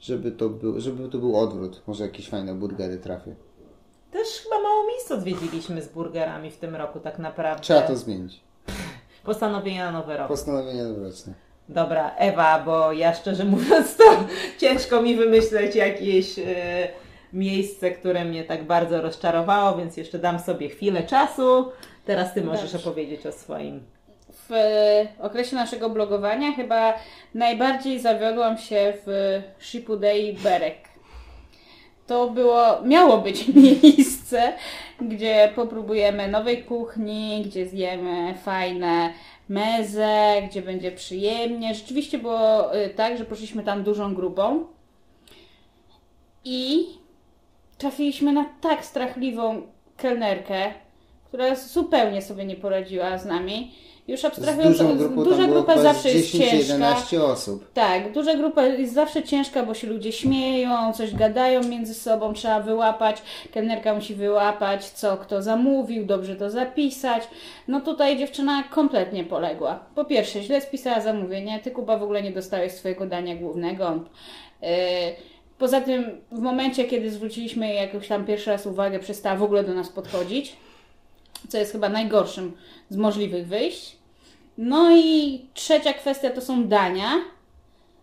[0.00, 1.82] żeby to, był, żeby to był odwrót.
[1.86, 3.34] Może jakieś fajne burgery trafię.
[4.10, 7.62] Też chyba mało miejsc odwiedziliśmy z burgerami w tym roku tak naprawdę.
[7.62, 8.40] Trzeba to zmienić.
[9.24, 10.28] Postanowienia na nowy rok.
[10.28, 11.34] Postanowienie noworoczne.
[11.68, 14.04] Dobra, Ewa, bo ja szczerze mówiąc to
[14.58, 16.44] ciężko mi wymyśleć jakieś e,
[17.32, 21.72] miejsce, które mnie tak bardzo rozczarowało, więc jeszcze dam sobie chwilę czasu.
[22.06, 22.88] Teraz ty możesz Dobrze.
[22.88, 23.80] opowiedzieć o swoim.
[24.48, 26.94] W e, okresie naszego blogowania chyba
[27.34, 30.76] najbardziej zawiodłam się w Shipudei Berek.
[32.06, 34.52] To było, miało być miejsce,
[35.00, 39.12] gdzie popróbujemy nowej kuchni, gdzie zjemy fajne
[39.48, 41.74] meze, gdzie będzie przyjemnie.
[41.74, 44.66] Rzeczywiście było e, tak, że poszliśmy tam dużą grupą
[46.44, 46.86] i
[47.78, 49.62] trafiliśmy na tak strachliwą
[49.96, 50.74] kelnerkę,
[51.24, 53.74] która zupełnie sobie nie poradziła z nami.
[54.08, 54.78] Już abstrahując,
[55.14, 56.76] duża grupa chyba zawsze jest ciężka.
[56.78, 57.72] 10-11 osób.
[57.72, 62.60] Tak, duża grupa jest zawsze ciężka, bo się ludzie śmieją, coś gadają między sobą, trzeba
[62.60, 63.22] wyłapać,
[63.52, 67.28] kelnerka musi wyłapać, co kto zamówił, dobrze to zapisać.
[67.68, 69.80] No tutaj dziewczyna kompletnie poległa.
[69.94, 74.00] Po pierwsze, źle spisała zamówienie, ty Kuba w ogóle nie dostałeś swojego dania głównego.
[74.62, 74.68] Yy,
[75.58, 79.74] Poza tym, w momencie, kiedy zwróciliśmy jakąś tam pierwszy raz uwagę, przestała w ogóle do
[79.74, 80.56] nas podchodzić,
[81.48, 82.52] co jest chyba najgorszym
[82.90, 83.96] z możliwych wyjść.
[84.58, 87.10] No i trzecia kwestia to są dania,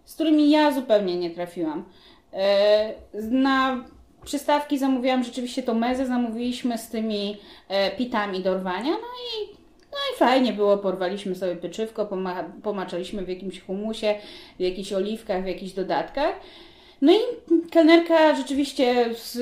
[0.05, 1.85] z którymi ja zupełnie nie trafiłam.
[2.33, 2.93] E,
[3.31, 3.83] Na
[4.25, 7.37] przystawki zamówiłam rzeczywiście to mezę, zamówiliśmy z tymi
[7.67, 9.47] e, pitami do rwania, no i,
[9.91, 14.15] no i fajnie było, porwaliśmy sobie pieczywko, poma- pomaczaliśmy w jakimś humusie,
[14.57, 16.39] w jakichś oliwkach, w jakichś dodatkach.
[17.01, 17.17] No i
[17.71, 19.37] kelnerka rzeczywiście z,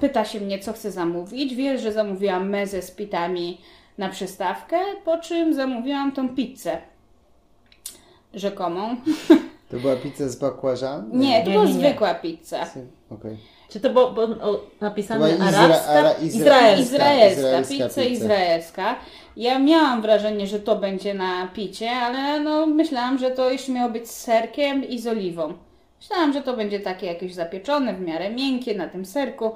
[0.00, 1.54] pyta się mnie, co chcę zamówić.
[1.54, 3.60] Wie, że zamówiłam mezę z pitami
[3.98, 6.78] na przystawkę, po czym zamówiłam tą pizzę
[8.34, 8.96] rzekomą.
[9.70, 11.10] To była pizza z bakłażan?
[11.12, 11.78] Nie, to Nie, była nie, nie.
[11.78, 12.66] zwykła pizza.
[13.10, 13.36] Okej.
[13.70, 15.90] Czy to było bo, o, napisane izra- arabska?
[15.92, 16.82] ara- izra- Izraelska.
[16.82, 18.02] Izraelska, izraelska pizza pizza.
[18.02, 18.96] izraelska.
[19.36, 23.90] Ja miałam wrażenie, że to będzie na picie, ale no myślałam, że to jeszcze miało
[23.92, 25.52] być z serkiem i z oliwą.
[26.04, 29.52] Myślałam, że to będzie takie jakieś zapieczone, w miarę miękkie na tym serku.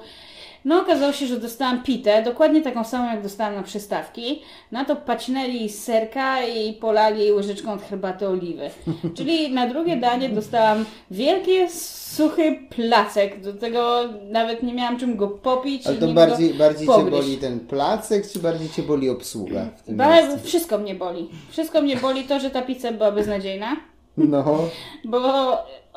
[0.64, 4.42] No okazało się, że dostałam pitę, dokładnie taką samą jak dostałam na przystawki.
[4.72, 8.70] Na to pacinęli z serka i polali łyżeczką od herbaty oliwy.
[9.16, 11.70] Czyli na drugie danie dostałam wielki,
[12.16, 13.40] suchy placek.
[13.40, 15.86] Do tego nawet nie miałam czym go popić.
[15.86, 19.96] Ale to bardziej, bardziej cię boli ten placek, czy bardziej cię boli obsługa w tym
[19.96, 20.38] Ba- miejscu?
[20.44, 21.28] wszystko mnie boli.
[21.50, 23.76] Wszystko mnie boli to, że ta pizza była beznadziejna,
[24.16, 24.58] No,
[25.04, 25.52] bo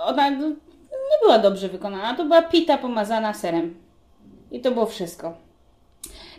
[0.05, 0.47] ona no,
[0.91, 2.15] nie była dobrze wykonana.
[2.15, 3.75] To była pita pomazana serem.
[4.51, 5.33] I to było wszystko.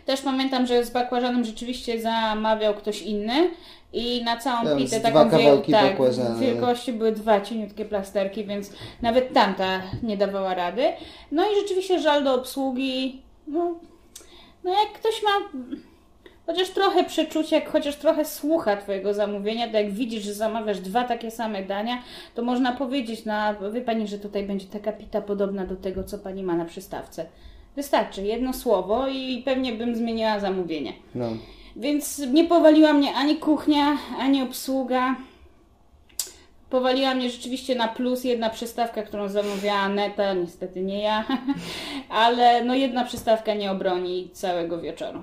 [0.05, 3.49] Też pamiętam, że z bakłażanem rzeczywiście zamawiał ktoś inny
[3.93, 5.97] i na całą Tam pitę taką wiel- tak,
[6.39, 10.83] wielkości były dwa cieniutkie plasterki, więc nawet tamta nie dawała rady.
[11.31, 13.21] No i rzeczywiście żal do obsługi.
[13.47, 13.75] No,
[14.63, 15.29] no jak ktoś ma
[16.45, 21.03] chociaż trochę przeczucia, jak chociaż trochę słucha Twojego zamówienia, to jak widzisz, że zamawiasz dwa
[21.03, 22.01] takie same dania,
[22.35, 26.17] to można powiedzieć na, wie Pani, że tutaj będzie taka pita podobna do tego, co
[26.17, 27.25] Pani ma na przystawce.
[27.75, 30.93] Wystarczy jedno słowo i pewnie bym zmieniła zamówienie.
[31.15, 31.29] No.
[31.75, 35.15] Więc nie powaliła mnie ani kuchnia, ani obsługa.
[36.69, 41.25] Powaliła mnie rzeczywiście na plus jedna przystawka, którą zamówiła Neta, niestety nie ja,
[42.09, 45.19] ale no jedna przystawka nie obroni całego wieczoru.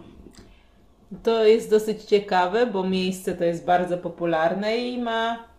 [1.23, 5.51] To jest dosyć ciekawe, bo miejsce to jest bardzo popularne i ma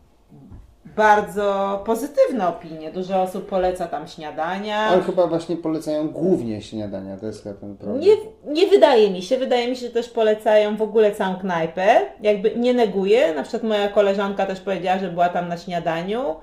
[0.95, 2.91] bardzo pozytywne opinie.
[2.91, 4.77] Dużo osób poleca tam śniadania.
[4.77, 7.99] Ale chyba właśnie polecają głównie śniadania, to jest chyba ten problem.
[7.99, 9.37] Nie, nie wydaje mi się.
[9.37, 12.01] Wydaje mi się, że też polecają w ogóle całą knajpę.
[12.21, 13.33] Jakby nie neguję.
[13.33, 16.35] Na przykład moja koleżanka też powiedziała, że była tam na śniadaniu.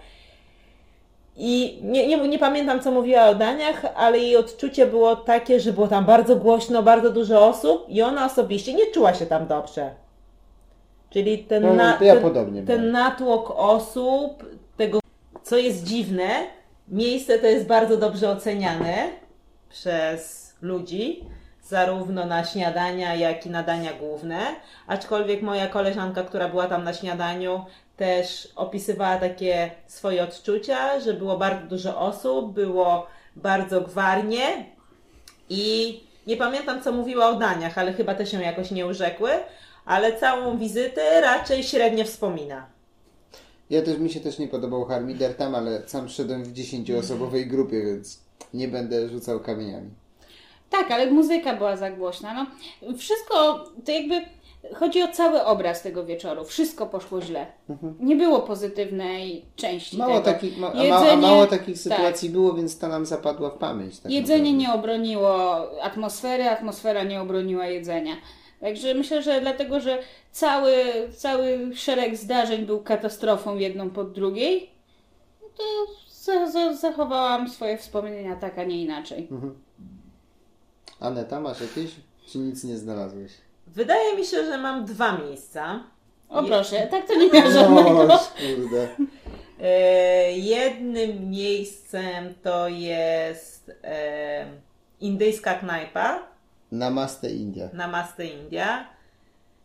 [1.40, 5.72] I nie, nie, nie pamiętam, co mówiła o daniach, ale jej odczucie było takie, że
[5.72, 9.90] było tam bardzo głośno, bardzo dużo osób i ona osobiście nie czuła się tam dobrze.
[11.10, 14.44] Czyli ten, No, na, to ja ten, ten natłok osób,
[14.76, 15.00] tego,
[15.42, 16.28] co jest dziwne,
[16.88, 19.08] miejsce to jest bardzo dobrze oceniane
[19.68, 21.24] przez ludzi,
[21.62, 24.38] zarówno na śniadania, jak i na dania główne.
[24.86, 27.64] Aczkolwiek moja koleżanka, która była tam na śniadaniu,
[27.98, 34.66] też opisywała takie swoje odczucia, że było bardzo dużo osób, było bardzo gwarnie
[35.48, 39.30] i nie pamiętam, co mówiła o daniach, ale chyba te się jakoś nie urzekły,
[39.84, 42.66] ale całą wizytę raczej średnio wspomina.
[43.70, 47.84] Ja też mi się też nie podobał Harmider tam, ale sam szedłem w dziesięcioosobowej grupie,
[47.84, 48.20] więc
[48.54, 49.90] nie będę rzucał kamieniami.
[50.70, 52.34] Tak, ale muzyka była za głośna.
[52.34, 52.46] No,
[52.98, 54.14] wszystko to jakby
[54.74, 56.44] chodzi o cały obraz tego wieczoru.
[56.44, 57.46] Wszystko poszło źle.
[58.00, 60.10] Nie było pozytywnej części Mhm.
[60.10, 60.34] Mało tego.
[60.34, 61.82] takich, ma, a, ma, a Jedzenie- mało takich tak.
[61.82, 63.98] sytuacji było, więc to nam zapadła w pamięć.
[64.00, 64.58] Tak Jedzenie naprawdę.
[64.58, 68.12] nie obroniło atmosfery, atmosfera nie obroniła jedzenia.
[68.60, 69.98] Także myślę, że dlatego, że
[70.32, 70.74] cały,
[71.16, 74.70] cały szereg zdarzeń był katastrofą jedną po drugiej,
[75.56, 75.62] to
[76.12, 79.28] za, za, zachowałam swoje wspomnienia tak, a nie inaczej.
[81.00, 81.90] Aneta, masz jakieś?
[82.26, 83.32] Czy nic nie znalazłeś?
[83.74, 85.80] Wydaje mi się, że mam dwa miejsca.
[86.28, 88.02] O proszę, tak to nie miał żadnego.
[88.14, 88.88] O, kurde.
[89.62, 94.46] E, jednym miejscem to jest e,
[95.00, 96.22] indyjska knajpa
[96.72, 97.68] Namaste India.
[97.72, 98.88] Namaste India,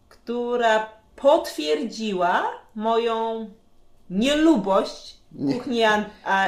[0.10, 2.43] która potwierdziła
[2.76, 3.49] moją
[4.10, 5.54] nielubość Nie.
[5.54, 5.82] kuchni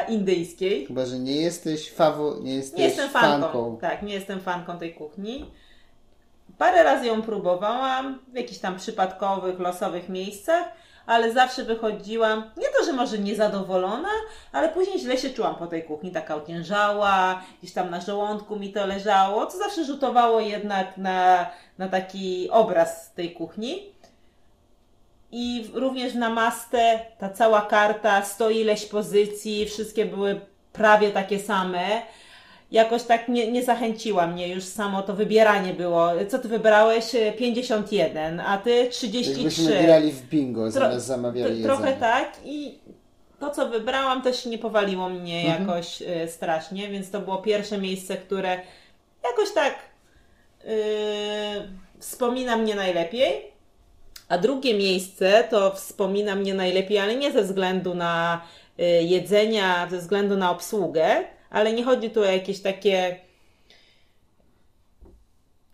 [0.09, 0.85] indyjskiej.
[0.85, 3.41] Chyba, że nie jesteś fawo, nie jesteś Nie jestem fanką.
[3.41, 3.77] fanką.
[3.81, 5.45] Tak, nie jestem fanką tej kuchni.
[6.57, 10.65] Parę razy ją próbowałam w jakichś tam przypadkowych, losowych miejscach,
[11.05, 14.09] ale zawsze wychodziłam, nie to, że może niezadowolona,
[14.51, 18.73] ale później źle się czułam po tej kuchni, taka ociężała, gdzieś tam na żołądku mi
[18.73, 21.47] to leżało, co zawsze rzutowało jednak na,
[21.77, 23.95] na taki obraz tej kuchni.
[25.31, 30.41] I również w Namaste ta cała karta, sto ileś pozycji, wszystkie były
[30.73, 32.01] prawie takie same.
[32.71, 36.09] Jakoś tak nie, nie zachęciła mnie już samo to wybieranie było.
[36.29, 37.15] Co ty wybrałeś?
[37.15, 39.31] E, 51, a ty 33.
[39.31, 42.79] Jakbyśmy grali w bingo, Tro- zamiast zamawiali to- Trochę tak i
[43.39, 45.61] to, co wybrałam, też nie powaliło mnie Mhm.
[45.67, 48.59] jakoś e, strasznie, więc to było pierwsze miejsce, które
[49.23, 49.75] jakoś tak
[50.63, 50.71] yy,
[51.99, 53.51] wspomina mnie najlepiej.
[54.29, 58.41] A drugie miejsce to wspomina mnie najlepiej, ale nie ze względu na
[58.79, 61.23] y, jedzenia, ze względu na obsługę,
[61.55, 63.19] ale nie chodzi tu o jakieś takie.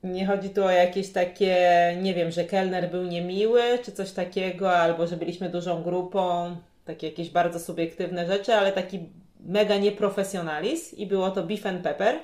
[0.03, 1.55] Nie chodzi tu o jakieś takie,
[2.01, 6.55] nie wiem, że kelner był niemiły, czy coś takiego, albo że byliśmy dużą grupą,
[6.85, 8.99] takie jakieś bardzo subiektywne rzeczy, ale taki
[9.39, 12.19] mega nieprofesjonalizm i było to beef and pepper.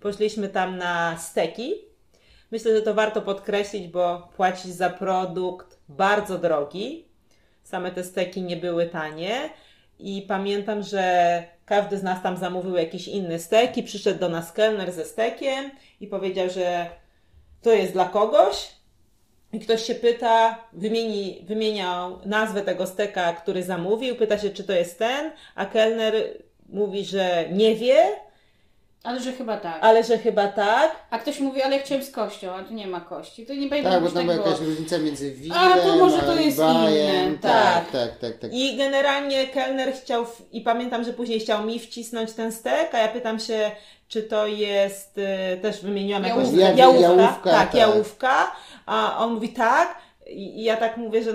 [0.00, 1.74] Poszliśmy tam na steki.
[2.50, 7.04] Myślę, że to warto podkreślić, bo płacić za produkt bardzo drogi.
[7.62, 9.50] Same te steki nie były tanie.
[9.98, 14.52] I pamiętam, że każdy z nas tam zamówił jakiś inny stek i przyszedł do nas
[14.52, 15.70] kelner ze stekiem
[16.00, 16.86] i powiedział, że
[17.62, 18.68] to jest dla kogoś.
[19.52, 24.72] I ktoś się pyta, wymieni, wymieniał nazwę tego steka, który zamówił, pyta się, czy to
[24.72, 26.14] jest ten, a kelner
[26.68, 28.04] mówi, że nie wie,
[29.04, 29.78] Ale że chyba tak.
[29.80, 30.96] ale że chyba tak.
[31.10, 33.46] A ktoś mówi, ale ja chciałem z kością, a tu nie ma kości.
[33.46, 34.48] To nie pamiętam, Tak, bo tam tak była było.
[34.48, 37.24] jakaś różnica między winem A, to może to jest ribeye.
[37.24, 37.90] inne, Tak, tak.
[37.92, 38.50] tak, tak, tak.
[38.54, 42.98] I generalnie kelner chciał, w- i pamiętam, że później chciał mi wcisnąć ten stek, a
[42.98, 43.70] ja pytam się,
[44.08, 46.60] czy to jest, y, też wymieniłam jakąś Jałówka.
[46.76, 47.74] Ja- jałówka, tak, tak.
[47.74, 48.52] jałówka,
[48.86, 49.98] a on mówi tak,
[50.30, 51.32] i i ja tak mówię, że,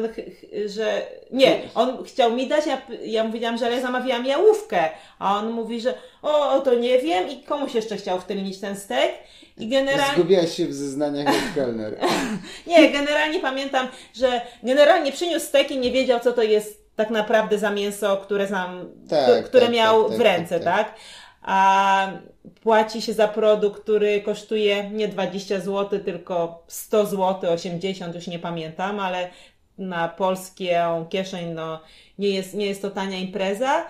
[0.65, 1.01] że
[1.31, 4.89] nie, on chciał mi dać, ja, ja mówiłam, że ale ja zamawiałam jałówkę,
[5.19, 7.29] a on mówi, że o, to nie wiem.
[7.29, 9.11] I komuś jeszcze chciał wtylnić ten stek?
[9.57, 10.13] I generalnie...
[10.15, 11.97] Zgubiłaś się w zeznaniach jak kelner.
[12.67, 17.57] Nie, generalnie pamiętam, że generalnie przyniósł stek i nie wiedział, co to jest tak naprawdę
[17.57, 20.95] za mięso, które, sam, Tak, które- tak, miał tak, tak, w ręce, tak, tak, tak.
[21.45, 22.07] A
[22.61, 28.39] płaci się za produkt, który kosztuje nie 20 zł, tylko 100 zł, 80, już nie
[28.39, 29.29] pamiętam, ale
[29.77, 31.79] na polską kieszeń no,
[32.19, 33.85] nie, jest, nie jest to tania impreza.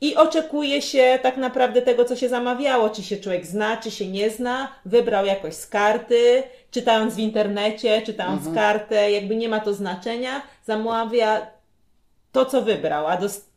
[0.00, 2.90] I oczekuje się tak naprawdę tego, co się zamawiało.
[2.90, 4.72] Czy się człowiek zna, czy się nie zna.
[4.84, 8.54] Wybrał jakoś z karty, czytając w internecie, czytając Mhm.
[8.56, 10.42] kartę, jakby nie ma to znaczenia.
[10.64, 11.46] Zamawia
[12.32, 13.49] to, co wybrał, a, dos-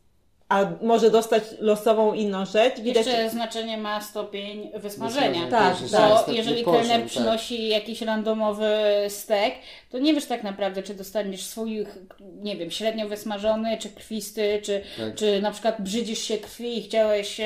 [0.48, 2.80] a może dostać losową inną rzecz.
[2.80, 5.48] Widać, Jeszcze znaczenie ma stopień wysmażenia.
[5.50, 6.08] Tak, to tak.
[6.08, 7.10] Bo ostatni jeżeli kelner tak.
[7.10, 8.70] przynosi jakiś randomowy
[9.08, 9.54] stek,
[9.90, 11.86] to nie wiesz tak naprawdę, czy dostaniesz swój,
[12.20, 15.14] nie wiem, średnio wysmażony, czy krwisty, czy, Tak.
[15.14, 17.40] czy na przykład brzydzisz się krwi i chciałeś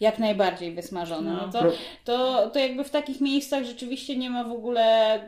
[0.00, 1.30] jak najbardziej wysmażony.
[1.32, 1.72] No to, Pro-
[2.04, 5.18] to, to jakby w takich miejscach rzeczywiście nie ma w ogóle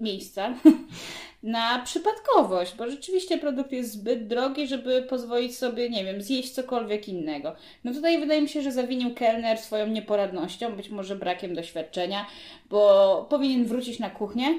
[0.00, 0.54] miejsca
[1.42, 7.08] na przypadkowość, bo rzeczywiście produkt jest zbyt drogi, żeby pozwolić sobie, nie wiem, zjeść cokolwiek
[7.08, 7.54] innego.
[7.84, 12.26] No tutaj wydaje mi się, że zawinił kelner swoją nieporadnością, być może brakiem doświadczenia,
[12.70, 14.58] bo powinien wrócić na kuchnię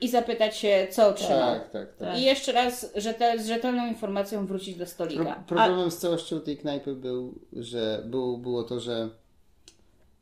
[0.00, 1.54] i zapytać się, co otrzymał.
[1.54, 2.18] Tak, tak, tak.
[2.18, 5.44] I jeszcze raz rzetel, z rzetelną informacją wrócić do Pro, stolika.
[5.46, 9.08] problemem z całością tej knajpy był, że był, było to, że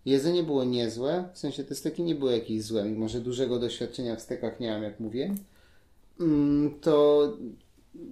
[0.05, 4.17] jedzenie było niezłe, w sensie te steki nie były jakieś złe, mimo że dużego doświadczenia
[4.17, 5.35] w stekach nie mam, jak mówię,
[6.81, 7.23] to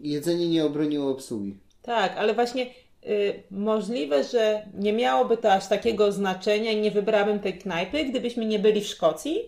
[0.02, 1.56] jedzenie nie obroniło obsługi.
[1.82, 2.66] Tak, ale właśnie
[3.06, 8.46] y, możliwe, że nie miałoby to aż takiego znaczenia i nie wybrałabym tej knajpy, gdybyśmy
[8.46, 9.38] nie byli w Szkocji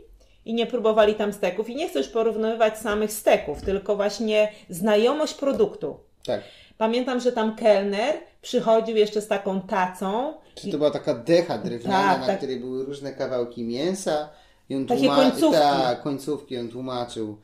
[0.45, 1.69] i nie próbowali tam steków.
[1.71, 5.97] I nie chcę już porównywać samych steków, tylko właśnie znajomość produktu.
[6.27, 6.41] Tak.
[6.79, 10.35] Pamiętam, że tam kelner przychodził jeszcze z taką tacą.
[10.55, 12.37] Czy to była taka decha drewniana, Tak, na tak.
[12.37, 14.29] której były różne kawałki mięsa
[14.69, 15.59] i on Takie końcówki.
[15.59, 17.37] Tak, końcówki on tłumaczył,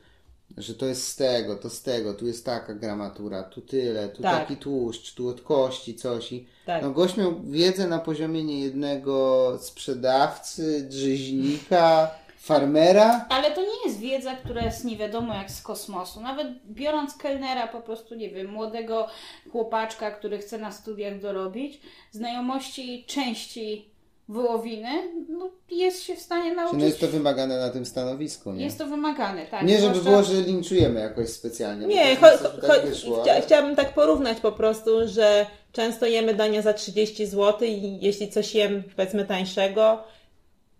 [0.57, 4.21] że to jest z tego, to z tego, tu jest taka gramatura, tu tyle, tu
[4.21, 4.39] Tak.
[4.39, 6.81] taki tłuszcz, tu od kości coś i Tak.
[6.83, 12.11] no gość miał wiedzę na poziomie niejednego sprzedawcy, drzeźnika,
[12.47, 13.25] farmera.
[13.29, 16.21] Ale to nie jest wiedza, która jest nie wiadomo jak z kosmosu.
[16.21, 19.07] Nawet biorąc kelnera, po prostu, nie wiem, młodego
[19.51, 21.81] chłopaczka, który chce na studiach dorobić,
[22.11, 23.92] znajomości części
[24.29, 24.89] wołowiny,
[25.29, 26.79] no, jest się w stanie Czy nauczyć.
[26.79, 28.63] no jest to wymagane na tym stanowisku, nie?
[28.63, 29.65] Jest to wymagane, tak.
[29.65, 31.87] Nie, żeby Zwłaszcza- było, że linczujemy jakoś specjalnie.
[31.87, 36.33] Nie, cho, cho, tak wyszło, chcia, ale- chciałabym tak porównać po prostu, że często jemy
[36.33, 40.03] dania za 30 zł i jeśli coś jem powiedzmy tańszego,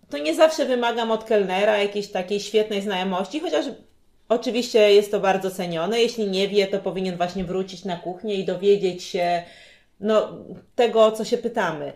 [0.10, 3.66] to nie zawsze wymagam od kelnera jakiejś takiej świetnej znajomości, chociaż
[4.30, 6.02] oczywiście jest to bardzo cenione.
[6.02, 9.44] Jeśli nie wie, to powinien właśnie wrócić na kuchnię i dowiedzieć się
[10.00, 10.30] no,
[10.76, 11.94] tego, o co się pytamy.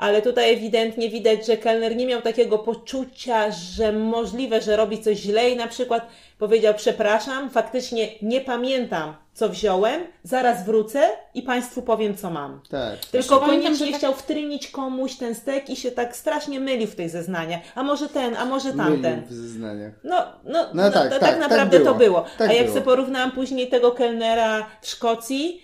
[0.00, 5.18] Ale tutaj ewidentnie widać, że kelner nie miał takiego poczucia, że możliwe, że robi coś
[5.18, 6.06] źle i na przykład
[6.38, 11.02] powiedział: Przepraszam, faktycznie nie pamiętam, co wziąłem, zaraz wrócę
[11.34, 12.60] i Państwu powiem, co mam.
[12.70, 12.98] Tak.
[12.98, 16.96] Tylko pamiętam, koniecznie tak- chciał wtrynić komuś ten stek i się tak strasznie mylił w
[16.96, 17.60] tych zeznaniach.
[17.74, 19.12] A może ten, a może tamten.
[19.14, 19.92] Mylił w zeznaniach.
[20.04, 21.92] No, no, No no, tak, tak, tak, tak tak naprawdę było.
[21.92, 22.24] to było.
[22.38, 22.74] Tak A jak było.
[22.74, 25.62] sobie porównałam później tego kelnera w Szkocji,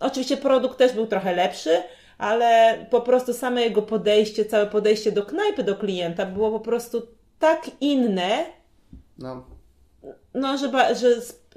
[0.00, 1.82] oczywiście produkt też był trochę lepszy,
[2.18, 7.02] ale po prostu same jego podejście, całe podejście do knajpy, do klienta było po prostu
[7.38, 8.44] tak inne,
[9.18, 9.44] No,
[10.34, 11.08] no, że, że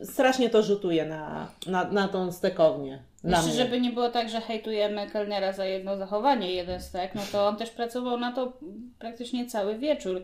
[0.05, 3.03] strasznie to rzutuje na, na, na tą stekownię.
[3.23, 7.47] Jeszcze, żeby nie było tak, że hejtujemy kelnera za jedno zachowanie, jeden stek, no to
[7.47, 8.53] on też pracował na to
[8.99, 10.21] praktycznie cały wieczór.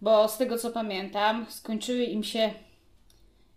[0.00, 2.50] Bo z tego co pamiętam, skończyły im się.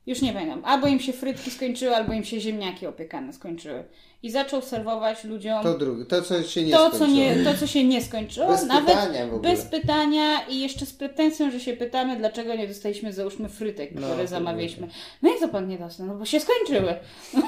[0.08, 0.62] Już nie pamiętam.
[0.66, 3.84] Albo im się frytki skończyły, albo im się ziemniaki opiekane skończyły.
[4.24, 7.08] I zaczął serwować ludziom to drugie, to co się nie to, skończyło.
[7.10, 8.48] co nie, to, co się nie skończyło.
[8.48, 9.52] Bez nawet pytania w ogóle.
[9.52, 14.08] bez pytania i jeszcze z pretensją, że się pytamy, dlaczego nie dostaliśmy, załóżmy, frytek, No,
[14.08, 14.88] które zamawialiśmy.
[15.22, 16.06] No jak to pan nie dostał?
[16.08, 16.96] No bo się skończyły.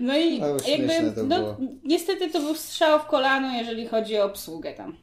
[0.00, 0.38] No i
[0.68, 4.96] jakby, no, niestety to był strzał w kolano, jeżeli chodzi o obsługę tam.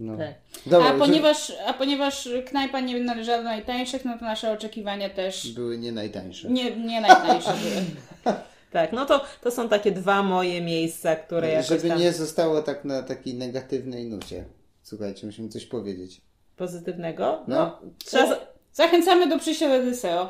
[0.00, 0.16] No.
[0.16, 0.34] Tak.
[0.66, 5.10] Dobra, A że ponieważ, a ponieważ knajpa nie należała do najtańszych, no to nasze oczekiwania
[5.10, 6.50] też były nie najtańsze.
[6.50, 8.36] nie, nie najtańsze były.
[8.70, 12.62] Tak, no to, to są takie dwa moje miejsca, które jakoś Żeby tam nie zostało
[12.62, 14.44] tak na takiej negatywnej nucie.
[14.82, 16.20] Słuchajcie, musimy coś powiedzieć.
[16.56, 17.44] pozytywnego.
[17.48, 17.78] No.
[18.04, 18.36] Trzeba...
[18.72, 20.28] za- Zachęcamy do przyjścia do Deseo.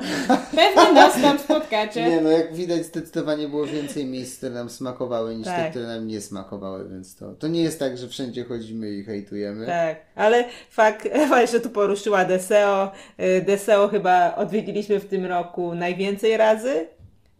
[0.55, 2.09] Pewnie nas tam spotkacie.
[2.09, 5.69] Nie, no jak widać zdecydowanie było więcej miejsc, które nam smakowały niż te, Tak.
[5.69, 9.65] które nam nie smakowały, więc to, to nie jest tak, że wszędzie chodzimy i hejtujemy.
[9.65, 12.91] Tak, ale fakt, Ewa jeszcze tu poruszyła Deseo.
[13.19, 16.87] Y, Deseo chyba odwiedziliśmy w tym roku najwięcej razy.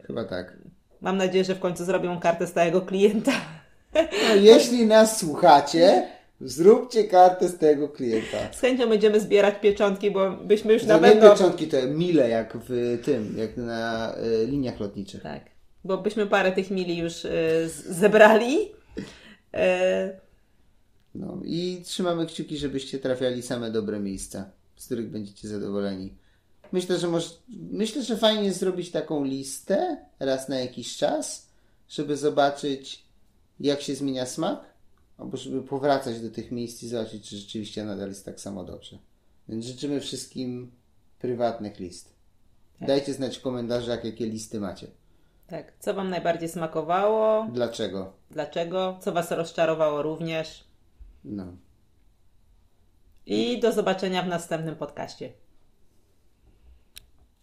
[0.07, 0.53] Chyba tak.
[1.02, 3.32] Mam nadzieję, że w końcu zrobią kartę stałego klienta.
[4.30, 6.07] No, jeśli nas słuchacie,
[6.43, 8.53] zróbcie kartę z tego klienta.
[8.53, 11.31] Z chęcią będziemy zbierać pieczątki, bo byśmy już na No nie pewno...
[11.31, 15.22] pieczątki, to mile jak w tym, jak na y, liniach lotniczych.
[15.23, 15.41] Tak,
[15.84, 18.57] bo byśmy parę tych mili już y, zebrali.
[19.55, 20.19] Y,
[21.15, 26.13] No i trzymamy kciuki, żebyście trafiali same dobre miejsca, z których będziecie zadowoleni.
[26.72, 27.30] Myślę, że może,
[27.72, 31.47] myślę, że fajnie jest zrobić taką listę raz na jakiś czas,
[31.89, 33.03] żeby zobaczyć,
[33.59, 34.59] jak się zmienia smak,
[35.22, 38.98] albo żeby powracać do tych miejsc i zobaczyć, czy rzeczywiście nadal jest tak samo dobrze.
[39.49, 40.72] Więc życzymy wszystkim
[41.19, 42.14] prywatnych list.
[42.81, 44.88] Dajcie znać w komentarzach, jakie listy macie.
[45.48, 47.48] tak, co Wam najbardziej smakowało?
[47.53, 48.14] Dlaczego?
[48.31, 48.98] Dlaczego?
[49.02, 50.64] Co Was rozczarowało również?
[51.23, 51.45] No.
[53.26, 55.34] I do zobaczenia w następnym podcaście.